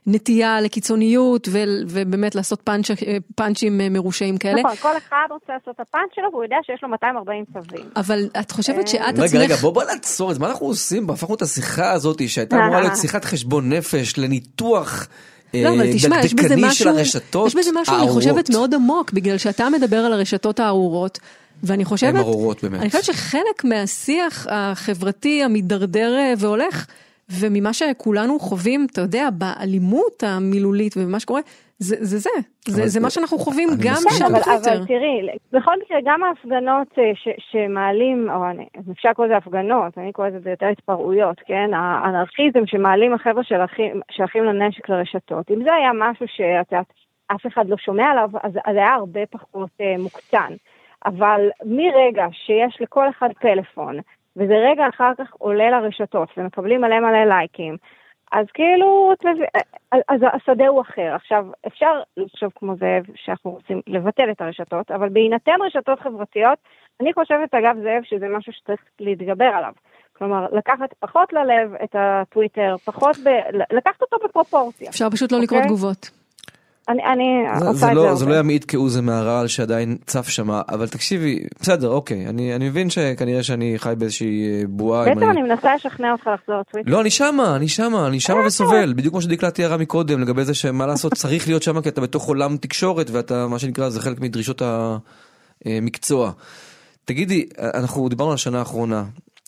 [0.07, 1.59] הנטייה לקיצוניות ו-
[1.89, 4.61] ובאמת לעשות פאנצ', אה, פאנצ'ים אה, מרושעים כאלה.
[4.63, 7.87] נכון, כל אחד רוצה לעשות את הפאנץ' שלו, והוא יודע שיש לו 240 תווים.
[7.97, 9.41] אבל את חושבת שאת רגע, עצמך...
[9.41, 11.11] רגע, בוא בוא נעצור את זה, מה אנחנו עושים?
[11.11, 15.15] הפכנו את השיחה הזאת שהייתה אמורה להיות שיחת חשבון נפש לניתוח אה,
[15.55, 18.09] לא, אבל תשמע, יש בזה משהו, של הרשתות יש בזה משהו, אני.
[18.09, 21.19] חושבת, מאוד עמוק, בגלל שאתה מדבר על הרשתות הארורות,
[21.63, 22.81] ואני חושבת, הן ארורות באמת.
[22.81, 26.87] אני חושבת שחלק מהשיח החברתי המידרדר אה, והולך,
[27.31, 31.41] וממה שכולנו חווים, אתה יודע, באלימות המילולית ובמה שקורה,
[31.83, 32.31] זה זה, זה,
[32.68, 33.95] זה, זה מה שאנחנו חווים גם.
[34.11, 34.72] שם אבל, בטוויטר.
[34.76, 39.99] אבל תראי, בכל מקרה, גם ההפגנות אה, ש, שמעלים, או אני, אפשר לקרוא לזה הפגנות,
[39.99, 41.70] אני קוראת לזה יותר התפרעויות, כן?
[41.74, 45.51] האנרכיזם שמעלים החבר'ה של אחים- שאחים לנשק לרשתות.
[45.51, 46.87] אם זה היה משהו שאת יודעת,
[47.26, 50.53] אף אחד לא שומע עליו, אז, אז היה הרבה פחות אה, מוקצן.
[51.07, 53.97] אבל מרגע שיש לכל אחד פלאפון,
[54.37, 57.76] וזה רגע אחר כך עולה לרשתות, ומקבלים מלא מלא לייקים,
[58.33, 59.47] אז כאילו, את מבין,
[60.09, 61.12] אז השדה הוא אחר.
[61.14, 66.59] עכשיו, אפשר לחשוב כמו זאב שאנחנו רוצים לבטל את הרשתות, אבל בהינתן רשתות חברתיות,
[67.01, 69.72] אני חושבת, אגב, זאב, שזה משהו שצריך להתגבר עליו.
[70.12, 73.28] כלומר, לקחת פחות ללב את הטוויטר, פחות ב...
[73.72, 74.91] לקחת אותו בפרופורציה.
[74.91, 75.68] אפשר פשוט לא לקרוא אוקיי.
[75.68, 76.20] תגובות.
[76.89, 77.24] אני, אני
[77.61, 78.31] זה- עושה זה את לא- זה זה.
[78.31, 82.91] לא ימעיט כהוא זה מהרעל שעדיין צף שמה, אבל תקשיבי, בסדר, אוקיי, אני אני מבין
[82.91, 85.05] שכנראה שאני חי באיזושהי אה, בועה.
[85.05, 86.91] בעצם אני מנסה לשכנע אותך לחזור לטוויטר.
[86.91, 90.45] לא, אני שמה, אני שמה, אני אה, שמה וסובל, בדיוק כמו שדקלה תיארה מקודם, לגבי
[90.45, 94.01] זה שמה לעשות, צריך להיות שמה כי אתה בתוך עולם תקשורת ואתה, מה שנקרא, זה
[94.01, 94.62] חלק מדרישות
[95.66, 96.33] המקצוע.
[97.05, 99.05] תגידי, אנחנו דיברנו על השנה האחרונה,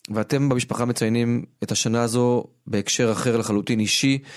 [0.09, 4.27] ואתם במשפחה מציינים את השנה הזו בהקשר אחר לחלוטין אישי, אה,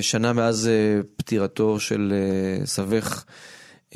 [0.00, 3.24] שנה מאז אה, פטירתו של אה, סבך.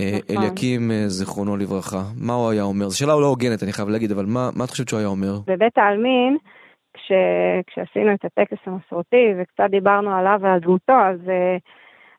[0.01, 0.37] אה, נכון.
[0.37, 2.89] אליקים, אה, זיכרונו לברכה, מה הוא היה אומר?
[2.89, 5.35] זו שאלה לא הוגנת, אני חייב להגיד, אבל מה, מה את חושבת שהוא היה אומר?
[5.47, 6.37] בבית העלמין,
[6.95, 7.13] כש,
[7.67, 11.57] כשעשינו את הטקס המסורתי וקצת דיברנו עליו ועל דמותו, אז, אה,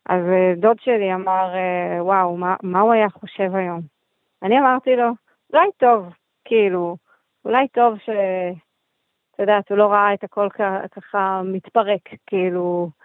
[0.05, 3.81] אז אה, דוד שלי אמר, אה, וואו, מה, מה הוא היה חושב היום?
[4.43, 5.09] אני אמרתי לו,
[5.53, 6.05] אולי טוב,
[6.45, 6.97] כאילו,
[7.45, 8.09] אולי טוב ש...
[9.35, 10.47] את יודעת, הוא לא ראה את הכל
[10.95, 13.04] ככה מתפרק, כאילו, אה,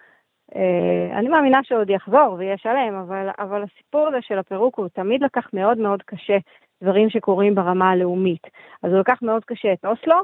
[1.13, 5.49] אני מאמינה שעוד יחזור ויהיה שלם, אבל, אבל הסיפור הזה של הפירוק הוא תמיד לקח
[5.53, 6.37] מאוד מאוד קשה
[6.83, 8.47] דברים שקורים ברמה הלאומית.
[8.83, 10.21] אז הוא לקח מאוד קשה את אוסלו,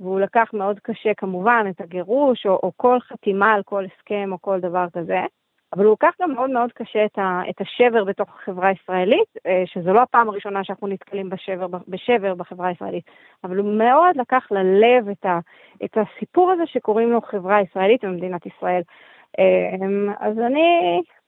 [0.00, 4.40] והוא לקח מאוד קשה כמובן את הגירוש, או, או כל חתימה על כל הסכם או
[4.40, 5.20] כל דבר כזה.
[5.72, 9.62] אבל הוא לקח גם מאוד מאוד קשה את, ה, את השבר בתוך החברה הישראלית, אה,
[9.66, 13.04] שזו לא הפעם הראשונה שאנחנו נתקלים בשבר, בשבר בחברה הישראלית,
[13.44, 15.38] אבל הוא מאוד לקח ללב את, ה,
[15.84, 18.82] את הסיפור הזה שקוראים לו חברה ישראלית במדינת ישראל.
[19.38, 20.62] אה, אז אני,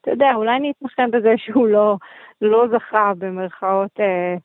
[0.01, 1.97] אתה יודע, אולי אני אתנחם בזה שהוא לא,
[2.41, 4.35] לא זכה במרכאות אה,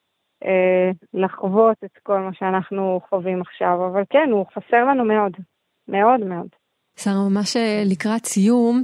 [0.45, 5.33] אה, לחוות את כל מה שאנחנו חווים עכשיו, אבל כן, הוא חסר לנו מאוד,
[5.89, 6.49] מאוד מאוד.
[6.99, 8.83] שרה, ממש אה, לקראת סיום,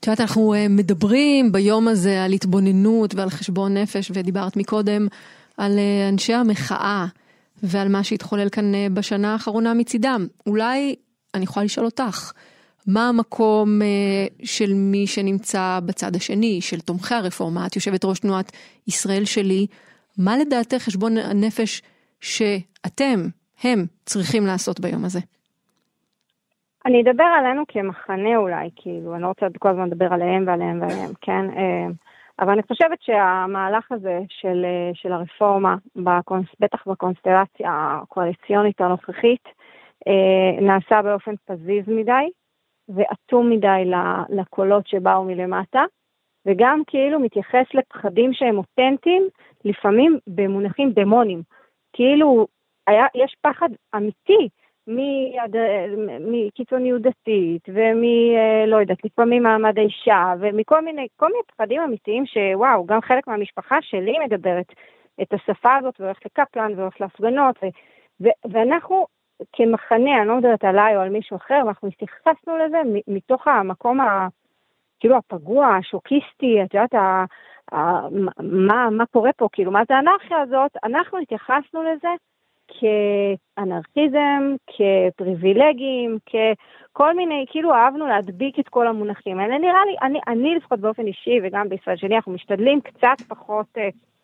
[0.00, 5.06] את יודעת, אנחנו אה, מדברים ביום הזה על התבוננות ועל חשבון נפש, ודיברת מקודם
[5.58, 7.06] על אה, אנשי המחאה
[7.62, 10.26] ועל מה שהתחולל כאן בשנה האחרונה מצידם.
[10.46, 10.94] אולי
[11.34, 12.32] אני יכולה לשאול אותך,
[12.86, 13.68] מה המקום
[14.44, 17.66] של מי שנמצא בצד השני, של תומכי הרפורמה?
[17.66, 18.52] את יושבת ראש תנועת
[18.88, 19.66] ישראל שלי.
[20.18, 21.82] מה לדעתך חשבון הנפש
[22.20, 23.20] שאתם,
[23.64, 25.18] הם, צריכים לעשות ביום הזה?
[26.86, 31.10] אני אדבר עלינו כמחנה אולי, כאילו, אני לא רוצה כל הזמן לדבר עליהם ועליהם ועליהם,
[31.20, 31.44] כן?
[31.56, 31.86] אה,
[32.40, 37.70] אבל אני חושבת שהמהלך הזה של, אה, של הרפורמה, בקונס, בטח בקונסטלציה
[38.02, 39.44] הקואליציונית הנוכחית,
[40.08, 42.28] אה, נעשה באופן פזיז מדי
[42.88, 43.90] ואטום מדי
[44.28, 45.84] לקולות שבאו מלמטה,
[46.46, 49.28] וגם כאילו מתייחס לפחדים שהם אותנטיים,
[49.64, 51.42] לפעמים במונחים דמונים.
[51.92, 52.46] כאילו,
[52.86, 54.48] היה, יש פחד אמיתי
[56.20, 58.04] מקיצוניות דתית, ומ...
[58.36, 63.76] אה, יודעת, לפעמים מעמד האישה, ומכל מיני, כל מיני פחדים אמיתיים שוואו, גם חלק מהמשפחה
[63.82, 64.72] שלי מדברת
[65.22, 67.66] את השפה הזאת, והולכת לקפלן, והולכת להפגנות, ו...
[68.20, 68.28] ו...
[68.52, 69.06] ואנחנו
[69.52, 72.78] כמחנה, אני לא מדברת עליי או על מישהו אחר, אנחנו התייחסנו לזה
[73.08, 74.28] מתוך המקום ה...
[75.00, 77.24] כאילו הפגוע, השוקיסטי, את יודעת, ה...
[77.72, 78.08] ה...
[78.42, 82.08] מה, מה קורה פה, כאילו, מה זה האנרכיה הזאת, אנחנו התייחסנו לזה
[82.68, 89.58] כאנרכיזם, כפריבילגים, ככל מיני, כאילו אהבנו להדביק את כל המונחים האלה.
[89.58, 93.80] נראה לי, אני, אני לפחות באופן אישי וגם בישראל שלי, אנחנו משתדלים קצת פחות uh,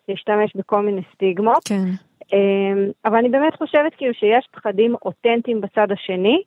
[0.09, 1.63] להשתמש בכל מיני סטיגמות.
[1.69, 1.85] כן.
[2.31, 6.43] Um, אבל אני באמת חושבת כאילו שיש פחדים אותנטיים בצד השני.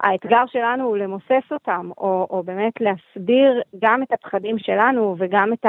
[0.00, 5.66] האתגר שלנו הוא למוסס אותם, או, או באמת להסביר גם את הפחדים שלנו וגם את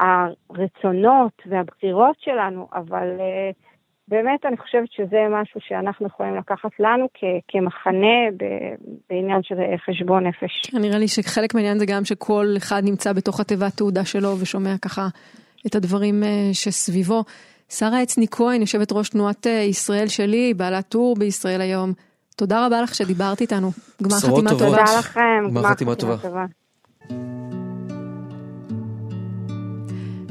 [0.00, 3.68] הרצונות והבחירות שלנו, אבל uh,
[4.08, 8.18] באמת אני חושבת שזה משהו שאנחנו יכולים לקחת לנו כ- כמחנה
[9.10, 9.54] בעניין של
[9.86, 10.70] חשבון נפש.
[10.70, 14.74] כן, נראה לי שחלק מהעניין זה גם שכל אחד נמצא בתוך התיבת תעודה שלו ושומע
[14.82, 15.02] ככה
[15.66, 17.24] את הדברים אה, שסביבו.
[17.68, 21.92] שרה עצני כהן, יושבת ראש תנועת אה, ישראל שלי, בעלת טור בישראל היום.
[22.36, 23.72] תודה רבה לך שדיברת איתנו.
[24.02, 24.68] גמר חתימה טובה.
[24.68, 25.20] תודה לכם.
[25.48, 26.16] גמר חתימה טובה.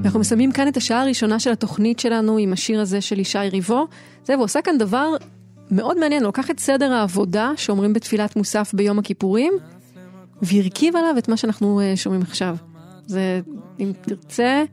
[0.05, 3.87] אנחנו מסיימים כאן את השעה הראשונה של התוכנית שלנו עם השיר הזה של ישי ריבו.
[4.23, 5.09] זהו, עושה כאן דבר
[5.71, 9.53] מאוד מעניין, הוא לקח את סדר העבודה שאומרים בתפילת מוסף ביום הכיפורים,
[10.41, 12.57] והרכיב עליו את מה שאנחנו uh, שומעים עכשיו.
[13.05, 13.41] זה,
[13.79, 14.63] אם תרצה,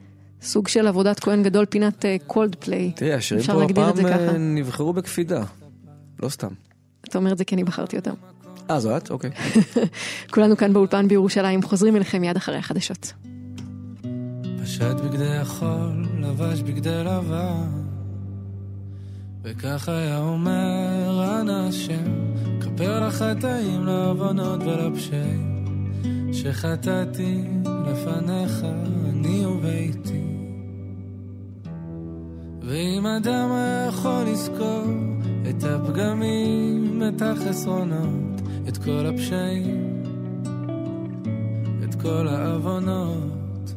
[0.45, 2.93] סוג של עבודת כהן גדול, פינת קולד uh, פליי.
[2.97, 5.43] תראי, השירים פה הפעם אה, נבחרו בקפידה,
[6.23, 6.49] לא סתם.
[7.09, 8.15] אתה אומר את זה כי אני בחרתי אותם.
[8.71, 9.11] אה, זו את?
[9.11, 9.31] אוקיי.
[10.33, 13.13] כולנו כאן באולפן בירושלים, חוזרים אליכם מיד אחרי החדשות.
[14.63, 17.85] פשט בגדי החול, לבש בגדי לבן.
[19.43, 22.31] וכך היה אומר אנא השם,
[22.61, 25.65] כפר לחטאים, לעוונות ולפשעים,
[26.33, 27.45] שחטאתי
[27.87, 28.65] לפניך,
[29.09, 30.24] אני וביתי.
[32.67, 34.85] ואם אדם היה יכול לזכור
[35.51, 40.03] את הפגמים, את החסרונות, את כל הפשעים,
[41.85, 43.75] את כל העוונות,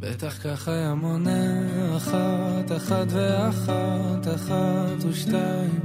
[0.00, 1.60] בטח ככה היה מונה
[1.96, 5.80] אחת, אחת ואחת, אחת ושתיים,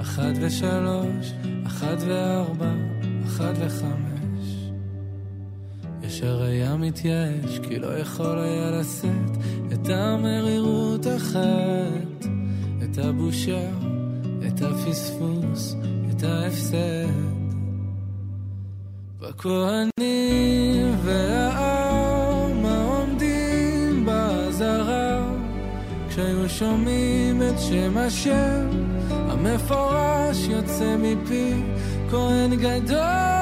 [0.00, 1.32] אחת ושלוש,
[1.66, 2.72] אחת וארבע,
[3.26, 4.11] אחת וחמש.
[6.22, 9.36] ישר היה מתייאש, כי לא יכול היה לשאת
[9.72, 12.28] את המרירות החטא,
[12.82, 13.70] את הבושה,
[14.46, 15.76] את הפספוס,
[16.10, 17.06] את ההפסד.
[19.20, 21.42] בכהנים וה...
[26.12, 28.68] כשהיו שומעים את שם השם
[29.10, 31.52] המפורש יוצא מפי
[32.10, 33.41] כהן גדול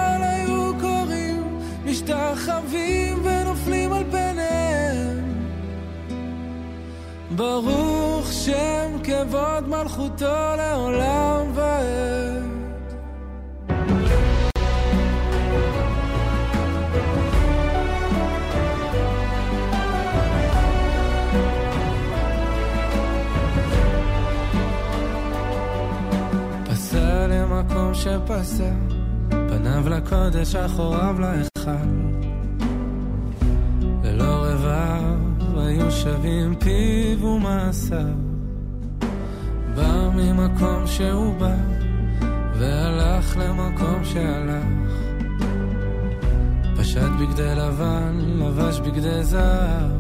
[2.01, 5.35] משתחווים ונופלים על פניהם
[7.31, 12.41] ברוך שם כבוד מלכותו לעולם ועד.
[28.27, 28.71] פסע
[29.31, 31.50] פניו לקודש, אחוריו להיכל.
[34.05, 38.15] ללא רבב היו שווים פיו ומעשיו.
[39.75, 41.57] בא ממקום שהוא בא,
[42.59, 44.65] והלך למקום שהלך.
[46.77, 49.91] פשט בגדי לבן, לבש בגדי זהב.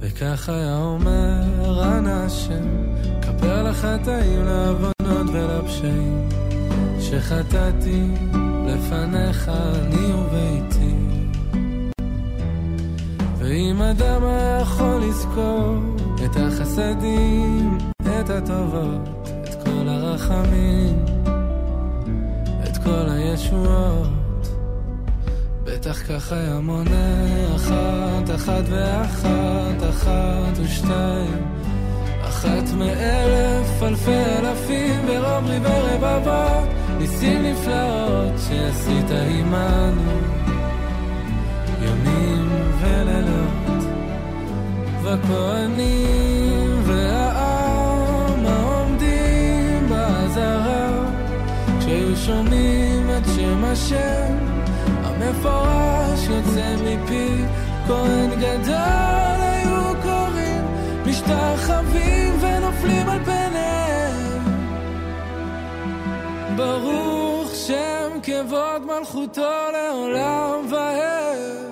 [0.00, 1.42] וכך היה אומר,
[1.82, 2.64] אנא השם,
[3.22, 6.28] כפר לחטאים, לעוונות ולפשעים,
[7.10, 8.02] שחטאתי
[8.66, 10.94] לפניך אני וביתי.
[13.38, 15.74] ואם אדם היה יכול לזכור
[16.24, 21.04] את החסדים, את הטובות, את כל הרחמים,
[22.64, 24.48] את כל הישועות,
[25.64, 31.44] בטח כך היה מונה אחת, אחת ואחת, אחת ושתיים,
[32.28, 40.12] אחת מאלף, אלפי אלפים, ורוב ריבי רבבות, ניסים נפלאות שעשית עמנו,
[41.82, 42.48] ימים
[42.80, 43.84] ולילות,
[45.02, 50.88] וכהנים והעם העומדים בעזרה,
[51.80, 54.36] כשהיו שומעים את שם השם,
[55.04, 57.44] המפורש יוצא מפי,
[57.86, 60.64] כהן גדול היו קוראים,
[61.06, 63.43] משתחווים ונופלים על פניהם.
[66.56, 71.63] ברוך שם כבוד מלכותו לעולם ועד.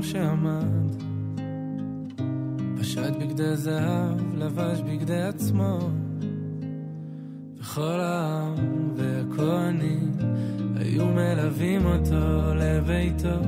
[0.00, 0.94] במקום שעמד.
[2.80, 5.78] פשט בגדי זהב, לבש בגדי עצמו.
[7.58, 10.12] וכל העם והכהנים
[10.76, 13.40] היו מלווים אותו לביתו,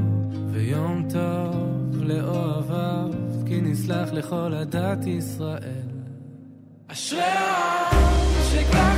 [0.51, 3.11] ויום טוב לאוהביו,
[3.47, 5.89] כי נסלח לכל עדת ישראל.
[6.89, 8.15] אשרי העם
[8.51, 8.92] שככה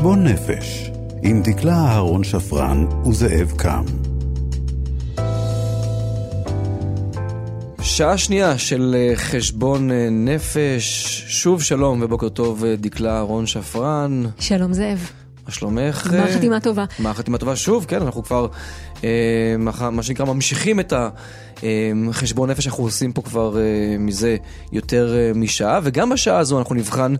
[0.00, 0.90] חשבון נפש,
[1.22, 3.84] עם דקלה אהרון שפרן וזאב קם.
[7.82, 14.22] שעה שנייה של אה, חשבון אה, נפש, שוב שלום ובוקר טוב אה, דקלה אהרון שפרן,
[14.38, 15.10] שלום זאב.
[15.46, 16.10] מה שלומך?
[16.14, 16.34] אה?
[16.34, 16.84] חתימה טובה.
[17.00, 18.46] גמר חתימה טובה שוב, כן, אנחנו כבר,
[19.58, 20.92] מה, מה שנקרא, ממשיכים את
[22.10, 22.64] החשבון נפש.
[22.64, 24.36] שאנחנו עושים פה כבר אה, מזה
[24.72, 27.14] יותר אה, משעה, וגם בשעה הזו אנחנו נבחן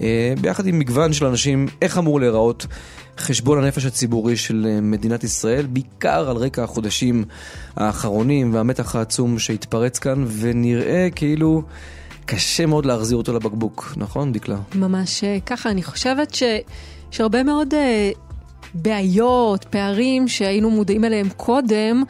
[0.00, 2.66] אה, ביחד עם מגוון של אנשים איך אמור להיראות
[3.18, 7.24] חשבון הנפש הציבורי של אה, מדינת ישראל, בעיקר על רקע החודשים
[7.76, 11.62] האחרונים והמתח העצום שהתפרץ כאן, ונראה כאילו
[12.24, 14.56] קשה מאוד להחזיר אותו לבקבוק, נכון, דקלה?
[14.74, 18.10] ממש אה, ככה, אני חושבת שיש הרבה מאוד אה,
[18.74, 22.02] בעיות, פערים שהיינו מודעים אליהם קודם,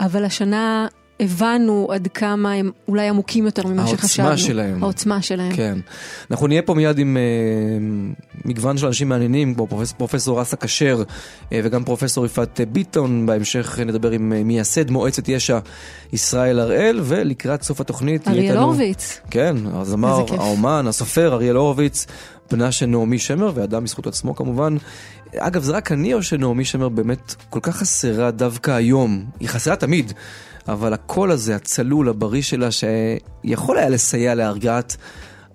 [0.00, 0.86] אבל השנה
[1.20, 4.28] הבנו עד כמה הם אולי עמוקים יותר ממה העוצמה שחשבנו.
[4.28, 4.82] העוצמה שלהם.
[4.82, 5.52] העוצמה שלהם.
[5.52, 5.78] כן.
[6.30, 11.02] אנחנו נהיה פה מיד עם uh, מגוון של אנשים מעניינים, כמו פרופס, פרופסור אסא כשר
[11.02, 13.26] uh, וגם פרופסור יפעת ביטון.
[13.26, 15.58] בהמשך נדבר עם uh, מייסד מועצת יש"ע
[16.12, 19.20] ישראל הראל, ולקראת סוף התוכנית אריאל הורוביץ.
[19.30, 20.24] כן, הזמר.
[20.30, 22.06] האומן, הסופר אריאל הורוביץ,
[22.50, 24.76] בנה של נעמי שמר, ואדם בזכות עצמו כמובן.
[25.36, 29.24] אגב, זה רק אני או שנעמי שמר באמת כל כך חסרה דווקא היום?
[29.40, 30.12] היא חסרה תמיד.
[30.68, 34.96] אבל הקול הזה, הצלול, הבריא שלה, שיכול היה לסייע להרגעת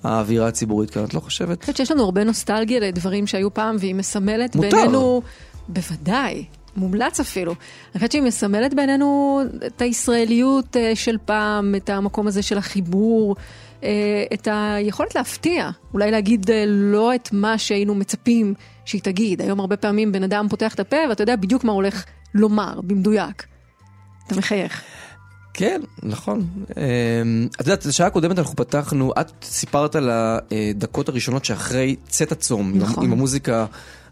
[0.04, 1.50] האווירה הציבורית כאן, את לא חושבת?
[1.50, 4.70] אני חושבת שיש לנו הרבה נוסטלגיה לדברים שהיו פעם, והיא מסמלת מותר.
[4.70, 5.22] בינינו,
[5.68, 6.46] בוודאי,
[6.78, 7.52] מומלץ אפילו.
[7.52, 13.36] אני חושבת שהיא מסמלת בינינו את הישראליות אה, של פעם, את המקום הזה של החיבור,
[14.34, 18.54] את היכולת להפתיע, אולי להגיד אה, לא את מה שהיינו מצפים
[18.86, 19.42] שהיא תגיד.
[19.42, 22.04] היום הרבה פעמים בן אדם פותח את הפה ואתה יודע בדיוק מה הולך
[22.34, 23.46] לומר, במדויק.
[24.28, 24.82] אתה מחייך.
[25.54, 26.48] כן, נכון.
[26.78, 32.72] אמ, את יודעת, בשעה הקודמת אנחנו פתחנו, את סיפרת על הדקות הראשונות שאחרי צאת הצום,
[32.76, 33.04] נכון.
[33.04, 33.66] עם המוזיקה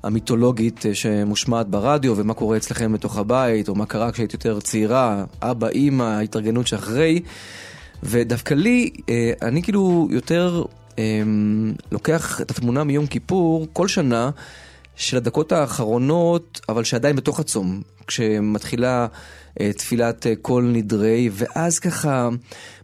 [0.03, 5.23] המיתולוגית אה, שמושמעת ברדיו, ומה קורה אצלכם בתוך הבית, או מה קרה כשהיית יותר צעירה,
[5.41, 7.19] אבא, אימא, ההתארגנות שאחרי.
[8.03, 10.63] ודווקא לי, אה, אני כאילו יותר
[10.97, 14.29] אמ, לוקח את התמונה מיום כיפור כל שנה
[14.95, 19.07] של הדקות האחרונות, אבל שעדיין בתוך הצום, כשמתחילה
[19.59, 22.29] אה, תפילת אה, כל נדרי, ואז ככה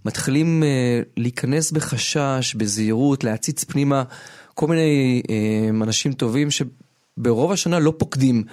[0.05, 4.03] מתחילים אה, להיכנס בחשש, בזהירות, להציץ פנימה
[4.53, 8.43] כל מיני אה, אנשים טובים שברוב השנה לא פוקדים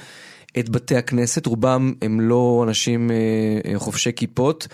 [0.58, 3.16] את בתי הכנסת, רובם הם לא אנשים אה,
[3.72, 4.68] אה, חובשי כיפות,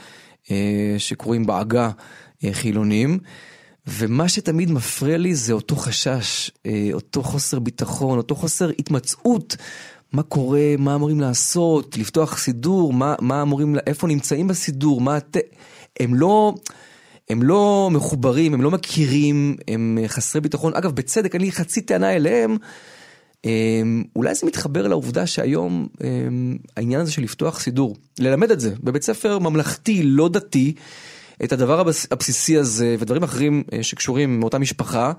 [0.51, 1.91] אה, שקרויים בעגה
[2.45, 3.19] אה, חילונים.
[3.87, 9.57] ומה שתמיד מפריע לי זה אותו חשש, אה, אותו חוסר ביטחון, אותו חוסר התמצאות.
[10.13, 15.37] מה קורה, מה אמורים לעשות, לפתוח סידור, מה, מה אמורים, איפה נמצאים בסידור, מה הת...
[16.01, 16.55] הם לא,
[17.31, 20.75] הם לא מחוברים, הם לא מכירים, הם חסרי ביטחון.
[20.75, 22.57] אגב, בצדק, לי חצי טענה אליהם.
[23.47, 28.75] אמ, אולי זה מתחבר לעובדה שהיום אמ, העניין הזה של לפתוח סידור, ללמד את זה
[28.83, 30.75] בבית ספר ממלכתי, לא דתי,
[31.45, 35.13] את הדבר הבס- הבסיסי הזה ודברים אחרים אה, שקשורים מאותה משפחה,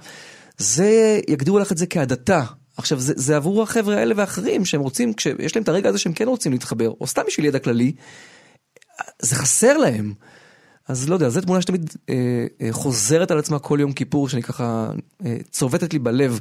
[0.58, 2.44] זה, יגדירו לך את זה כהדתה.
[2.78, 6.14] עכשיו, זה, זה עבור החבר'ה האלה ואחרים שהם רוצים, כשיש להם את הרגע הזה שהם
[6.14, 7.92] כן רוצים להתחבר, או סתם בשביל ידע כללי,
[9.22, 10.14] זה חסר להם.
[10.88, 12.16] אז לא יודע, זו תמונה שתמיד אה,
[12.62, 14.92] אה, חוזרת על עצמה כל יום כיפור, שאני ככה
[15.26, 16.40] אה, צובטת לי בלב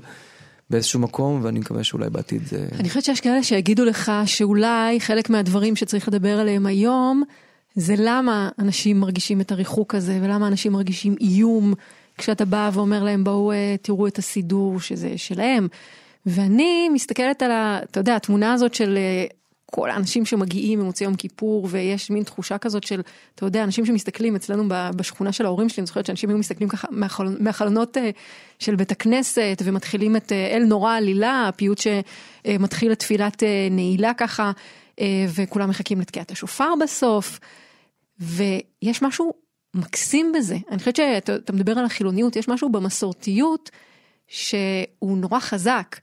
[0.71, 2.69] באיזשהו מקום, ואני מקווה שאולי בעתיד זה...
[2.81, 7.23] אני חושבת שיש כאלה שיגידו לך שאולי חלק מהדברים שצריך לדבר עליהם היום,
[7.75, 11.75] זה למה אנשים מרגישים את הריחוק הזה, ולמה אנשים מרגישים איום
[12.19, 15.69] כשאתה בא ואומר להם בואו אה, תראו את הסידור שזה שלהם.
[16.27, 17.79] ואני מסתכלת על ה...
[17.91, 19.25] אתה יודע, התמונה הזאת של אה,
[19.77, 23.01] כל האנשים שמגיעים ממוצאי יום כיפור, ויש מין תחושה כזאת של,
[23.35, 26.89] אתה יודע, אנשים שמסתכלים אצלנו בשכונה של ההורים שלי, אני זוכרת שאנשים היו מסתכלים ככה
[26.91, 28.11] מהחלונות, מהחלונות אה,
[28.59, 34.15] של בית הכנסת, ומתחילים את אה, אל נורא עלילה, הפיוט שמתחיל את תפילת אה, נעילה
[34.15, 34.53] ככה,
[35.35, 37.41] וכולם מחכים לתקיעת השופר בסוף.
[38.19, 39.33] ויש משהו
[39.75, 40.57] מקסים בזה.
[40.71, 43.71] אני חושבת שאתה אתה מדבר על החילוניות, יש משהו במסורתיות
[44.29, 45.97] שהוא נורא חזק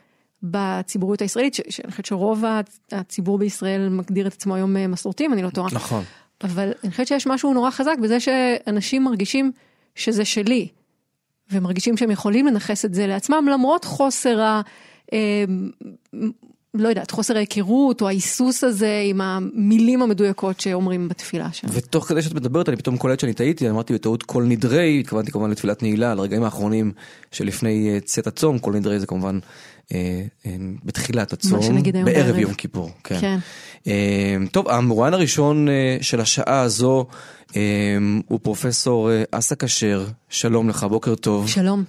[0.44, 2.44] בציבוריות הישראלית, שאני חושבת שרוב
[2.92, 5.68] הציבור בישראל מגדיר את עצמו היום אה, מסורתי, אם אני לא טועה.
[5.72, 6.04] נכון.
[6.44, 9.52] אבל אני חושבת שיש משהו נורא חזק בזה שאנשים מרגישים
[9.96, 10.68] שזה שלי,
[11.52, 14.62] ומרגישים שהם יכולים לנכס את זה לעצמם למרות חוסר ה...
[15.14, 15.46] אה,
[16.74, 21.68] לא יודעת, חוסר ההיכרות או ההיסוס הזה עם המילים המדויקות שאומרים בתפילה שם.
[21.72, 25.50] ותוך כדי שאת מדברת אני פתאום קולט שאני טעיתי, אמרתי בטעות כל נדרי, התכוונתי כמובן
[25.50, 26.92] לתפילת נעילה, על הרגעים האחרונים
[27.32, 29.40] שלפני אה, צאת הצום, כל נדרי זה כמובן
[30.84, 32.38] בתחילת הצום, שנגיד היום בערב.
[32.38, 32.92] יום כיפור.
[33.04, 33.20] כן.
[33.20, 33.38] כן.
[33.88, 37.06] אה, טוב, המרואיין הראשון אה, של השעה הזו
[37.56, 37.62] אה,
[38.28, 41.48] הוא פרופסור אה, אסא כשר, שלום לך, בוקר טוב.
[41.48, 41.84] שלום.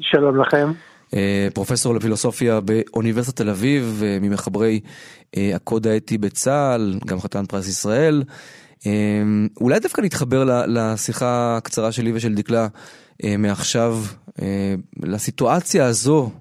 [0.00, 0.72] שלום לכם.
[1.14, 4.80] אה, פרופסור לפילוסופיה באוניברסיטת תל אביב, אה, ממחברי
[5.36, 8.22] אה, הקוד האתי בצה"ל, גם חתן פרס ישראל.
[8.86, 8.92] אה,
[9.60, 12.66] אולי דווקא נתחבר לשיחה הקצרה שלי ושל דקלה
[13.24, 13.98] אה, מעכשיו,
[14.42, 16.39] אה, לסיטואציה הזו, אה,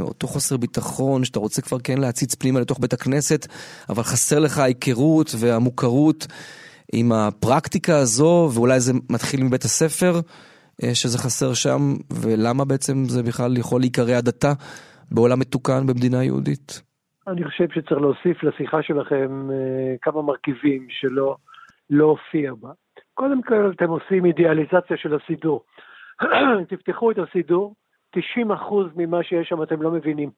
[0.00, 3.46] אותו חוסר ביטחון שאתה רוצה כבר כן להציץ פנימה לתוך בית הכנסת,
[3.88, 6.26] אבל חסר לך ההיכרות והמוכרות
[6.92, 10.20] עם הפרקטיקה הזו, ואולי זה מתחיל מבית הספר.
[10.82, 11.80] אה, שזה חסר שם,
[12.22, 14.52] ולמה בעצם זה בכלל יכול להיקרא הדתה
[15.10, 16.82] בעולם מתוקן במדינה יהודית?
[17.28, 21.36] אני חושב שצריך להוסיף לשיחה שלכם אה, כמה מרכיבים שלא
[21.90, 22.70] לא הופיע בה.
[23.14, 25.64] קודם כל, אתם עושים אידיאליזציה של הסידור.
[26.70, 27.74] תפתחו את הסידור,
[28.16, 28.20] 90%
[28.96, 30.30] ממה שיש שם אתם לא מבינים.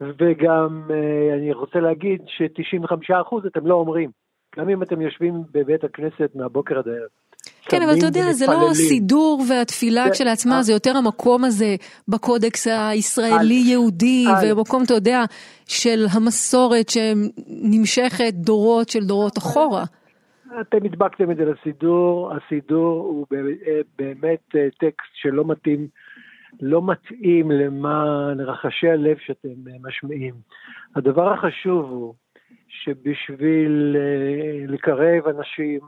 [0.00, 4.10] וגם אה, אני רוצה להגיד ש-95% אתם לא אומרים.
[4.58, 7.08] גם אם אתם יושבים בבית הכנסת מהבוקר עד הערב.
[7.68, 11.76] כן, אבל אתה יודע, זה לא הסידור והתפילה כשלעצמה, זה יותר המקום הזה
[12.08, 15.20] בקודקס הישראלי-יהודי, ומקום, אתה יודע,
[15.68, 19.84] של המסורת שנמשכת דורות של דורות אחורה.
[20.60, 23.26] אתם הדבקתם את זה לסידור, הסידור הוא
[23.98, 25.88] באמת טקסט שלא מתאים,
[26.60, 29.48] לא מתאים למה, לרחשי הלב שאתם
[29.82, 30.34] משמיעים.
[30.96, 32.14] הדבר החשוב הוא
[32.68, 33.96] שבשביל
[34.68, 35.80] לקרב אנשים,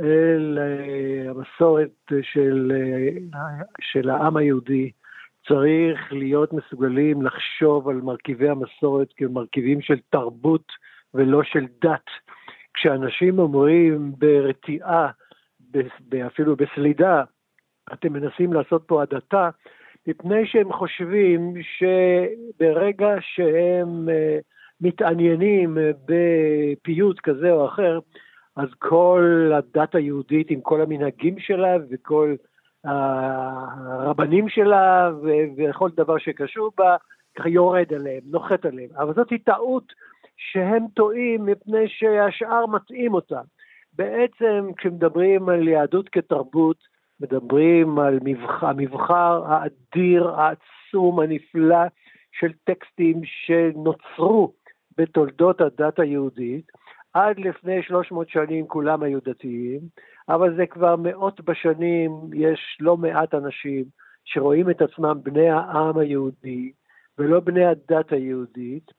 [0.00, 4.90] אל אה, המסורת של, אה, של העם היהודי,
[5.48, 10.72] צריך להיות מסוגלים לחשוב על מרכיבי המסורת כמרכיבים של תרבות
[11.14, 12.06] ולא של דת.
[12.74, 15.10] כשאנשים אומרים ברתיעה,
[16.26, 17.22] אפילו בסלידה,
[17.92, 19.50] אתם מנסים לעשות פה הדתה,
[20.06, 24.38] מפני שהם חושבים שברגע שהם אה,
[24.80, 27.98] מתעניינים בפיוט כזה או אחר,
[28.56, 32.34] אז כל הדת היהודית עם כל המנהגים שלה וכל
[32.84, 35.10] הרבנים שלה
[35.56, 36.96] וכל דבר שקשור בה,
[37.36, 38.90] ככה יורד עליהם, נוחת עליהם.
[38.98, 39.92] אבל זאת היא טעות
[40.36, 43.40] שהם טועים מפני שהשאר מטעים אותה.
[43.92, 46.76] בעצם כשמדברים על יהדות כתרבות,
[47.20, 51.84] מדברים על מבחר, המבחר האדיר, העצום, הנפלא
[52.32, 54.52] של טקסטים שנוצרו
[54.98, 56.66] בתולדות הדת היהודית,
[57.12, 59.80] עד לפני 300 שנים כולם היו דתיים,
[60.28, 63.84] אבל זה כבר מאות בשנים, יש לא מעט אנשים
[64.24, 66.72] שרואים את עצמם בני העם היהודי
[67.18, 68.92] ולא בני הדת היהודית,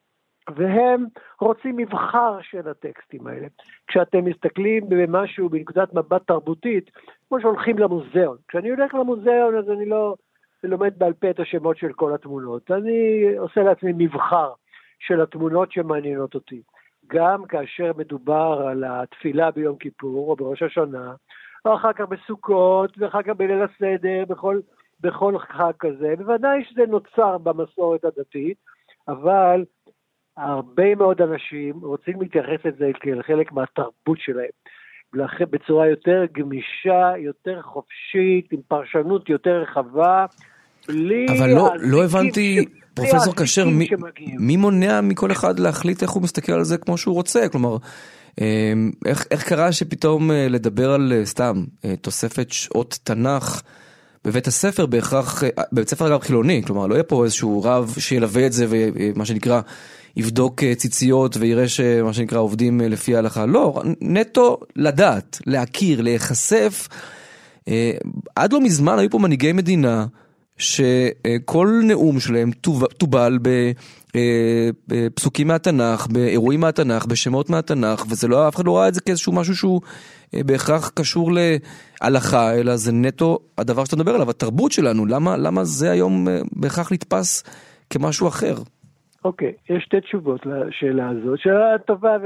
[0.56, 1.06] והם
[1.40, 3.48] רוצים מבחר של הטקסטים האלה.
[3.88, 6.92] כשאתם מסתכלים במשהו בנקודת מבט תרבותית,
[7.28, 8.38] כמו שהולכים למוזיאון.
[8.48, 10.16] כשאני הולך למוזיאון אז אני לא
[10.64, 14.52] לומד בעל פה את השמות של כל התמונות, אני עושה לעצמי מבחר
[15.00, 16.62] של התמונות שמעניינות אותי.
[17.08, 21.14] גם כאשר מדובר על התפילה ביום כיפור או בראש השנה,
[21.66, 24.60] או אחר כך בסוכות, ואחר כך בליל הסדר, בכל,
[25.02, 28.58] בכל חג כזה, בוודאי שזה נוצר במסורת הדתית,
[29.08, 29.66] אבל
[30.38, 34.50] הרבה מאוד אנשים רוצים להתייחס לזה כחלק מהתרבות שלהם.
[35.52, 40.26] בצורה יותר גמישה, יותר חופשית, עם פרשנות יותר רחבה,
[40.88, 41.26] בלי...
[41.38, 43.88] אבל לא, לא הבנתי, פרופסור כשר, מי,
[44.40, 47.50] מי מונע מכל אחד להחליט איך הוא מסתכל על זה כמו שהוא רוצה?
[47.50, 47.78] כלומר,
[48.42, 53.62] אמ, איך, איך קרה שפתאום אה, לדבר על אה, סתם אה, תוספת שעות תנ"ך
[54.26, 58.54] בבית הספר בהכרח, בבית ספר אגב חילוני, כלומר לא יהיה פה איזשהו רב שילווה את
[58.54, 59.62] זה ומה שנקרא
[60.18, 66.88] יבדוק ציציות ויראה שמה שנקרא עובדים לפי ההלכה, לא, נטו לדעת, להכיר, להיחשף.
[68.36, 70.06] עד לא מזמן היו פה מנהיגי מדינה
[70.58, 72.52] שכל נאום שלהם
[72.98, 73.40] תובל
[74.16, 79.02] אה, בפסוקים מהתנ"ך, באירועים מהתנ"ך, בשמות מהתנ"ך, וזה לא, אף אחד לא ראה את זה
[79.02, 79.82] כאיזשהו משהו שהוא
[80.34, 81.32] אה, בהכרח קשור
[82.02, 86.40] להלכה, אלא זה נטו הדבר שאתה מדבר עליו, התרבות שלנו, למה, למה זה היום אה,
[86.52, 87.44] בהכרח נתפס
[87.90, 88.58] כמשהו אחר?
[89.28, 92.18] אוקיי, okay, יש שתי תשובות לשאלה הזאת, שאלה טובה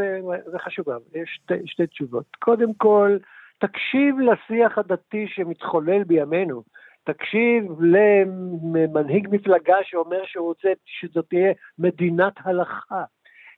[0.54, 2.26] וחשובה, יש שתי, שתי תשובות.
[2.40, 3.18] קודם כל,
[3.60, 6.64] תקשיב לשיח הדתי שמתחולל בימינו.
[7.04, 13.04] תקשיב למנהיג מפלגה שאומר שהוא רוצה שזאת תהיה מדינת הלכה.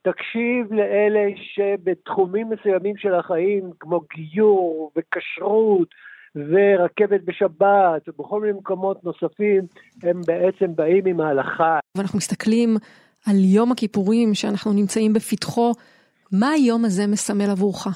[0.02, 5.88] תקשיב לאלה שבתחומים מסוימים של החיים, כמו גיור וכשרות
[6.36, 9.64] ורכבת בשבת ובכל מיני מקומות נוספים,
[10.04, 11.80] הם בעצם באים עם ההלכה.
[11.98, 12.70] ואנחנו מסתכלים
[13.30, 15.72] על יום הכיפורים שאנחנו נמצאים בפתחו,
[16.32, 17.88] מה היום הזה מסמל עבורך?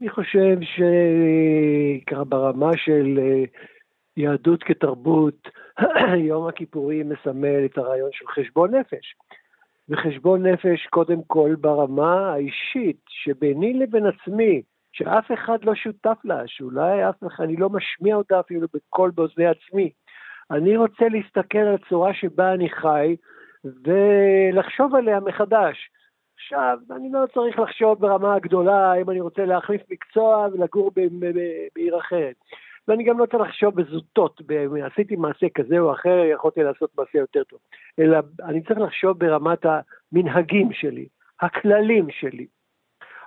[0.00, 3.18] אני חושב שככה ברמה של
[4.16, 5.48] יהדות כתרבות,
[6.28, 9.14] יום הכיפורים מסמל את הרעיון של חשבון נפש.
[9.88, 17.08] וחשבון נפש קודם כל ברמה האישית, שביני לבין עצמי, שאף אחד לא שותף לה, שאולי
[17.08, 19.90] אף אחד, אני לא משמיע אותה אפילו בקול באוזני עצמי.
[20.50, 23.16] אני רוצה להסתכל על הצורה שבה אני חי
[23.84, 25.90] ולחשוב עליה מחדש.
[26.34, 30.90] עכשיו, אני לא צריך לחשוב ברמה הגדולה אם אני רוצה להחליף מקצוע ולגור
[31.74, 32.34] בעיר אחרת.
[32.88, 34.40] ואני גם לא צריך לחשוב בזוטות,
[34.84, 37.58] עשיתי מעשה כזה או אחר, יכולתי לעשות מעשה יותר טוב.
[37.98, 41.06] אלא אני צריך לחשוב ברמת המנהגים שלי,
[41.40, 42.46] הכללים שלי.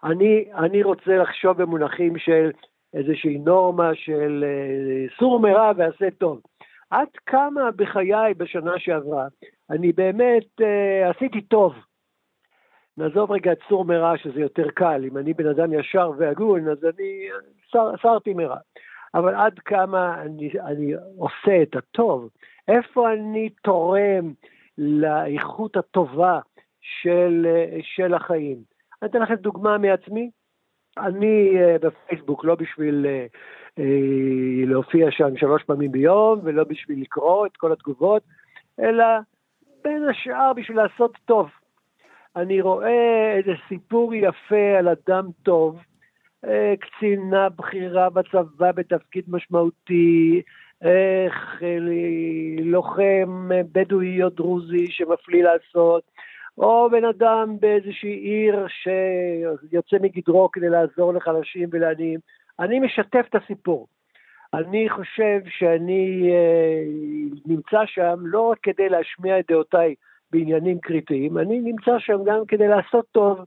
[0.04, 2.52] אני, אני רוצה לחשוב במונחים של
[2.94, 6.42] איזושהי נורמה של אה, סור מרע ועשה טוב.
[6.90, 9.28] עד כמה בחיי בשנה שעברה
[9.70, 11.74] אני באמת אה, עשיתי טוב.
[12.98, 16.78] נעזוב רגע את סור מרע שזה יותר קל, אם אני בן אדם ישר והגון אז
[16.86, 17.28] אני
[18.02, 18.58] סרתי מרע.
[19.14, 22.30] אבל עד כמה אני, אני עושה את הטוב,
[22.68, 24.34] איפה אני תורם
[24.78, 26.40] לאיכות הטובה
[26.82, 27.48] של,
[27.82, 28.58] של החיים.
[29.02, 30.30] אני אתן לכם דוגמה מעצמי.
[30.98, 33.26] אני אה, בפייסבוק לא בשביל אה, אה,
[34.66, 38.24] להופיע שם שלוש פעמים ביום, ולא בשביל לקרוא את כל התגובות,
[38.80, 39.06] אלא
[39.84, 41.50] בין השאר בשביל לעשות טוב.
[42.36, 45.80] אני רואה איזה סיפור יפה על אדם טוב,
[46.46, 50.42] אה, קצינה בכירה בצבא בתפקיד משמעותי,
[50.82, 51.78] איך אה,
[52.60, 56.04] לוחם בדואי או דרוזי שמפליא לעשות,
[56.58, 62.20] או בן אדם באיזושהי עיר שיוצא מגדרו כדי לעזור לחלשים ולעניים.
[62.60, 63.88] אני משתף את הסיפור.
[64.54, 66.84] אני חושב שאני אה,
[67.46, 69.96] נמצא שם לא רק כדי להשמיע את דעותיי
[70.32, 73.40] בעניינים קריטיים, אני נמצא שם גם כדי לעשות טוב.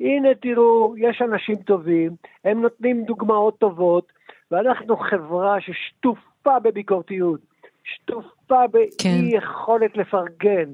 [0.00, 2.10] הנה תראו, יש אנשים טובים,
[2.44, 4.12] הם נותנים דוגמאות טובות,
[4.50, 7.40] ואנחנו חברה ששטופה בביקורתיות,
[7.84, 9.24] שטופה באי כן.
[9.24, 10.72] יכולת לפרגן.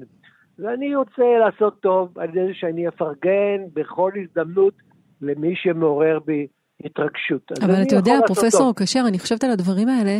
[0.59, 4.73] ואני רוצה לעשות טוב על ידי שאני אפרגן בכל הזדמנות
[5.21, 6.47] למי שמעורר בי
[6.85, 7.51] התרגשות.
[7.63, 8.73] אבל אתה יודע, פרופסור.
[8.75, 10.19] כשר, אני חושבת על הדברים האלה,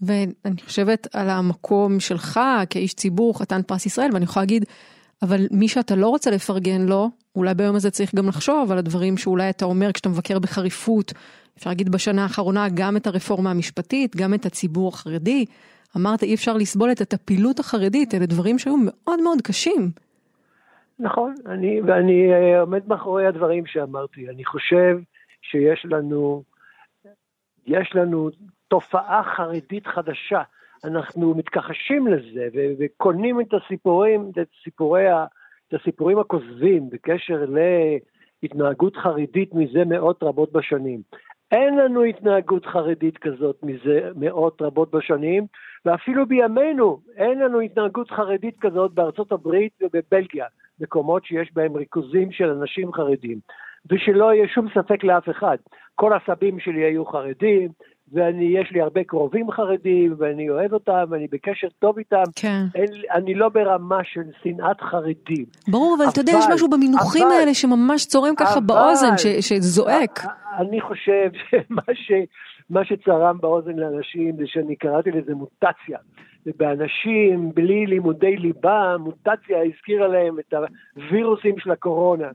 [0.00, 2.40] ואני חושבת על המקום שלך
[2.70, 4.64] כאיש ציבור, חתן פרס ישראל, ואני יכולה להגיד,
[5.22, 9.16] אבל מי שאתה לא רוצה לפרגן לו, אולי ביום הזה צריך גם לחשוב על הדברים
[9.16, 11.12] שאולי אתה אומר כשאתה מבקר בחריפות,
[11.58, 15.44] אפשר להגיד בשנה האחרונה גם את הרפורמה המשפטית, גם את הציבור החרדי.
[15.96, 19.90] אמרת אי אפשר לסבול את הטפילות החרדית, אלה דברים שהיו מאוד מאוד קשים.
[20.98, 24.28] נכון, אני, ואני אה, עומד מאחורי הדברים שאמרתי.
[24.28, 24.98] אני חושב
[25.52, 26.42] שיש לנו,
[27.66, 28.30] יש לנו
[28.68, 30.42] תופעה חרדית חדשה.
[30.84, 32.48] אנחנו מתכחשים לזה
[32.78, 35.06] וקונים את הסיפורים, את, סיפורי
[35.68, 37.44] את הסיפורים הכוזבים בקשר
[38.42, 41.00] להתנהגות חרדית מזה מאות רבות בשנים.
[41.50, 45.46] אין לנו התנהגות חרדית כזאת מזה מאות רבות בשנים,
[45.84, 50.46] ואפילו בימינו אין לנו התנהגות חרדית כזאת בארצות הברית ובבלגיה,
[50.80, 53.38] מקומות שיש בהם ריכוזים של אנשים חרדים.
[53.90, 55.56] ושלא יהיה שום ספק לאף אחד,
[55.94, 57.68] כל הסבים שלי היו חרדים,
[58.14, 62.22] ואני, יש לי הרבה קרובים חרדים, ואני אוהב אותם, ואני בקשר טוב איתם.
[62.36, 62.62] כן.
[62.74, 65.44] אין, אני לא ברמה של שנאת חרדים.
[65.68, 69.18] ברור, אבל אתה יודע, יש אבל- משהו במינוחים אבל- האלה שממש צורם ככה אבל- באוזן,
[69.18, 70.20] ש- שזועק.
[70.58, 72.12] אני חושב שמה ש,
[72.70, 75.98] מה שצרם באוזן לאנשים זה שאני קראתי לזה מוטציה.
[76.46, 80.54] ובאנשים בלי לימודי ליבה, מוטציה הזכירה להם את
[80.96, 82.28] הווירוסים של הקורונה.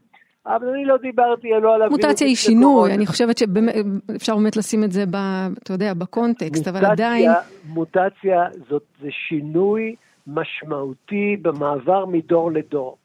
[0.56, 2.94] אבל אני לא דיברתי לא על הווירוסים מוטציה היא שינוי.
[2.94, 5.16] אני חושבת שאפשר באמת לשים את זה, ב,
[5.64, 7.32] אתה יודע, בקונטקסט, אבל מוטציה- עדיין,
[7.68, 9.96] מוטציה זאת, זה שינוי
[10.28, 12.98] משמעותי במעבר מדור לדור.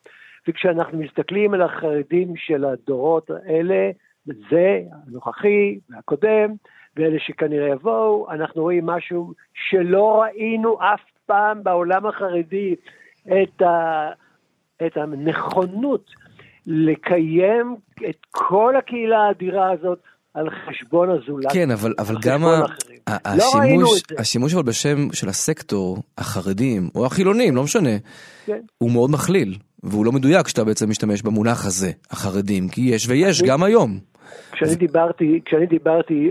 [0.49, 3.90] וכשאנחנו מסתכלים על החרדים של הדורות האלה,
[4.26, 6.51] זה, הנוכחי והקודם,
[6.97, 9.32] ואלה שכנראה יבואו, אנחנו רואים משהו
[9.70, 12.74] שלא ראינו אף פעם בעולם החרדי,
[13.26, 14.09] את, ה,
[14.86, 16.11] את הנכונות
[16.66, 17.76] לקיים
[18.08, 19.98] את כל הקהילה האדירה הזאת
[20.34, 21.52] על חשבון הזולת.
[21.52, 22.64] כן, אבל, אבל גם ה-.
[23.06, 24.02] ה- לא השימוש.
[24.18, 27.90] השימוש אבל בשם של הסקטור, החרדים, או החילונים, לא משנה,
[28.46, 28.60] כן.
[28.78, 33.42] הוא מאוד מכליל, והוא לא מדויק כשאתה בעצם משתמש במונח הזה, החרדים, כי יש ויש
[33.42, 33.98] גם היום.
[34.52, 36.30] כשאני דיברתי, כשאני דיברתי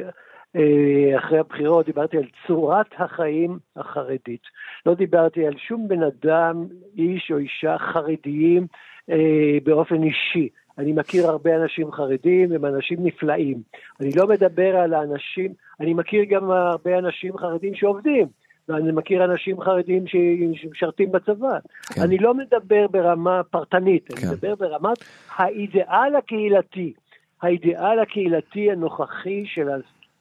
[0.55, 4.41] אה, אחרי הבחירות, דיברתי על צורת החיים החרדית.
[4.86, 6.65] לא דיברתי על שום בן אדם,
[6.97, 8.67] איש או אישה חרדיים
[9.10, 10.49] אה, באופן אישי.
[10.78, 13.58] אני מכיר הרבה אנשים חרדים, הם אנשים נפלאים.
[13.99, 18.28] אני לא מדבר על האנשים, אני מכיר גם הרבה אנשים חרדים שעובדים.
[18.70, 21.60] ואני מכיר אנשים חרדים שמשרתים בצבא.
[21.93, 22.02] כן.
[22.02, 24.28] אני לא מדבר ברמה פרטנית, כן.
[24.28, 24.97] אני מדבר ברמת
[25.36, 26.93] האידיאל הקהילתי.
[27.41, 29.70] האידיאל הקהילתי הנוכחי של,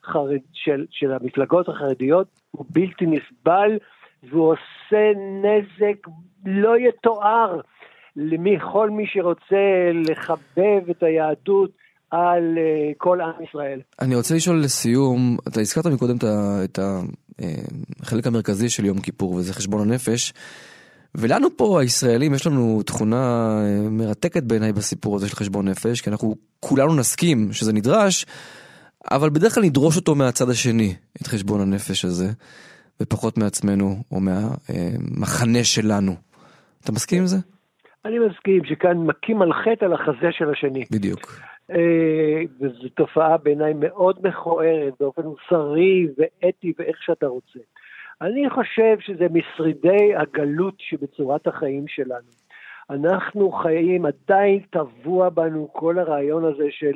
[0.04, 3.78] החרד, של, של המפלגות החרדיות הוא בלתי נסבל
[4.22, 5.12] והוא עושה
[5.42, 6.06] נזק
[6.46, 7.60] לא יתואר
[8.16, 11.70] לכל מי שרוצה לחבב את היהדות
[12.10, 13.80] על אה, כל עם ישראל.
[14.00, 16.16] אני רוצה לשאול לסיום, אתה הזכרת מקודם
[16.64, 17.00] את אה,
[18.00, 20.32] החלק המרכזי של יום כיפור, וזה חשבון הנפש.
[21.14, 26.10] ולנו פה, הישראלים, יש לנו תכונה אה, מרתקת בעיניי בסיפור הזה של חשבון נפש, כי
[26.10, 28.26] אנחנו כולנו נסכים שזה נדרש,
[29.10, 32.30] אבל בדרך כלל נדרוש אותו מהצד השני, את חשבון הנפש הזה,
[33.02, 36.14] ופחות מעצמנו, או מהמחנה שלנו.
[36.84, 37.36] אתה מסכים עם זה?
[38.04, 40.84] אני מסכים שכאן מכים על חטא על החזה של השני.
[40.92, 41.20] בדיוק.
[41.70, 47.58] אה, וזו תופעה בעיניי מאוד מכוערת באופן מוסרי ואתי ואיך שאתה רוצה.
[48.20, 52.28] אני חושב שזה משרידי הגלות שבצורת החיים שלנו.
[52.90, 56.92] אנחנו חיים, עדיין טבוע בנו כל הרעיון הזה של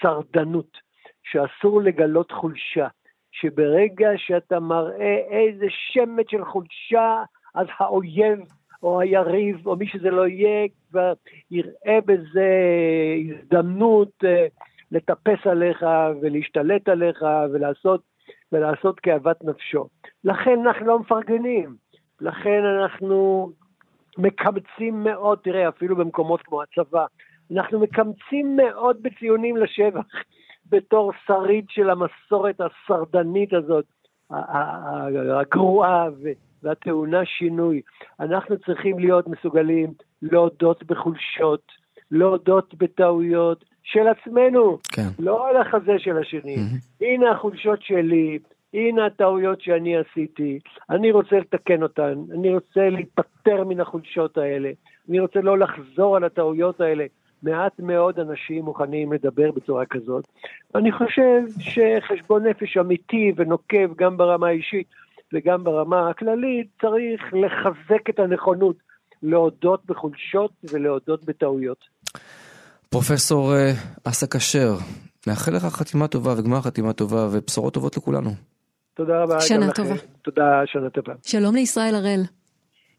[0.00, 0.78] שרדנות,
[1.22, 2.86] שאסור לגלות חולשה,
[3.32, 7.22] שברגע שאתה מראה איזה שמץ של חולשה,
[7.54, 8.38] אז האויב
[8.84, 11.12] או היריב, או מי שזה לא יהיה, כבר
[11.50, 12.48] יראה בזה
[13.28, 14.46] הזדמנות אה,
[14.92, 15.86] לטפס עליך
[16.20, 18.00] ולהשתלט עליך ולעשות,
[18.52, 19.88] ולעשות כאוות נפשו.
[20.24, 21.76] לכן אנחנו לא מפרגנים,
[22.20, 23.50] לכן אנחנו
[24.18, 27.06] מקמצים מאוד, תראה, אפילו במקומות כמו הצבא,
[27.52, 30.06] אנחנו מקמצים מאוד בציונים לשבח,
[30.70, 33.84] בתור שריד של המסורת השרדנית הזאת,
[34.30, 36.08] הגרועה
[36.64, 37.80] והטעונה שינוי.
[38.20, 39.92] אנחנו צריכים להיות מסוגלים
[40.22, 41.72] להודות בחולשות,
[42.10, 45.08] להודות בטעויות של עצמנו, כן.
[45.18, 46.56] לא על החזה של השני.
[46.56, 47.04] Mm-hmm.
[47.04, 48.38] הנה החולשות שלי,
[48.74, 50.58] הנה הטעויות שאני עשיתי,
[50.90, 54.70] אני רוצה לתקן אותן, אני רוצה להיפטר מן החולשות האלה,
[55.08, 57.06] אני רוצה לא לחזור על הטעויות האלה.
[57.42, 60.28] מעט מאוד אנשים מוכנים לדבר בצורה כזאת.
[60.74, 64.86] ואני חושב שחשבון נפש אמיתי ונוקב גם ברמה האישית
[65.34, 68.76] וגם ברמה הכללית, צריך לחזק את הנכונות
[69.22, 71.78] להודות בחולשות ולהודות בטעויות.
[72.90, 73.70] פרופסור אה,
[74.04, 74.74] אסא כשר,
[75.26, 78.30] מאחל לך חתימה טובה וגמר חתימה טובה ובשורות טובות לכולנו.
[78.94, 79.40] תודה רבה.
[79.40, 79.94] שנה טובה.
[80.22, 81.12] תודה, שנה טובה.
[81.22, 82.20] שלום לישראל הראל.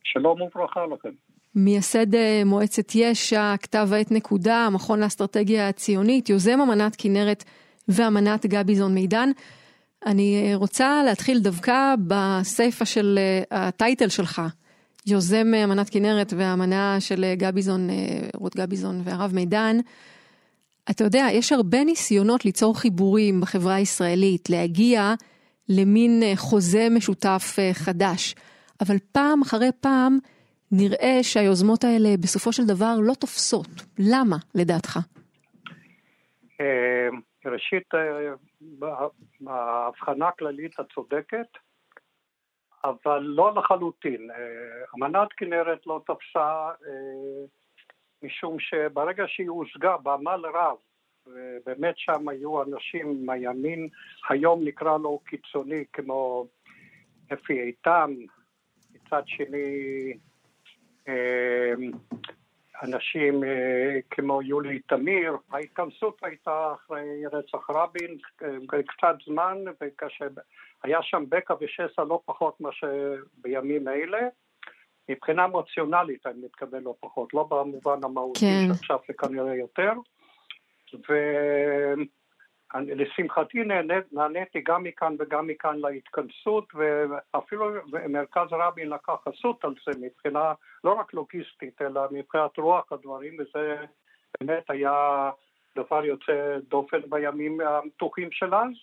[0.03, 1.09] שלום וברכה לכם.
[1.55, 7.43] מייסד אה, מועצת יש"ע, כתב העת נקודה, המכון לאסטרטגיה הציונית, יוזם אמנת כנרת
[7.87, 9.29] ואמנת גביזון מידן.
[10.05, 13.19] אני אה, רוצה להתחיל דווקא בסיפה של
[13.51, 14.41] הטייטל שלך,
[15.07, 17.89] יוזם אמנת כנרת והאמנה של גביזון,
[18.35, 19.77] רות גביזון והרב מידן.
[20.89, 25.13] אתה יודע, יש הרבה ניסיונות ליצור חיבורים בחברה הישראלית, להגיע
[25.69, 28.35] למין חוזה משותף חדש,
[28.81, 30.17] אבל פעם אחרי פעם
[30.71, 33.83] נראה שהיוזמות האלה בסופו של דבר לא תופסות.
[33.99, 34.99] למה, לדעתך?
[37.45, 38.33] אה, ראשית, אה,
[39.41, 41.47] בהבחנה הכללית את צודקת,
[42.83, 44.31] אבל לא לחלוטין.
[44.31, 44.37] אה,
[44.95, 46.69] אמנת כנרת לא תפסה
[48.23, 50.77] משום שברגע שהיא הושגה בעמל רב,
[51.27, 53.89] ובאמת שם היו אנשים מהימין,
[54.29, 56.47] היום נקרא לו קיצוני, כמו
[57.33, 58.13] אפי איתם,
[58.93, 60.13] מצד שני
[62.83, 68.17] אנשים אה, כמו יולי תמיר, ההתכנסות הייתה אחרי רצח רבין
[68.87, 70.27] קצת זמן, וכאשר
[70.83, 74.27] היה שם בקע ושסע לא פחות מאשר בימים אלה.
[75.09, 78.73] מבחינה אמוציונלית אני מתכוון לא פחות, לא במובן המהותי כן.
[78.73, 79.91] שעכשיו זה כנראה יותר.
[81.09, 81.13] ו...
[82.81, 83.63] לשמחתי
[84.11, 87.71] נעניתי גם מכאן וגם מכאן להתכנסות ואפילו
[88.09, 90.53] מרכז רבין לקח חסות על זה מבחינה
[90.83, 93.85] לא רק לוגיסטית אלא מבחינת רוח הדברים וזה
[94.39, 95.29] באמת היה
[95.75, 98.73] דבר יוצא דופן בימים המתוחים של אז.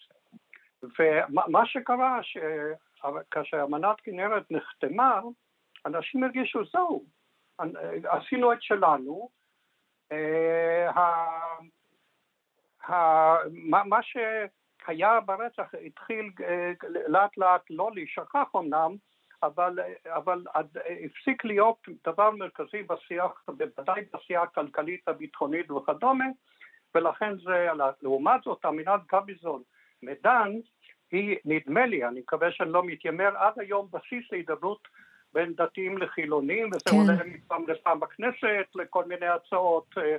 [0.98, 2.20] ומה שקרה
[3.30, 5.20] כאשר אמנת כנרת נחתמה
[5.86, 7.04] אנשים הרגישו זהו
[8.04, 9.28] עשינו את שלנו.
[10.12, 10.90] אה,
[12.88, 16.72] מה, מה שהיה ברצח התחיל אה,
[17.06, 18.96] לאט לאט לא להישכח אמנם,
[19.42, 20.44] אבל, אבל
[21.04, 26.24] הפסיק להיות דבר מרכזי בשיח, בוודאי בשיח הכלכלית, הביטחונית וכדומה,
[26.94, 27.68] ולכן זה,
[28.02, 29.62] לעומת זאת, אמינת גביזון
[30.02, 30.52] מדן,
[31.12, 34.88] היא, נדמה לי, אני מקווה שאני לא מתיימר, עד היום בסיס להידברות
[35.32, 36.96] בין דתיים לחילונים, וזה כן.
[36.96, 40.16] עולה מפעם לפעם בכנסת לכל מיני הצעות אה,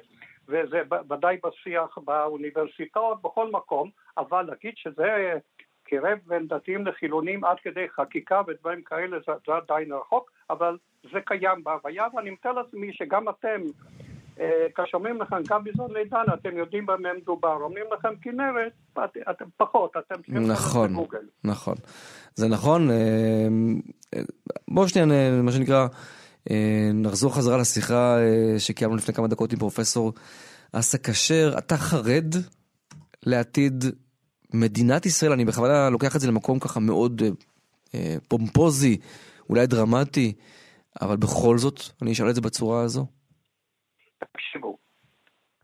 [0.47, 5.39] וזה ודאי בשיח באוניברסיטאות, בכל מקום, אבל להגיד שזה
[5.83, 10.77] קירב בין דתיים לחילונים עד כדי חקיקה ודברים כאלה, זה, זה עדיין רחוק, אבל
[11.13, 13.61] זה קיים בהוויה, ואני מתאר לעצמי שגם אתם,
[14.39, 19.45] אה, כשאומרים לכם גם בזון לידן, אתם יודעים במה מדובר, אומרים לכם כנרת, את, אתם
[19.57, 20.95] פחות, אתם צריכים נכון,
[21.43, 21.75] נכון,
[22.35, 23.47] זה נכון, אה,
[24.15, 24.21] אה,
[24.67, 25.07] בואו שנייה,
[25.43, 25.87] מה שנקרא, אה,
[26.93, 30.13] נחזור חזרה לשיחה אה, שקיימנו לפני כמה דקות עם פרופסור
[30.73, 31.57] אסא כשר.
[31.57, 32.35] אתה חרד
[33.25, 33.83] לעתיד
[34.53, 35.31] מדינת ישראל?
[35.31, 37.21] אני בכוונה לוקח את זה למקום ככה מאוד
[37.95, 38.97] אה, פומפוזי,
[39.49, 40.33] אולי דרמטי,
[41.01, 43.05] אבל בכל זאת, אני אשאל את זה בצורה הזו.
[44.19, 44.77] תקשיבו,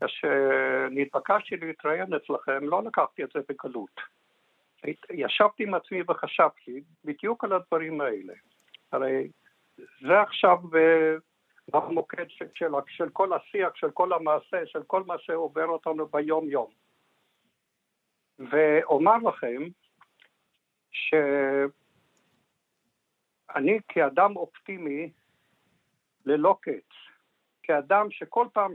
[0.04, 4.00] כשנתבקשתי להתראיין אצלכם, לא לקחתי את זה בקלות.
[5.10, 8.32] ישבתי עם עצמי וחשבתי בדיוק על הדברים האלה.
[8.92, 9.28] הרי
[10.00, 11.14] זה עכשיו אה,
[11.68, 16.48] במוקד של, של, של כל השיח, של כל המעשה, של כל מה שעובר אותנו ביום
[16.48, 16.70] יום.
[18.38, 19.62] ואומר לכם
[20.90, 21.68] שאני
[23.88, 25.10] כאדם אופטימי
[26.26, 26.92] ללא קץ,
[27.62, 28.72] כאדם שכל פעם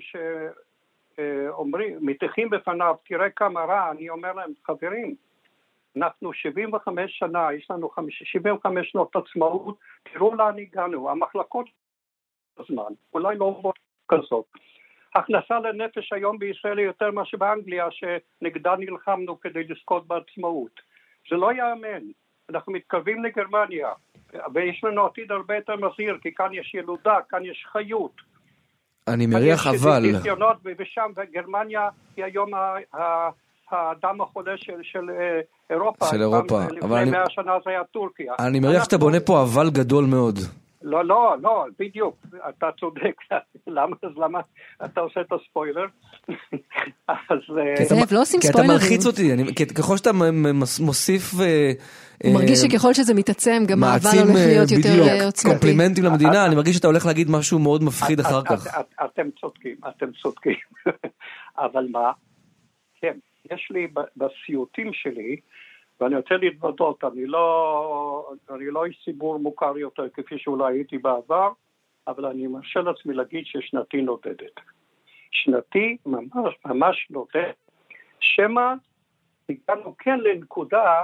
[1.16, 5.16] שאומרים, מטיחים בפניו, תראה כמה רע, אני אומר להם, חברים,
[5.98, 9.78] אנחנו 75 שנה, יש לנו 75 שנות עצמאות,
[10.14, 11.66] תראו לאן הגענו, המחלקות
[12.60, 13.62] בזמן, אולי לא
[14.08, 14.46] כזאת.
[15.16, 20.82] הכנסה לנפש היום בישראל היא יותר מאשר באנגליה, שנגדה נלחמנו כדי לזכות בעצמאות.
[21.30, 22.04] זה לא ייאמן.
[22.50, 23.90] אנחנו מתקרבים לגרמניה,
[24.54, 28.12] ויש לנו עתיד הרבה יותר מזהיר, כי כאן יש ילודה, כאן יש חיות.
[29.08, 30.04] אני מריח אבל.
[30.78, 32.52] ושם, וגרמניה היא היום
[33.72, 35.40] האדם החולה של, של אה,
[35.70, 36.06] אירופה.
[36.06, 36.60] של אירופה.
[36.72, 38.34] לפני מאה שנה זה היה טורקיה.
[38.40, 40.40] אני מריח שאתה בונה פה אבל גדול מאוד.
[40.86, 42.16] לא, לא, לא, בדיוק,
[42.50, 43.16] אתה צודק.
[43.68, 44.40] למה, אז למה
[44.86, 45.86] אתה עושה את הספוילר?
[47.08, 47.40] אז...
[47.58, 48.42] אה, זאב, לא עושים ספוילרים.
[48.42, 49.32] כי אתה מלחיץ אותי,
[49.76, 50.12] ככל שאתה
[50.80, 51.34] מוסיף...
[51.42, 51.72] אה,
[52.24, 55.22] הוא מרגיש שככל שזה מתעצם, גם העבר הולך להיות יותר עוצמתי.
[55.22, 58.68] בדיוק, קומפלימנטים למדינה, אני מרגיש שאתה הולך להגיד משהו מאוד מפחיד אחר כך.
[59.06, 60.56] אתם צודקים, אתם צודקים.
[61.66, 62.12] אבל מה?
[63.02, 63.18] כן,
[63.52, 65.40] יש לי בסיוטים שלי,
[66.00, 71.52] ואני רוצה להתוודות, אני לא, אני לא איש ציבור מוכר יותר כפי שאולי הייתי בעבר,
[72.08, 74.60] אבל אני מרשה לעצמי להגיד ששנתי נודדת.
[75.32, 77.56] שנתי ממש ממש נודדת,
[78.20, 78.74] שמא
[79.50, 81.04] הגענו כן לנקודה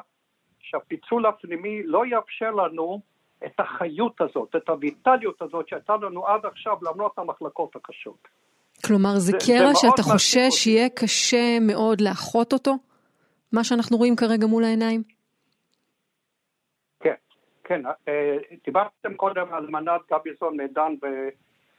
[0.59, 3.01] שהפיצול הפנימי לא יאפשר לנו
[3.45, 8.27] את החיות הזאת, את הויטליות הזאת שהייתה לנו עד עכשיו למרות המחלקות הקשות.
[8.87, 12.75] כלומר, זה, זה קרע שאתה חושש שיהיה קשה מאוד לאחות אותו?
[13.51, 15.03] מה שאנחנו רואים כרגע מול העיניים?
[16.99, 17.13] כן,
[17.63, 17.81] כן.
[18.07, 20.93] אה, דיברתם קודם על מנת גביזון מידן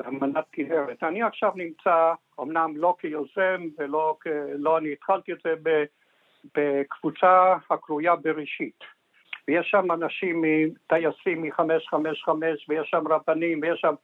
[0.00, 1.02] ומנת כנרת.
[1.02, 4.16] אני עכשיו נמצא, אמנם לא כיוזם ולא.
[4.54, 5.54] לא אני התחלתי את זה
[6.54, 8.78] בקבוצה הקרויה בראשית.
[9.48, 10.44] ויש שם אנשים,
[10.86, 12.28] טייסים מ-555,
[12.68, 13.94] ויש שם רבנים, ויש שם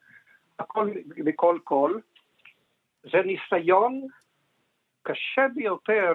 [0.59, 1.99] הכל מכל כל.
[3.03, 4.07] זה ניסיון
[5.03, 6.12] קשה ביותר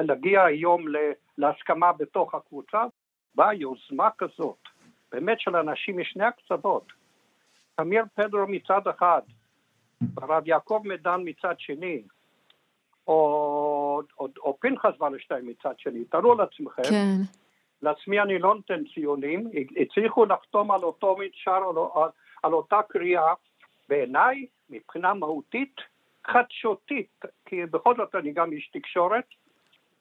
[0.00, 0.84] להגיע היום
[1.38, 2.84] להסכמה בתוך הקבוצה,
[3.34, 4.58] באה יוזמה כזאת,
[5.12, 6.92] באמת של אנשים משני הקצוות.
[7.76, 9.20] תמיר פדרו מצד אחד,
[10.16, 12.02] הרב יעקב מדן מצד שני,
[13.06, 17.16] או, או, או פנחס ולשטיין מצד שני, תארו לעצמכם, כן.
[17.82, 22.10] לעצמי אני לא נותן ציונים, הצליחו לחתום על אותו משאר, על, על,
[22.42, 23.34] על אותה קריאה,
[23.88, 25.74] בעיניי, מבחינה מהותית,
[26.26, 29.24] חדשותית, כי בכל זאת אני גם איש תקשורת,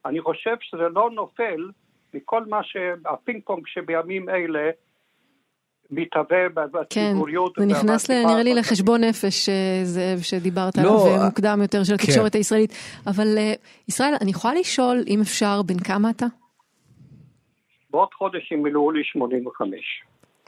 [0.06, 1.70] אני חושב שזה לא נופל
[2.14, 4.70] מכל מה שהפינג פונג שבימים אלה
[5.92, 7.56] מתהווה בציבוריות.
[7.56, 11.84] כן, זה נכנס נראה לי לחשבון נפש, אה, זאב, שדיברת עליו לא, אה, מוקדם יותר
[11.84, 12.38] של התקשורת כן.
[12.38, 12.74] הישראלית.
[13.08, 13.54] אבל אה,
[13.88, 16.26] ישראל, אני יכולה לשאול, אם אפשר, בן כמה אתה?
[17.92, 19.80] בעוד חודש ימלאו לי 85.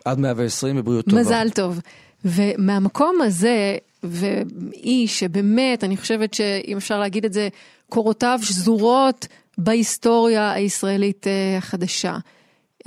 [0.06, 1.22] עד 120 בבריאות טובה.
[1.22, 1.80] מזל טוב.
[2.26, 7.50] ומהמקום הזה, ואיש שבאמת, אני חושבת שאם אפשר להגיד את זה,
[7.90, 12.18] קורותיו שזורות בהיסטוריה הישראלית אה, החדשה.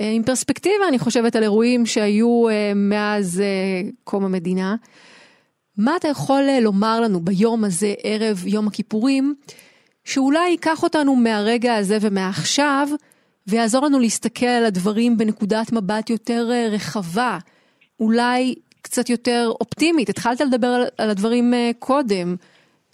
[0.01, 3.41] אה, עם פרספקטיבה, אני חושבת על אירועים שהיו אה, מאז
[4.03, 4.75] קום המדינה.
[5.77, 9.35] מה אתה יכול לומר לנו ביום הזה, ערב יום הכיפורים,
[10.03, 12.87] שאולי ייקח אותנו מהרגע הזה ומעכשיו,
[13.47, 17.37] ויעזור לנו להסתכל על הדברים בנקודת מבט יותר רחבה,
[17.99, 18.55] אולי
[18.85, 20.09] קצת יותר אופטימית.
[20.09, 22.35] התחלת לדבר על, על הדברים uh, קודם,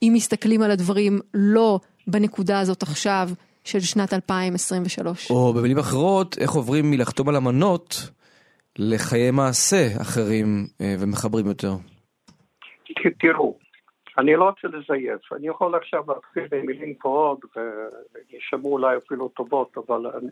[0.03, 3.27] אם מסתכלים על הדברים לא בנקודה הזאת עכשיו
[3.63, 5.31] של שנת 2023.
[5.31, 7.95] או במילים אחרות, איך עוברים מלחתום על אמנות
[8.79, 11.71] לחיי מעשה אחרים uh, ומחברים יותר.
[13.19, 13.57] תראו,
[14.17, 20.07] אני לא רוצה לזייף, אני יכול עכשיו להתחיל במילים גבוהות וישמעו אולי אפילו טובות, אבל
[20.07, 20.29] אני,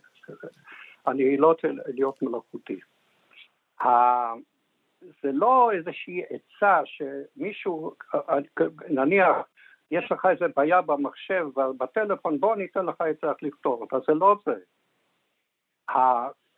[1.07, 2.79] אני לא רוצה להיות מלאכותי.
[5.01, 7.95] זה לא איזושהי עצה שמישהו,
[8.89, 9.37] נניח,
[9.91, 11.47] יש לך איזה בעיה במחשב,
[11.77, 14.55] בטלפון, בוא ניתן לך את זה איך לפתור אותה, זה לא זה.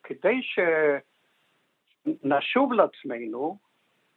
[0.04, 0.42] כדי
[2.06, 3.58] שנשוב לעצמנו,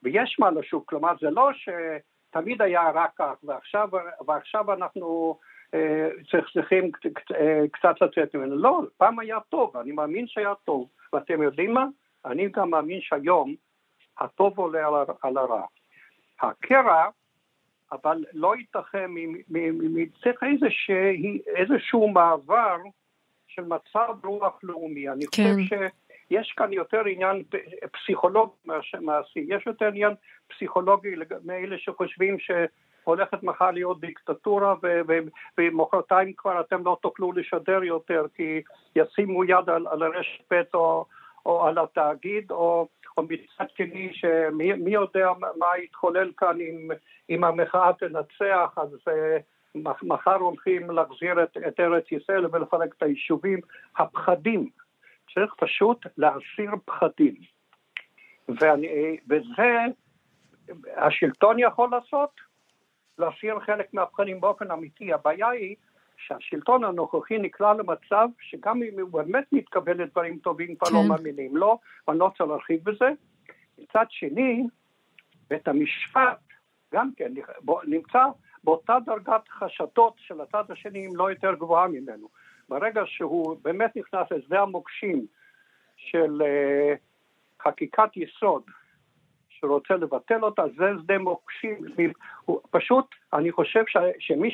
[0.02, 3.88] ויש מה לשוב, כלומר זה לא שתמיד היה רק כך, ועכשיו,
[4.26, 5.38] ועכשיו אנחנו
[5.74, 6.08] אה,
[6.52, 6.90] צריכים
[7.34, 11.86] אה, קצת לצאת ממנו, לא, פעם היה טוב, אני מאמין שהיה טוב, ואתם יודעים מה?
[12.24, 13.54] אני גם מאמין שהיום
[14.18, 14.86] הטוב עולה
[15.22, 15.62] על הרע.
[16.40, 17.08] הקרע,
[17.92, 19.10] אבל לא ייתכן,
[20.22, 20.42] צריך
[21.46, 22.76] איזשהו מעבר
[23.46, 25.08] של מצב רוח לאומי.
[25.08, 25.42] אני כן.
[25.42, 25.76] חושב
[26.28, 27.42] שיש כאן יותר עניין
[27.92, 30.14] פסיכולוגי מאשר מעשי, יש יותר עניין
[30.48, 31.14] פסיכולוגי
[31.44, 34.74] מאלה שחושבים שהולכת מחר להיות דיקטטורה
[35.58, 38.62] ומחרתיים כבר אתם לא תוכלו לשדר יותר כי
[38.96, 41.04] ישימו יד על, על הרשת ב' או,
[41.46, 46.88] או על התאגיד או או מצד שני שמי יודע מה יתחולל כאן אם,
[47.30, 49.42] אם המחאה תנצח, אז uh,
[50.02, 53.60] מחר הולכים להחזיר את, את ארץ ישראל ולפרק את היישובים.
[53.96, 54.70] הפחדים,
[55.34, 57.34] צריך פשוט להסיר פחדים.
[58.48, 59.78] ואני, וזה
[60.96, 62.30] השלטון יכול לעשות,
[63.18, 65.12] להסיר חלק מהפחדים באופן אמיתי.
[65.12, 65.76] הבעיה היא
[66.16, 71.08] שהשלטון הנוכחי נקלע למצב שגם אם הוא באמת מתכוון לדברים טובים, כבר לא כן.
[71.08, 71.78] מאמינים לו,
[72.08, 73.08] ואני לא רוצה להרחיב בזה.
[73.78, 74.66] מצד שני,
[75.50, 76.38] בית המשפט
[76.94, 77.32] גם כן
[77.86, 78.24] נמצא
[78.64, 82.28] באותה דרגת חשדות של הצד השני, אם לא יותר גבוהה ממנו.
[82.68, 85.26] ברגע שהוא באמת נכנס לשדה המוקשים
[85.96, 86.94] של אה,
[87.62, 88.62] חקיקת יסוד,
[89.48, 91.76] שרוצה לבטל אותה, זה שדה מוקשים.
[92.70, 94.50] פשוט, אני חושב ש, שמי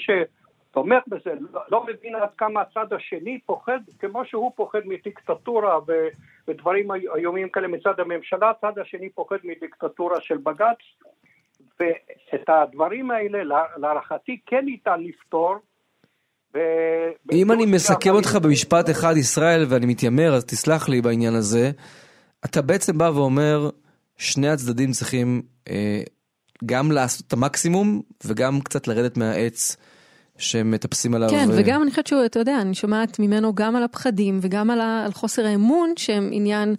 [0.71, 5.93] שתומך בזה לא, לא מבין עד כמה הצד השני פוחד, כמו שהוא פוחד מדיקטטורה ו,
[6.49, 10.79] ודברים איומים כאלה מצד הממשלה, הצד השני פוחד מדיקטטורה של בג"ץ,
[11.81, 15.57] ואת הדברים האלה, לה- להערכתי, כן ניתן לפתור.
[16.55, 21.71] ו- אם אני מסכם אותך במשפט אחד, ישראל, ואני מתיימר, אז תסלח לי בעניין הזה,
[22.45, 23.71] אתה בעצם בא ואומר,
[24.17, 26.03] שני הצדדים צריכים אה,
[26.67, 29.77] גם לעשות את המקסימום, וגם קצת לרדת מהעץ
[30.41, 31.29] שהם מטפסים עליו.
[31.31, 34.71] כן, אה, וגם אני חושבת שהוא, אתה יודע, אני שומעת ממנו גם על הפחדים וגם
[34.71, 36.75] על, ה, על חוסר האמון, שהם עניין,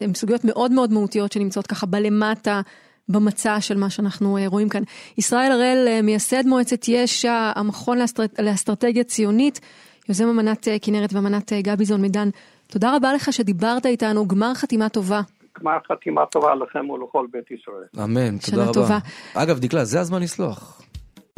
[0.00, 2.60] הם סוגיות מאוד מאוד מהותיות שנמצאות ככה בלמטה,
[3.08, 4.82] במצע של מה שאנחנו אה, רואים כאן.
[5.18, 9.60] ישראל הראל, אה, מייסד מועצת יש"ע, המכון לאסטרט, לאסטרטגיה ציונית,
[10.08, 12.28] יוזם אמנת כנרת ואמנת גביזון מידן.
[12.66, 15.20] תודה רבה לך שדיברת איתנו, גמר חתימה טובה.
[15.60, 18.04] גמר חתימה טובה לכם ולכל בית ישראל.
[18.04, 18.72] אמן, שנה תודה רבה.
[18.72, 18.98] טובה.
[19.34, 20.82] אגב, דקלה, זה הזמן לסלוח.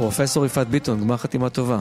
[0.00, 1.80] פרופסור יפעת ביטון, גמר חתימה טובה.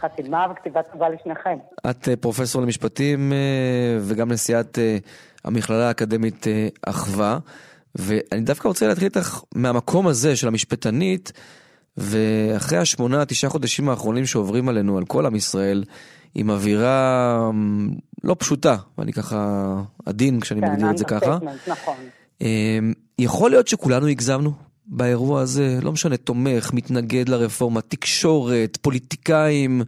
[0.00, 1.58] חתימה וכתיבה טובה לשניכם.
[1.90, 4.98] את אה, פרופסור למשפטים אה, וגם נשיאת אה,
[5.44, 6.46] המכללה האקדמית
[6.86, 7.38] אחווה,
[7.94, 11.32] ואני דווקא רוצה להתחיל איתך מהמקום הזה של המשפטנית,
[11.96, 15.84] ואחרי השמונה, תשעה חודשים האחרונים שעוברים עלינו, על כל עם ישראל,
[16.34, 17.50] עם אווירה אה,
[18.24, 19.72] לא פשוטה, ואני ככה
[20.06, 21.38] עדין כשאני כן, מגדיר את זה ככה.
[21.66, 21.96] נכון.
[22.42, 22.78] אה,
[23.18, 24.52] יכול להיות שכולנו הגזמנו
[24.86, 29.80] באירוע הזה, לא משנה, תומך, מתנגד לרפורמה, תקשורת, פוליטיקאים,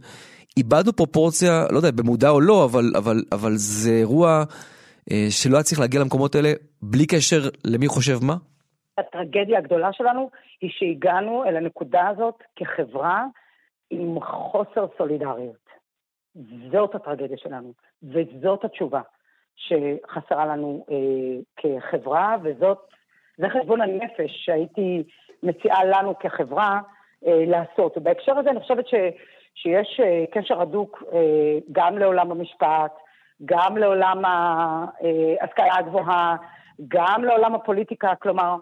[0.57, 4.43] איבדנו פרופורציה, לא יודע, במודע או לא, אבל, אבל, אבל זה אירוע
[5.11, 6.49] אה, שלא היה צריך להגיע למקומות האלה
[6.81, 8.35] בלי קשר למי חושב מה.
[8.97, 10.29] הטרגדיה הגדולה שלנו
[10.61, 13.25] היא שהגענו אל הנקודה הזאת כחברה
[13.89, 15.67] עם חוסר סולידריות.
[16.71, 19.01] זאת הטרגדיה שלנו, וזאת התשובה
[19.55, 22.77] שחסרה לנו אה, כחברה, וזאת,
[23.37, 25.03] זה חשבון הנפש שהייתי
[25.43, 26.79] מציעה לנו כחברה
[27.27, 27.97] אה, לעשות.
[27.97, 28.93] ובהקשר הזה אני חושבת ש,
[29.55, 32.91] שיש אה, קשר הדוק אה, גם לעולם המשפט,
[33.45, 36.35] גם לעולם ההשכלה הגבוהה,
[36.87, 38.55] גם לעולם הפוליטיקה, כלומר,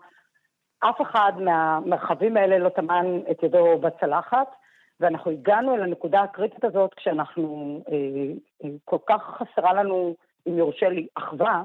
[0.79, 4.47] אף אחד מהמרחבים האלה לא טמן את ידו בצלחת,
[4.99, 7.95] ואנחנו הגענו אל הנקודה הקריטית הזאת כשאנחנו, אה,
[8.63, 10.15] אה, כל כך חסרה לנו,
[10.47, 11.63] אם יורשה לי, אחווה, אה,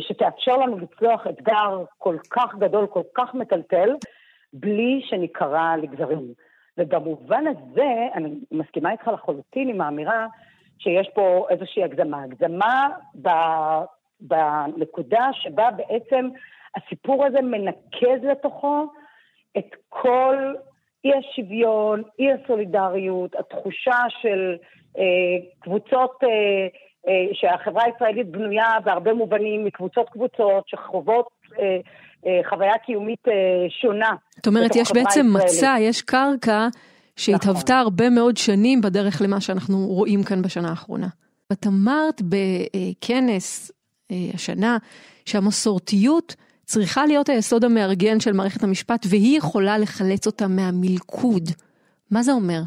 [0.00, 3.96] שתאפשר לנו לצלוח אתגר כל כך גדול, כל כך מטלטל,
[4.52, 6.32] בלי שניקרע לגזרים.
[6.78, 10.26] ובמובן הזה, אני מסכימה איתך לחלוטין עם האמירה
[10.78, 12.22] שיש פה איזושהי הגזמה.
[12.22, 12.88] הגזמה
[13.22, 13.28] ב,
[14.20, 16.28] בנקודה שבה בעצם
[16.76, 18.86] הסיפור הזה מנקז לתוכו
[19.58, 20.54] את כל
[21.04, 24.56] אי השוויון, אי הסולידריות, התחושה של
[24.98, 26.66] אה, קבוצות, אה, אה,
[27.32, 31.26] שהחברה הישראלית בנויה בהרבה מובנים מקבוצות קבוצות שחוות
[31.58, 31.64] אה,
[32.26, 33.32] אה, חוויה קיומית אה,
[33.80, 34.10] שונה.
[34.36, 35.26] זאת אומרת, יש בעצם.
[35.34, 36.68] מצע, יש קרקע
[37.16, 41.08] שהתהוותה הרבה מאוד שנים בדרך למה שאנחנו רואים כאן בשנה האחרונה.
[41.52, 43.72] את אמרת בכנס
[44.10, 44.78] אה, השנה
[45.26, 51.42] שהמסורתיות צריכה להיות היסוד המארגן של מערכת המשפט והיא יכולה לחלץ אותה מהמלכוד.
[52.10, 52.60] מה זה אומר?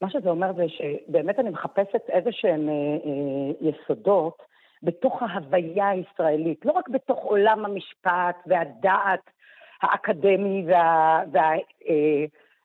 [0.00, 4.42] מה שזה אומר זה שבאמת אני מחפשת איזה שהם אה, אה, יסודות
[4.82, 9.30] בתוך ההוויה הישראלית, לא רק בתוך עולם המשפט והדעת
[9.82, 11.22] האקדמי וה...
[11.32, 11.52] וה
[11.88, 12.24] אה,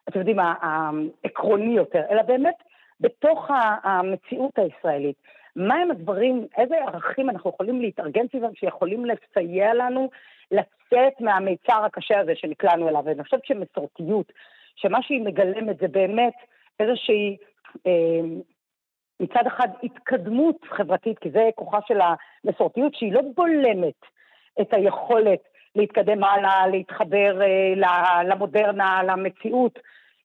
[0.10, 2.56] אתם יודעים, העקרוני יותר, אלא באמת
[3.00, 3.52] בתוך
[3.84, 5.16] המציאות הישראלית.
[5.56, 10.10] מהם הדברים, איזה ערכים אנחנו יכולים להתארגן סביבם שיכולים לסייע לנו
[10.52, 13.02] לצאת מהמיצר הקשה הזה שנקלענו אליו.
[13.06, 14.32] ואני חושבת שמסורתיות,
[14.76, 16.34] שמה שהיא מגלמת זה באמת
[16.80, 17.38] איזושהי,
[17.88, 18.22] אה,
[19.20, 24.00] מצד אחד התקדמות חברתית, כי זה כוחה של המסורתיות, שהיא לא בולמת
[24.62, 25.40] את היכולת
[25.76, 29.80] להתקדם הלאה, להתחבר אה, למודרנה, למציאות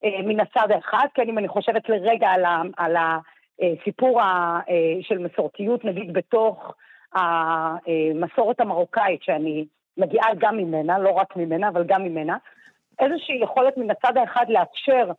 [0.04, 4.60] אה, מן הצד האחד, כן, אם אני חושבת לרגע על, ה, על הסיפור אה,
[5.00, 6.74] של מסורתיות, נגיד בתוך
[7.12, 9.66] המסורת המרוקאית, שאני
[9.96, 12.36] מגיעה גם ממנה, לא רק ממנה, אבל גם ממנה,
[12.98, 15.10] איזושהי יכולת מן הצד האחד לאפשר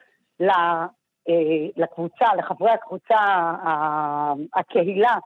[1.77, 3.18] לקבוצה, לחברי הקבוצה,
[4.56, 5.18] הקהילה,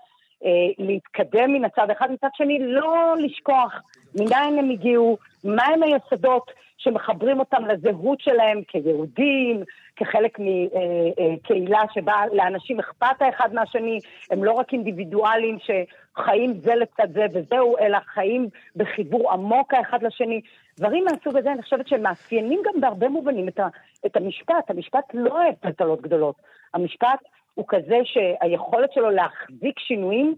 [0.46, 3.82] אה, להתקדם מן הצד אחד, מצד שני לא לשכוח
[4.16, 9.64] מניין הם הגיעו, מהם היסודות שמחברים אותם לזהות שלהם כיהודים,
[9.96, 14.00] כחלק מקהילה שבה לאנשים אכפת האחד מהשני,
[14.32, 20.42] הם לא רק אינדיבידואלים שחיים זה לצד זה וזהו, אלא חיים בחיבור עמוק האחד לשני.
[20.80, 23.68] דברים מהסוג הזה, אני חושבת שהם מאפיינים גם בהרבה מובנים את, ה,
[24.06, 24.70] את המשפט.
[24.70, 26.36] המשפט לא אוהב טלטלות גדולות.
[26.74, 27.20] המשפט
[27.54, 30.36] הוא כזה שהיכולת שלו להחזיק שינויים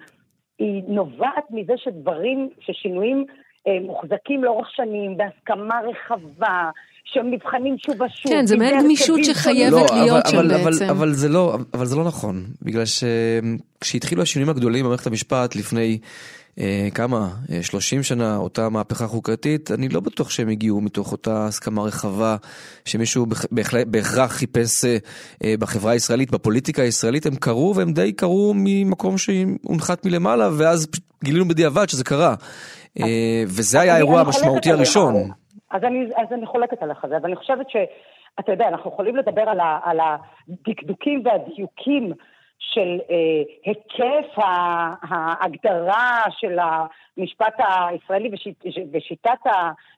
[0.60, 3.34] היא נובעת מזה שדברים, ששינויים אה,
[3.82, 6.70] מוחזקים לאורך שנים, בהסכמה רחבה,
[7.14, 8.32] שהם נבחנים שוב ושוב.
[8.32, 10.84] כן, זה מעין גמישות שחייבת לא, להיות אבל, שם אבל, בעצם.
[10.86, 15.98] אבל, אבל, זה לא, אבל זה לא נכון, בגלל שכשהתחילו השינויים הגדולים במערכת המשפט לפני
[16.60, 21.46] אה, כמה, אה, 30 שנה, אותה מהפכה חוקתית, אני לא בטוח שהם הגיעו מתוך אותה
[21.46, 22.36] הסכמה רחבה
[22.86, 24.98] שמישהו בהחלט, בהכרח חיפש אה,
[25.44, 30.88] אה, בחברה הישראלית, בפוליטיקה הישראלית, הם קרו והם די קרו ממקום שהונחת מלמעלה, ואז
[31.24, 32.36] גילינו בדיעבד שזה קרה.
[33.00, 35.32] אה, וזה היה האירוע המשמעותי הראשון.
[35.72, 39.50] אז אני, אז אני חולקת עליך זה, אבל אני חושבת שאתה יודע, אנחנו יכולים לדבר
[39.50, 42.14] על, ה, על הדקדוקים והדיוקים
[42.60, 44.44] של אה, היקף
[45.02, 49.40] ההגדרה של המשפט הישראלי ושיט, ושיטת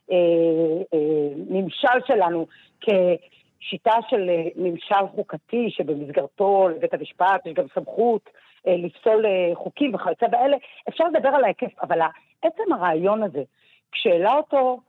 [0.10, 2.46] הממשל אה, אה, שלנו
[2.82, 8.30] כשיטה של אה, ממשל חוקתי שבמסגרתו לבית המשפט יש גם סמכות
[8.68, 10.58] אה, לפסול חוקים וכיוצא באלה,
[10.90, 12.00] אפשר לדבר על ההיקף, אבל
[12.42, 13.44] עצם הרעיון הזה,
[13.92, 14.80] כשהעלה אותו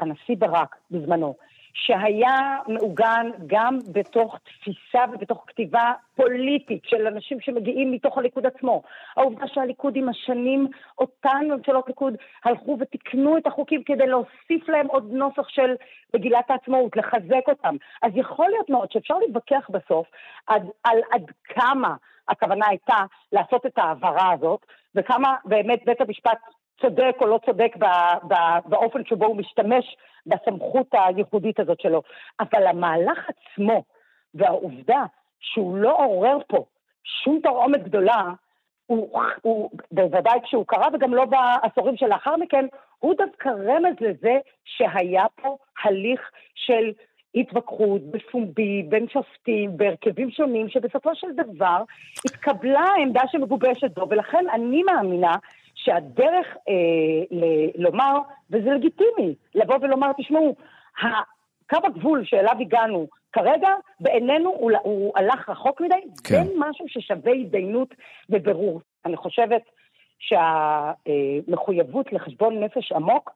[0.00, 1.34] הנשיא ברק בזמנו,
[1.72, 8.82] שהיה מעוגן גם בתוך תפיסה ובתוך כתיבה פוליטית של אנשים שמגיעים מתוך הליכוד עצמו.
[9.16, 10.66] העובדה שהליכוד עם השנים,
[10.98, 12.14] אותן ממשלות ליכוד
[12.44, 15.74] הלכו ותיקנו את החוקים כדי להוסיף להם עוד נוסח של
[16.14, 17.76] מגילת העצמאות, לחזק אותם.
[18.02, 20.06] אז יכול להיות מאוד שאפשר להתווכח בסוף
[20.46, 21.94] עד, על עד כמה
[22.28, 22.98] הכוונה הייתה
[23.32, 26.38] לעשות את ההעברה הזאת, וכמה באמת בית המשפט
[26.80, 27.76] צודק או לא צודק
[28.64, 29.96] באופן שבו הוא משתמש
[30.26, 32.02] בסמכות הייחודית הזאת שלו.
[32.40, 33.82] אבל המהלך עצמו
[34.34, 35.04] והעובדה
[35.40, 36.64] שהוא לא עורר פה
[37.04, 38.22] שום תרעומת גדולה,
[38.86, 42.66] הוא, הוא בוודאי כשהוא קרה וגם לא בעשורים שלאחר מכן,
[42.98, 46.92] הוא דווקא רמז לזה שהיה פה הליך של
[47.34, 51.82] התווכחות בפומבי בין שופטים בהרכבים שונים, שבסופו של דבר
[52.26, 55.34] התקבלה העמדה שמגובשת בו, ולכן אני מאמינה
[55.84, 56.74] שהדרך אה,
[57.30, 58.18] ל- לומר,
[58.50, 60.54] וזה לגיטימי, לבוא ולומר, תשמעו,
[61.70, 63.68] קו הגבול שאליו הגענו כרגע,
[64.00, 65.94] בעינינו הוא, הוא הלך רחוק מדי,
[66.24, 66.44] כן.
[66.44, 67.94] זה משהו ששווה התדיינות
[68.30, 68.80] ובירור.
[69.04, 69.62] אני חושבת
[70.18, 73.30] שהמחויבות לחשבון נפש עמוק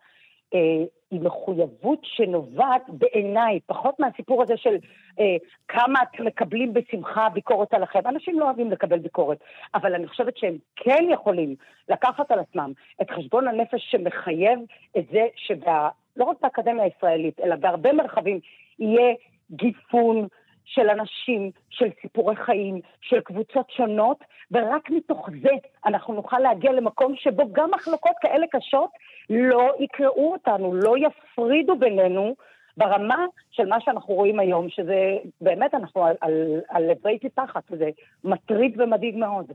[0.55, 4.77] אה, היא מחויבות שנובעת בעיניי, פחות מהסיפור הזה של
[5.21, 5.37] אה,
[5.69, 8.01] כמה אתם מקבלים בשמחה ביקורת עליכם.
[8.07, 9.39] אנשים לא אוהבים לקבל ביקורת,
[9.75, 11.55] אבל אני חושבת שהם כן יכולים
[11.89, 12.73] לקחת על עצמם
[13.03, 14.59] את חשבון הנפש שמחייב
[14.99, 18.41] את זה שלא רק באקדמיה הישראלית, אלא בהרבה מרחבים
[18.79, 19.15] יהיה
[19.51, 20.27] גיוון,
[20.65, 25.51] של אנשים, של סיפורי חיים, של קבוצות שונות, ורק מתוך זה
[25.87, 28.91] אנחנו נוכל להגיע למקום שבו גם מחלוקות כאלה קשות
[29.31, 32.35] לא יקראו אותנו, לא יפרידו בינינו
[32.77, 37.89] ברמה של מה שאנחנו רואים היום, שזה באמת, אנחנו על, על, על עברי תחת, זה
[38.25, 39.53] מטריד ומדאיג מאוד.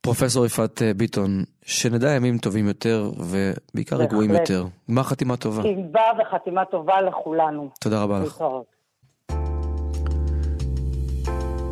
[0.00, 1.30] פרופסור יפעת אה, ביטון,
[1.64, 4.64] שנדע ימים טובים יותר ובעיקר רגועים יותר.
[4.90, 5.62] גמר חתימה טובה.
[5.68, 7.70] ענבה וחתימה טובה לכולנו.
[7.80, 8.44] תודה רבה לך.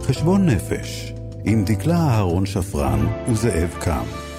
[0.02, 1.12] חשבון נפש,
[1.44, 4.29] עם דקלה אהרון שפרן וזאב קם.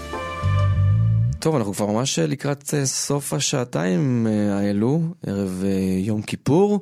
[1.42, 5.70] טוב, אנחנו כבר ממש לקראת אה, סוף השעתיים אה, האלו, ערב אה,
[6.08, 6.80] יום כיפור.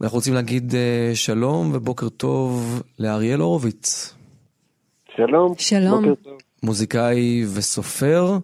[0.00, 0.74] ואנחנו רוצים להגיד
[1.14, 4.14] שלום ובוקר טוב לאריאל הורוביץ.
[5.16, 5.54] שלום.
[5.58, 6.02] שלום.
[6.02, 6.38] בוקר טוב.
[6.62, 8.38] מוזיקאי וסופר.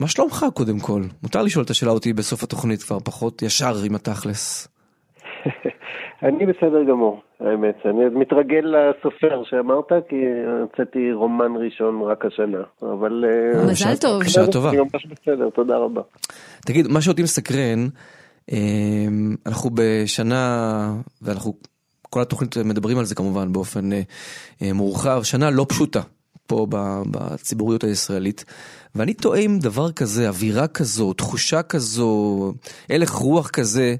[0.00, 1.02] מה שלומך קודם כל?
[1.22, 4.68] מותר לשאול את השאלה אותי בסוף התוכנית כבר פחות ישר עם התכלס.
[6.22, 7.76] אני בסדר גמור, האמת.
[7.84, 10.16] אני עוד מתרגל לסופר שאמרת, כי
[10.60, 13.24] הוצאתי רומן ראשון רק השנה, אבל...
[13.24, 14.22] אה, מזל טוב.
[14.22, 14.70] בשעה טובה.
[14.70, 16.00] אני ממש בסדר, תודה רבה.
[16.66, 17.86] תגיד, מה שאותי מסקרן,
[18.52, 18.58] אה,
[19.46, 21.52] אנחנו בשנה, ואנחנו,
[22.10, 26.00] כל התוכנית מדברים על זה כמובן באופן אה, מורחב, שנה לא פשוטה.
[26.46, 26.66] פה
[27.10, 28.44] בציבוריות הישראלית,
[28.94, 32.52] ואני טועה עם דבר כזה, אווירה כזו, תחושה כזו,
[32.90, 33.94] הלך רוח כזה,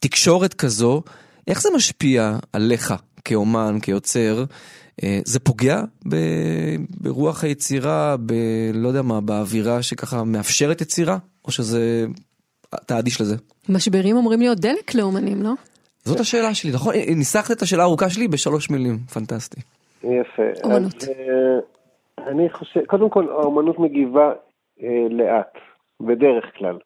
[0.00, 1.02] תקשורת כזו,
[1.48, 2.94] איך זה משפיע עליך
[3.24, 4.44] כאומן, כיוצר?
[5.02, 5.82] אה, זה פוגע
[7.00, 8.32] ברוח היצירה, ב...
[8.74, 11.18] לא יודע מה, באווירה שככה מאפשרת יצירה?
[11.44, 12.06] או שזה...
[12.74, 13.36] אתה אדיש לזה?
[13.68, 15.52] משברים אמורים להיות דלק לאומנים, לא?
[16.04, 16.94] זאת השאלה שלי, נכון?
[17.16, 19.60] ניסחת את השאלה הארוכה שלי בשלוש מילים, פנטסטי.
[20.02, 20.42] יפה.
[20.64, 20.94] אומנות.
[20.94, 21.08] אז,
[22.26, 24.32] אני חושב, קודם כל, האומנות מגיבה
[24.78, 25.54] uh, לאט,
[26.00, 26.78] בדרך כלל.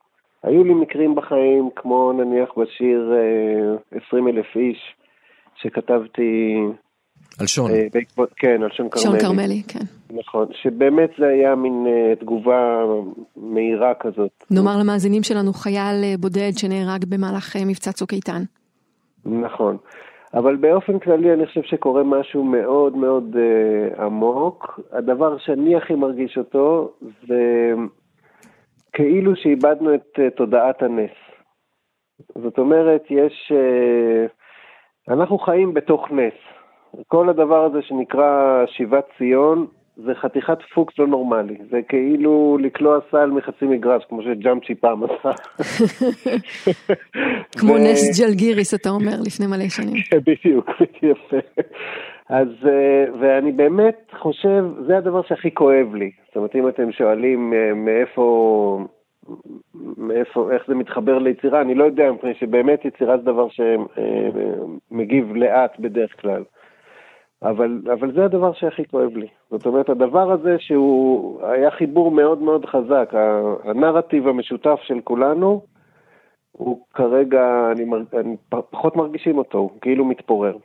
[0.43, 4.79] היו לי מקרים בחיים, כמו נניח בשיר אה, 20 אלף איש,
[5.55, 6.59] שכתבתי...
[7.41, 7.71] על שון.
[7.71, 9.21] אה, בעקבות, כן, על שון כרמלי.
[9.21, 9.85] שון כרמלי, כן.
[10.11, 12.85] נכון, שבאמת זה היה מין אה, תגובה
[13.37, 14.45] מהירה כזאת.
[14.51, 18.43] נאמר למאזינים שלנו חייל אה, בודד שנהרג במהלך אה, מבצע צוק איתן.
[19.27, 19.77] נכון.
[20.35, 24.81] אבל באופן כללי אני חושב שקורה משהו מאוד מאוד אה, עמוק.
[24.93, 26.93] הדבר שאני הכי מרגיש אותו
[27.29, 27.73] זה
[28.93, 31.11] כאילו שאיבדנו את אה, תודעת הנס.
[32.35, 33.53] זאת אומרת, יש...
[33.55, 34.27] אה,
[35.15, 36.35] אנחנו חיים בתוך נס.
[37.07, 39.67] כל הדבר הזה שנקרא שיבת ציון
[39.97, 41.57] זה חתיכת פוקס לא נורמלי.
[41.71, 45.31] זה כאילו לקלוע סל מחצי מגרש, כמו שג'אמצ'י פעם עשה.
[47.59, 50.03] כמו נס ג'לגיריס, אתה אומר, לפני מלא שנים.
[50.27, 50.71] בדיוק,
[51.03, 51.37] יפה.
[52.33, 56.11] אז, אה, ואני באמת חושב, זה הדבר שהכי כואב לי.
[56.27, 58.87] זאת אומרת, אם אתם שואלים אה, מאיפה,
[59.97, 65.79] מאיפה, איך זה מתחבר ליצירה, אני לא יודע, מפני שבאמת יצירה זה דבר שמגיב לאט
[65.79, 66.43] בדרך כלל.
[67.43, 69.27] אבל, אבל זה הדבר שהכי כואב לי.
[69.51, 73.13] זאת אומרת, הדבר הזה שהוא היה חיבור מאוד מאוד חזק,
[73.65, 75.63] הנרטיב המשותף של כולנו,
[76.53, 77.85] הוא כרגע, אני,
[78.21, 78.37] אני
[78.71, 80.57] פחות מרגישים אותו, הוא כאילו מתפורר.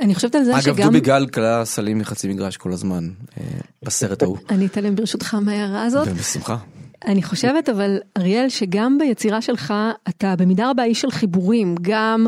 [0.00, 0.86] אני חושבת על זה אגב, שגם...
[0.86, 3.08] דובי גל כלה סלים מחצי מגרש כל הזמן,
[3.40, 3.44] אה,
[3.82, 4.36] בסרט ההוא.
[4.50, 6.08] אני אתעלם ברשותך מההערה הזאת.
[6.10, 6.56] ובשמחה.
[7.06, 9.74] אני חושבת אבל, אריאל, שגם ביצירה שלך
[10.08, 12.26] אתה במידה רבה איש של חיבורים, גם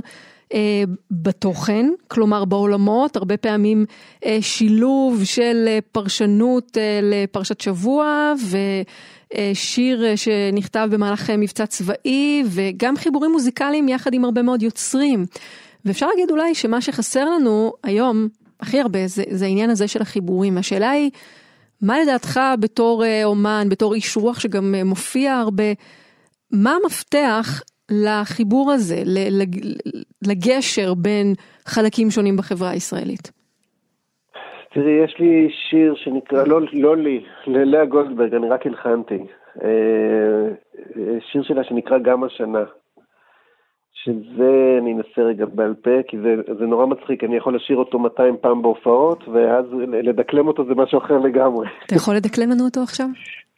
[0.54, 3.86] אה, בתוכן, כלומר בעולמות, הרבה פעמים
[4.24, 8.32] אה, שילוב של אה, פרשנות אה, לפרשת שבוע
[9.30, 15.26] ושיר אה, שנכתב במהלך אה, מבצע צבאי, וגם חיבורים מוזיקליים יחד עם הרבה מאוד יוצרים.
[15.84, 18.28] ואפשר להגיד אולי שמה שחסר לנו היום
[18.60, 20.58] הכי הרבה זה, זה העניין הזה של החיבורים.
[20.58, 21.10] השאלה היא,
[21.82, 25.64] מה לדעתך בתור אה, אומן, בתור איש רוח שגם אה, מופיע הרבה,
[26.52, 29.02] מה המפתח לחיבור הזה,
[30.28, 31.34] לגשר בין
[31.66, 33.32] חלקים שונים בחברה הישראלית?
[34.74, 39.18] תראי, יש לי שיר שנקרא, לא, לא לי, ללאה גולדברג, אני רק הלחנתי.
[39.64, 40.48] אה,
[41.32, 42.64] שיר שלה שנקרא גם השנה.
[44.04, 47.98] שזה, אני אנסה רגע בעל פה, כי זה, זה נורא מצחיק, אני יכול לשיר אותו
[47.98, 49.64] 200 פעם בהופעות, ואז
[50.02, 51.66] לדקלם אותו זה משהו אחר לגמרי.
[51.86, 53.06] אתה יכול לדקלם לנו אותו עכשיו?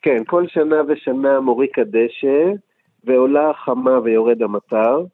[0.03, 2.53] כן, כל שנה ושנה מוריק הדשא,
[3.05, 5.05] ועולה החמה ויורד המטר.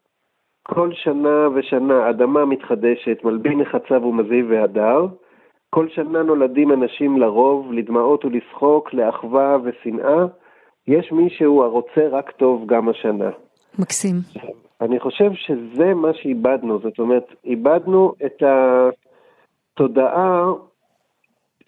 [0.63, 5.07] כל שנה ושנה אדמה מתחדשת, מלבין נחצב ומזיב והדר.
[5.69, 10.25] כל שנה נולדים אנשים לרוב, לדמעות ולשחוק, לאחווה ושנאה.
[10.87, 13.29] יש מישהו הרוצה רק טוב גם השנה.
[13.79, 14.15] מקסים.
[14.81, 18.43] אני חושב שזה מה שאיבדנו, זאת אומרת, איבדנו את
[19.73, 20.45] התודעה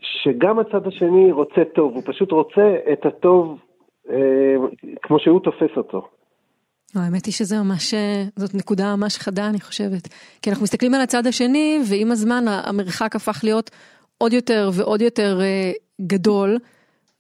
[0.02, 3.60] שגם הצד השני רוצה טוב, הוא פשוט רוצה את הטוב
[4.10, 4.56] אה,
[5.02, 6.08] כמו שהוא תופס אותו.
[6.96, 10.08] לא, האמת היא שזה ממש, אה, זאת נקודה ממש חדה, אני חושבת.
[10.42, 13.72] כי אנחנו מסתכלים על הצד השני, ועם הזמן המרחק הפך להיות
[14.18, 15.72] עוד יותר ועוד יותר אה,
[16.02, 16.58] גדול,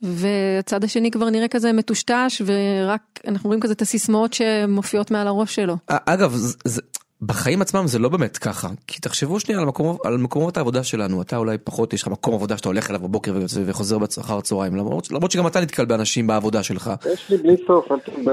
[0.01, 5.55] והצד השני כבר נראה כזה מטושטש, ורק אנחנו רואים כזה את הסיסמאות שמופיעות מעל הראש
[5.55, 5.77] שלו.
[5.87, 6.81] אגב, זה, זה,
[7.21, 11.21] בחיים עצמם זה לא באמת ככה, כי תחשבו שנייה על, מקום, על מקומות העבודה שלנו,
[11.21, 13.33] אתה אולי פחות, יש לך מקום עבודה שאתה הולך אליו בבוקר
[13.65, 16.91] וחוזר אחר הצהריים, למרות, למרות שגם אתה נתקל באנשים בעבודה שלך.
[17.13, 17.85] יש לי בלי סוף,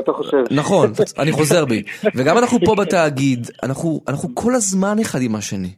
[0.02, 0.42] אתה חושב?
[0.50, 1.82] נכון, אני חוזר בי.
[2.14, 5.70] וגם אנחנו פה בתאגיד, אנחנו, אנחנו כל הזמן אחד עם השני.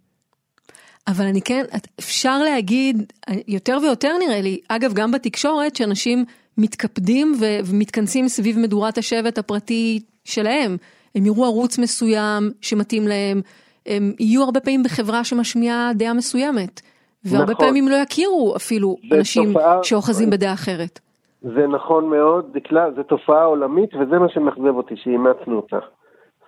[1.10, 1.64] אבל אני כן,
[1.98, 3.12] אפשר להגיד,
[3.48, 6.24] יותר ויותר נראה לי, אגב גם בתקשורת, שאנשים
[6.58, 7.32] מתקפדים
[7.70, 10.76] ומתכנסים סביב מדורת השבט הפרטי שלהם.
[11.14, 13.40] הם יראו ערוץ מסוים שמתאים להם,
[13.86, 16.80] הם יהיו הרבה פעמים בחברה שמשמיעה דעה מסוימת.
[17.24, 17.66] והרבה נכון.
[17.66, 21.00] פעמים לא יכירו אפילו אנשים תופעה, שאוחזים בדעה אחרת.
[21.42, 25.78] זה נכון מאוד, דקלה, זו תופעה עולמית וזה מה שמאכזב אותי, שאימצנו אותה.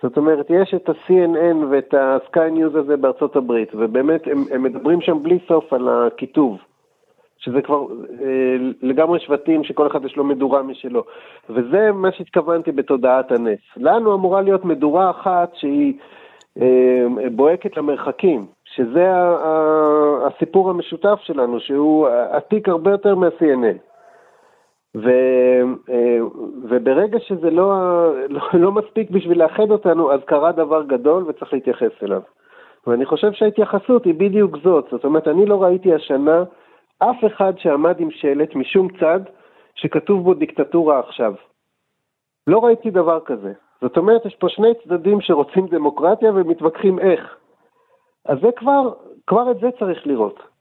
[0.03, 5.01] זאת אומרת, יש את ה-CNN ואת ה-Sky News הזה בארצות הברית, ובאמת הם, הם מדברים
[5.01, 6.57] שם בלי סוף על הכיתוב,
[7.37, 7.85] שזה כבר
[8.21, 11.03] אה, לגמרי שבטים שכל אחד יש לו מדורה משלו.
[11.49, 13.59] וזה מה שהתכוונתי בתודעת הנס.
[13.77, 15.93] לנו אמורה להיות מדורה אחת שהיא
[16.61, 19.11] אה, בוהקת למרחקים, שזה
[20.25, 23.92] הסיפור המשותף שלנו, שהוא עתיק הרבה יותר מה-CNN.
[24.95, 25.09] ו,
[26.69, 27.73] וברגע שזה לא,
[28.29, 32.21] לא, לא מספיק בשביל לאחד אותנו, אז קרה דבר גדול וצריך להתייחס אליו.
[32.87, 34.87] ואני חושב שההתייחסות היא בדיוק זאת.
[34.91, 36.43] זאת אומרת, אני לא ראיתי השנה
[36.99, 39.19] אף אחד שעמד עם שלט משום צד
[39.75, 41.33] שכתוב בו דיקטטורה עכשיו.
[42.47, 43.53] לא ראיתי דבר כזה.
[43.81, 47.37] זאת אומרת, יש פה שני צדדים שרוצים דמוקרטיה ומתווכחים איך.
[48.25, 48.93] אז זה כבר,
[49.27, 50.52] כבר את זה צריך לראות.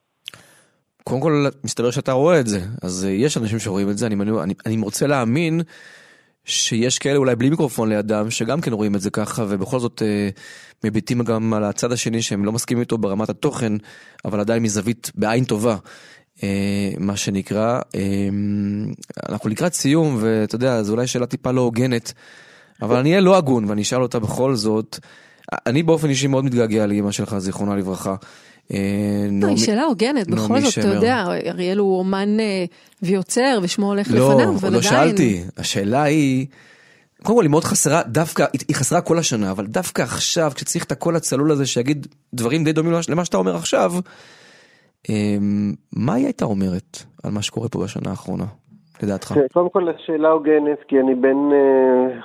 [1.04, 4.54] קודם כל, מסתבר שאתה רואה את זה, אז יש אנשים שרואים את זה, אני, אני,
[4.66, 5.62] אני רוצה להאמין
[6.44, 10.28] שיש כאלה אולי בלי מיקרופון לידם, שגם כן רואים את זה ככה, ובכל זאת אה,
[10.84, 13.72] מביטים גם על הצד השני שהם לא מסכימים איתו ברמת התוכן,
[14.24, 15.76] אבל עדיין מזווית בעין טובה.
[16.42, 18.28] אה, מה שנקרא, אה,
[19.28, 22.12] אנחנו לקראת סיום, ואתה יודע, זו אולי שאלה טיפה לא הוגנת,
[22.82, 24.98] אבל אני אהיה לא הגון ואני אשאל אותה בכל זאת.
[25.66, 28.14] אני באופן אישי מאוד מתגעגע לאמא שלך, זיכרונה לברכה.
[28.72, 28.78] אה,
[29.30, 32.64] לא, היא שאלה הוגנת, בכל זאת, אתה יודע, אריאל הוא אומן אה,
[33.02, 34.72] ויוצר ושמו הולך לפניו, אבל עדיין...
[34.72, 36.46] לא, לא שאלתי, השאלה היא,
[37.22, 40.92] קודם כל היא מאוד חסרה, דווקא, היא חסרה כל השנה, אבל דווקא עכשיו, כשצריך את
[40.92, 43.94] הקול הצלול הזה שיגיד דברים די דומים למה שאתה אומר עכשיו,
[45.08, 48.44] אמ, מה היא הייתה אומרת על מה שקורה פה בשנה האחרונה,
[49.02, 49.34] לדעתך?
[49.52, 51.36] קודם כל השאלה הוגנת, כי אני בן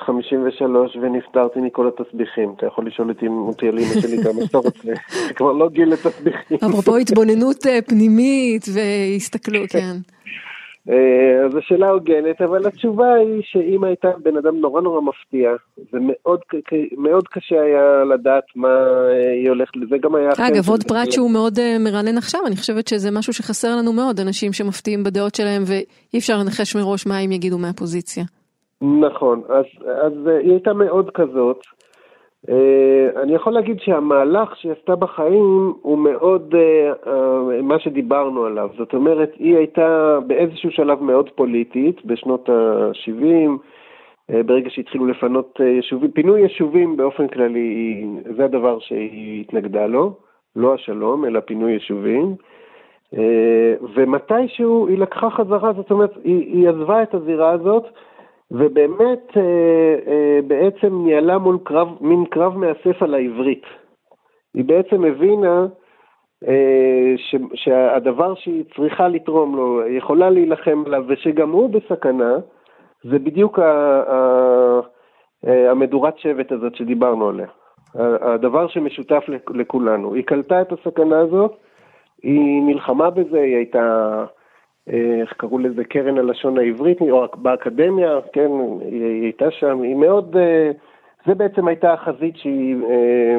[0.06, 2.54] 53 אה, ונפטרתי מכל התסביכים.
[2.58, 3.14] אתה יכול לשאול
[3.48, 4.94] אותי על אמא שלי כמה שאתה רוצה,
[5.28, 6.58] זה כבר לא גיל לתסביכים.
[6.66, 9.98] אפרופו התבוננות אה, פנימית והסתכלות, כן.
[10.90, 15.52] אה, אז השאלה הוגנת, אבל התשובה היא שאמא הייתה בן אדם נורא נורא מפתיע,
[15.94, 20.30] ומאוד קשה היה לדעת מה אה, היא הולכת, לזה גם היה...
[20.38, 24.20] אגב, עוד פרט שהוא מאוד אה, מרענן עכשיו, אני חושבת שזה משהו שחסר לנו מאוד,
[24.20, 28.24] אנשים שמפתיעים בדעות שלהם, ואי אפשר לנחש מראש מה הם יגידו מהפוזיציה.
[28.82, 29.66] נכון, אז,
[30.06, 31.60] אז היא הייתה מאוד כזאת.
[32.48, 37.10] Uh, אני יכול להגיד שהמהלך שהיא עשתה בחיים הוא מאוד uh, uh,
[37.64, 38.70] מה שדיברנו עליו.
[38.78, 43.50] זאת אומרת, היא הייתה באיזשהו שלב מאוד פוליטית, בשנות ה-70,
[44.32, 48.06] uh, ברגע שהתחילו לפנות uh, יישובים, פינוי יישובים באופן כללי,
[48.38, 50.14] זה הדבר שהיא התנגדה לו,
[50.56, 52.36] לא השלום, אלא פינוי יישובים.
[53.16, 53.18] Uh,
[53.96, 57.86] ומתישהו היא לקחה חזרה, זאת אומרת, היא, היא עזבה את הזירה הזאת,
[58.52, 59.42] ובאמת אה,
[60.08, 63.64] אה, בעצם ניהלה מול קרב, מין קרב מאסף על העברית.
[64.54, 65.66] היא בעצם הבינה
[66.48, 72.36] אה, ש, שהדבר שהיא צריכה לתרום לו, יכולה להילחם עליו, ושגם הוא בסכנה,
[73.04, 73.64] זה בדיוק ה,
[74.12, 74.80] ה,
[75.72, 77.48] המדורת שבט הזאת שדיברנו עליה.
[78.22, 80.14] הדבר שמשותף לכולנו.
[80.14, 81.52] היא קלטה את הסכנה הזאת,
[82.24, 84.26] היא נלחמה בזה, היא הייתה
[84.88, 88.52] איך קראו לזה, קרן הלשון העברית, או באקדמיה, כן,
[88.82, 90.72] היא הייתה שם, היא מאוד, אה,
[91.28, 93.36] זה בעצם הייתה החזית שהיא, אה,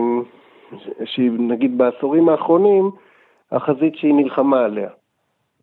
[1.05, 2.91] שהיא נגיד בעשורים האחרונים,
[3.53, 4.89] החזית שהיא נלחמה עליה.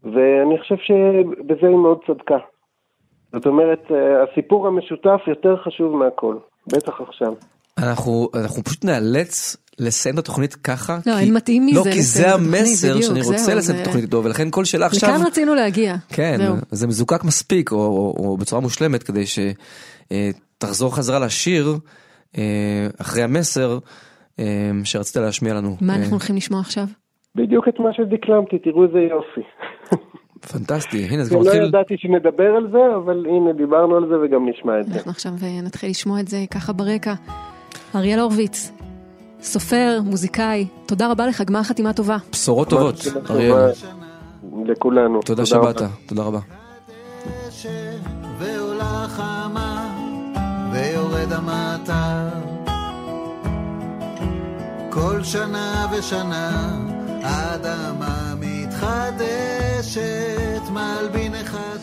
[0.03, 2.38] ואני חושב שבזה היא מאוד צדקה.
[3.34, 3.91] זאת אומרת,
[4.24, 6.36] הסיפור המשותף יותר חשוב מהכל,
[6.68, 7.34] בטח עכשיו.
[7.78, 11.00] אנחנו, אנחנו פשוט נאלץ לסיים את התוכנית ככה.
[11.06, 11.80] לא, אין מתאים מזה.
[11.80, 15.10] לא, כי זה המסר שאני רוצה לסיים את התוכנית איתו, ולכן כל שאלה עכשיו...
[15.10, 15.96] לכאן רצינו להגיע.
[16.10, 16.38] כן,
[16.72, 21.78] זה מזוקק מספיק, או בצורה מושלמת, כדי שתחזור חזרה לשיר
[23.02, 23.80] אחרי המסר
[24.84, 25.78] שרצית להשמיע לנו.
[25.82, 26.86] מה אנחנו הולכים לשמוע עכשיו?
[27.36, 29.42] בדיוק את מה שדקלמתי, תראו איזה יופי.
[30.52, 31.62] פנטסטי, הנה זה כבר מתחיל...
[31.62, 34.94] לא ידעתי שנדבר על זה, אבל הנה דיברנו על זה וגם נשמע את זה.
[34.94, 35.32] אנחנו עכשיו
[35.64, 37.14] נתחיל לשמוע את זה ככה ברקע.
[37.96, 38.72] אריאל הורוביץ,
[39.46, 42.18] סופר, מוזיקאי, תודה רבה לך, גמר חתימה טובה.
[42.32, 42.96] בשורות טובות,
[43.30, 43.72] אריאל.
[44.66, 45.22] לכולנו.
[45.22, 46.40] תודה שבאת, תודה רבה.
[50.72, 52.30] ויורד המטר
[54.90, 56.78] כל שנה ושנה
[57.24, 60.02] האדמה מתחדשת
[60.72, 61.76] מלבין אחד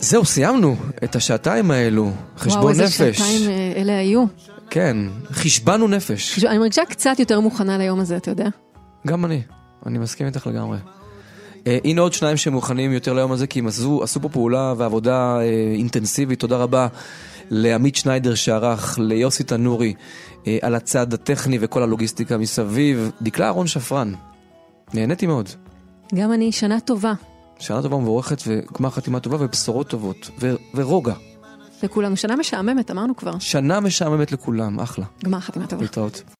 [0.00, 3.00] זהו, סיימנו את השעתיים האלו, חשבון וואו, נפש.
[3.00, 4.24] וואו, איזה שעתיים אלה היו.
[4.70, 4.96] כן,
[5.32, 6.44] חשבנו נפש.
[6.44, 8.48] אני מרגישה קצת יותר מוכנה ליום הזה, אתה יודע?
[9.06, 9.42] גם אני,
[9.86, 10.78] אני מסכים איתך לגמרי.
[11.66, 15.38] אה, הנה עוד שניים שמוכנים יותר ליום הזה, כי הם עשו, עשו פה פעולה ועבודה
[15.40, 16.40] אה, אינטנסיבית.
[16.40, 16.88] תודה רבה
[17.50, 19.94] לעמית שניידר שערך, ליוסי תנורי,
[20.46, 23.10] אה, על הצד הטכני וכל הלוגיסטיקה מסביב.
[23.22, 24.12] דקלה אהרון שפרן,
[24.94, 25.48] נהניתי מאוד.
[26.14, 27.12] גם אני, שנה טובה.
[27.58, 31.14] שנה טובה ומבורכת, וגמר חתימה טובה ובשורות טובות, ו- ורוגע.
[31.82, 32.16] לכולנו.
[32.16, 33.38] שנה משעממת, אמרנו כבר.
[33.38, 35.04] שנה משעממת לכולם, אחלה.
[35.24, 35.82] גמר חתימה טובה.
[35.82, 36.22] להתראות.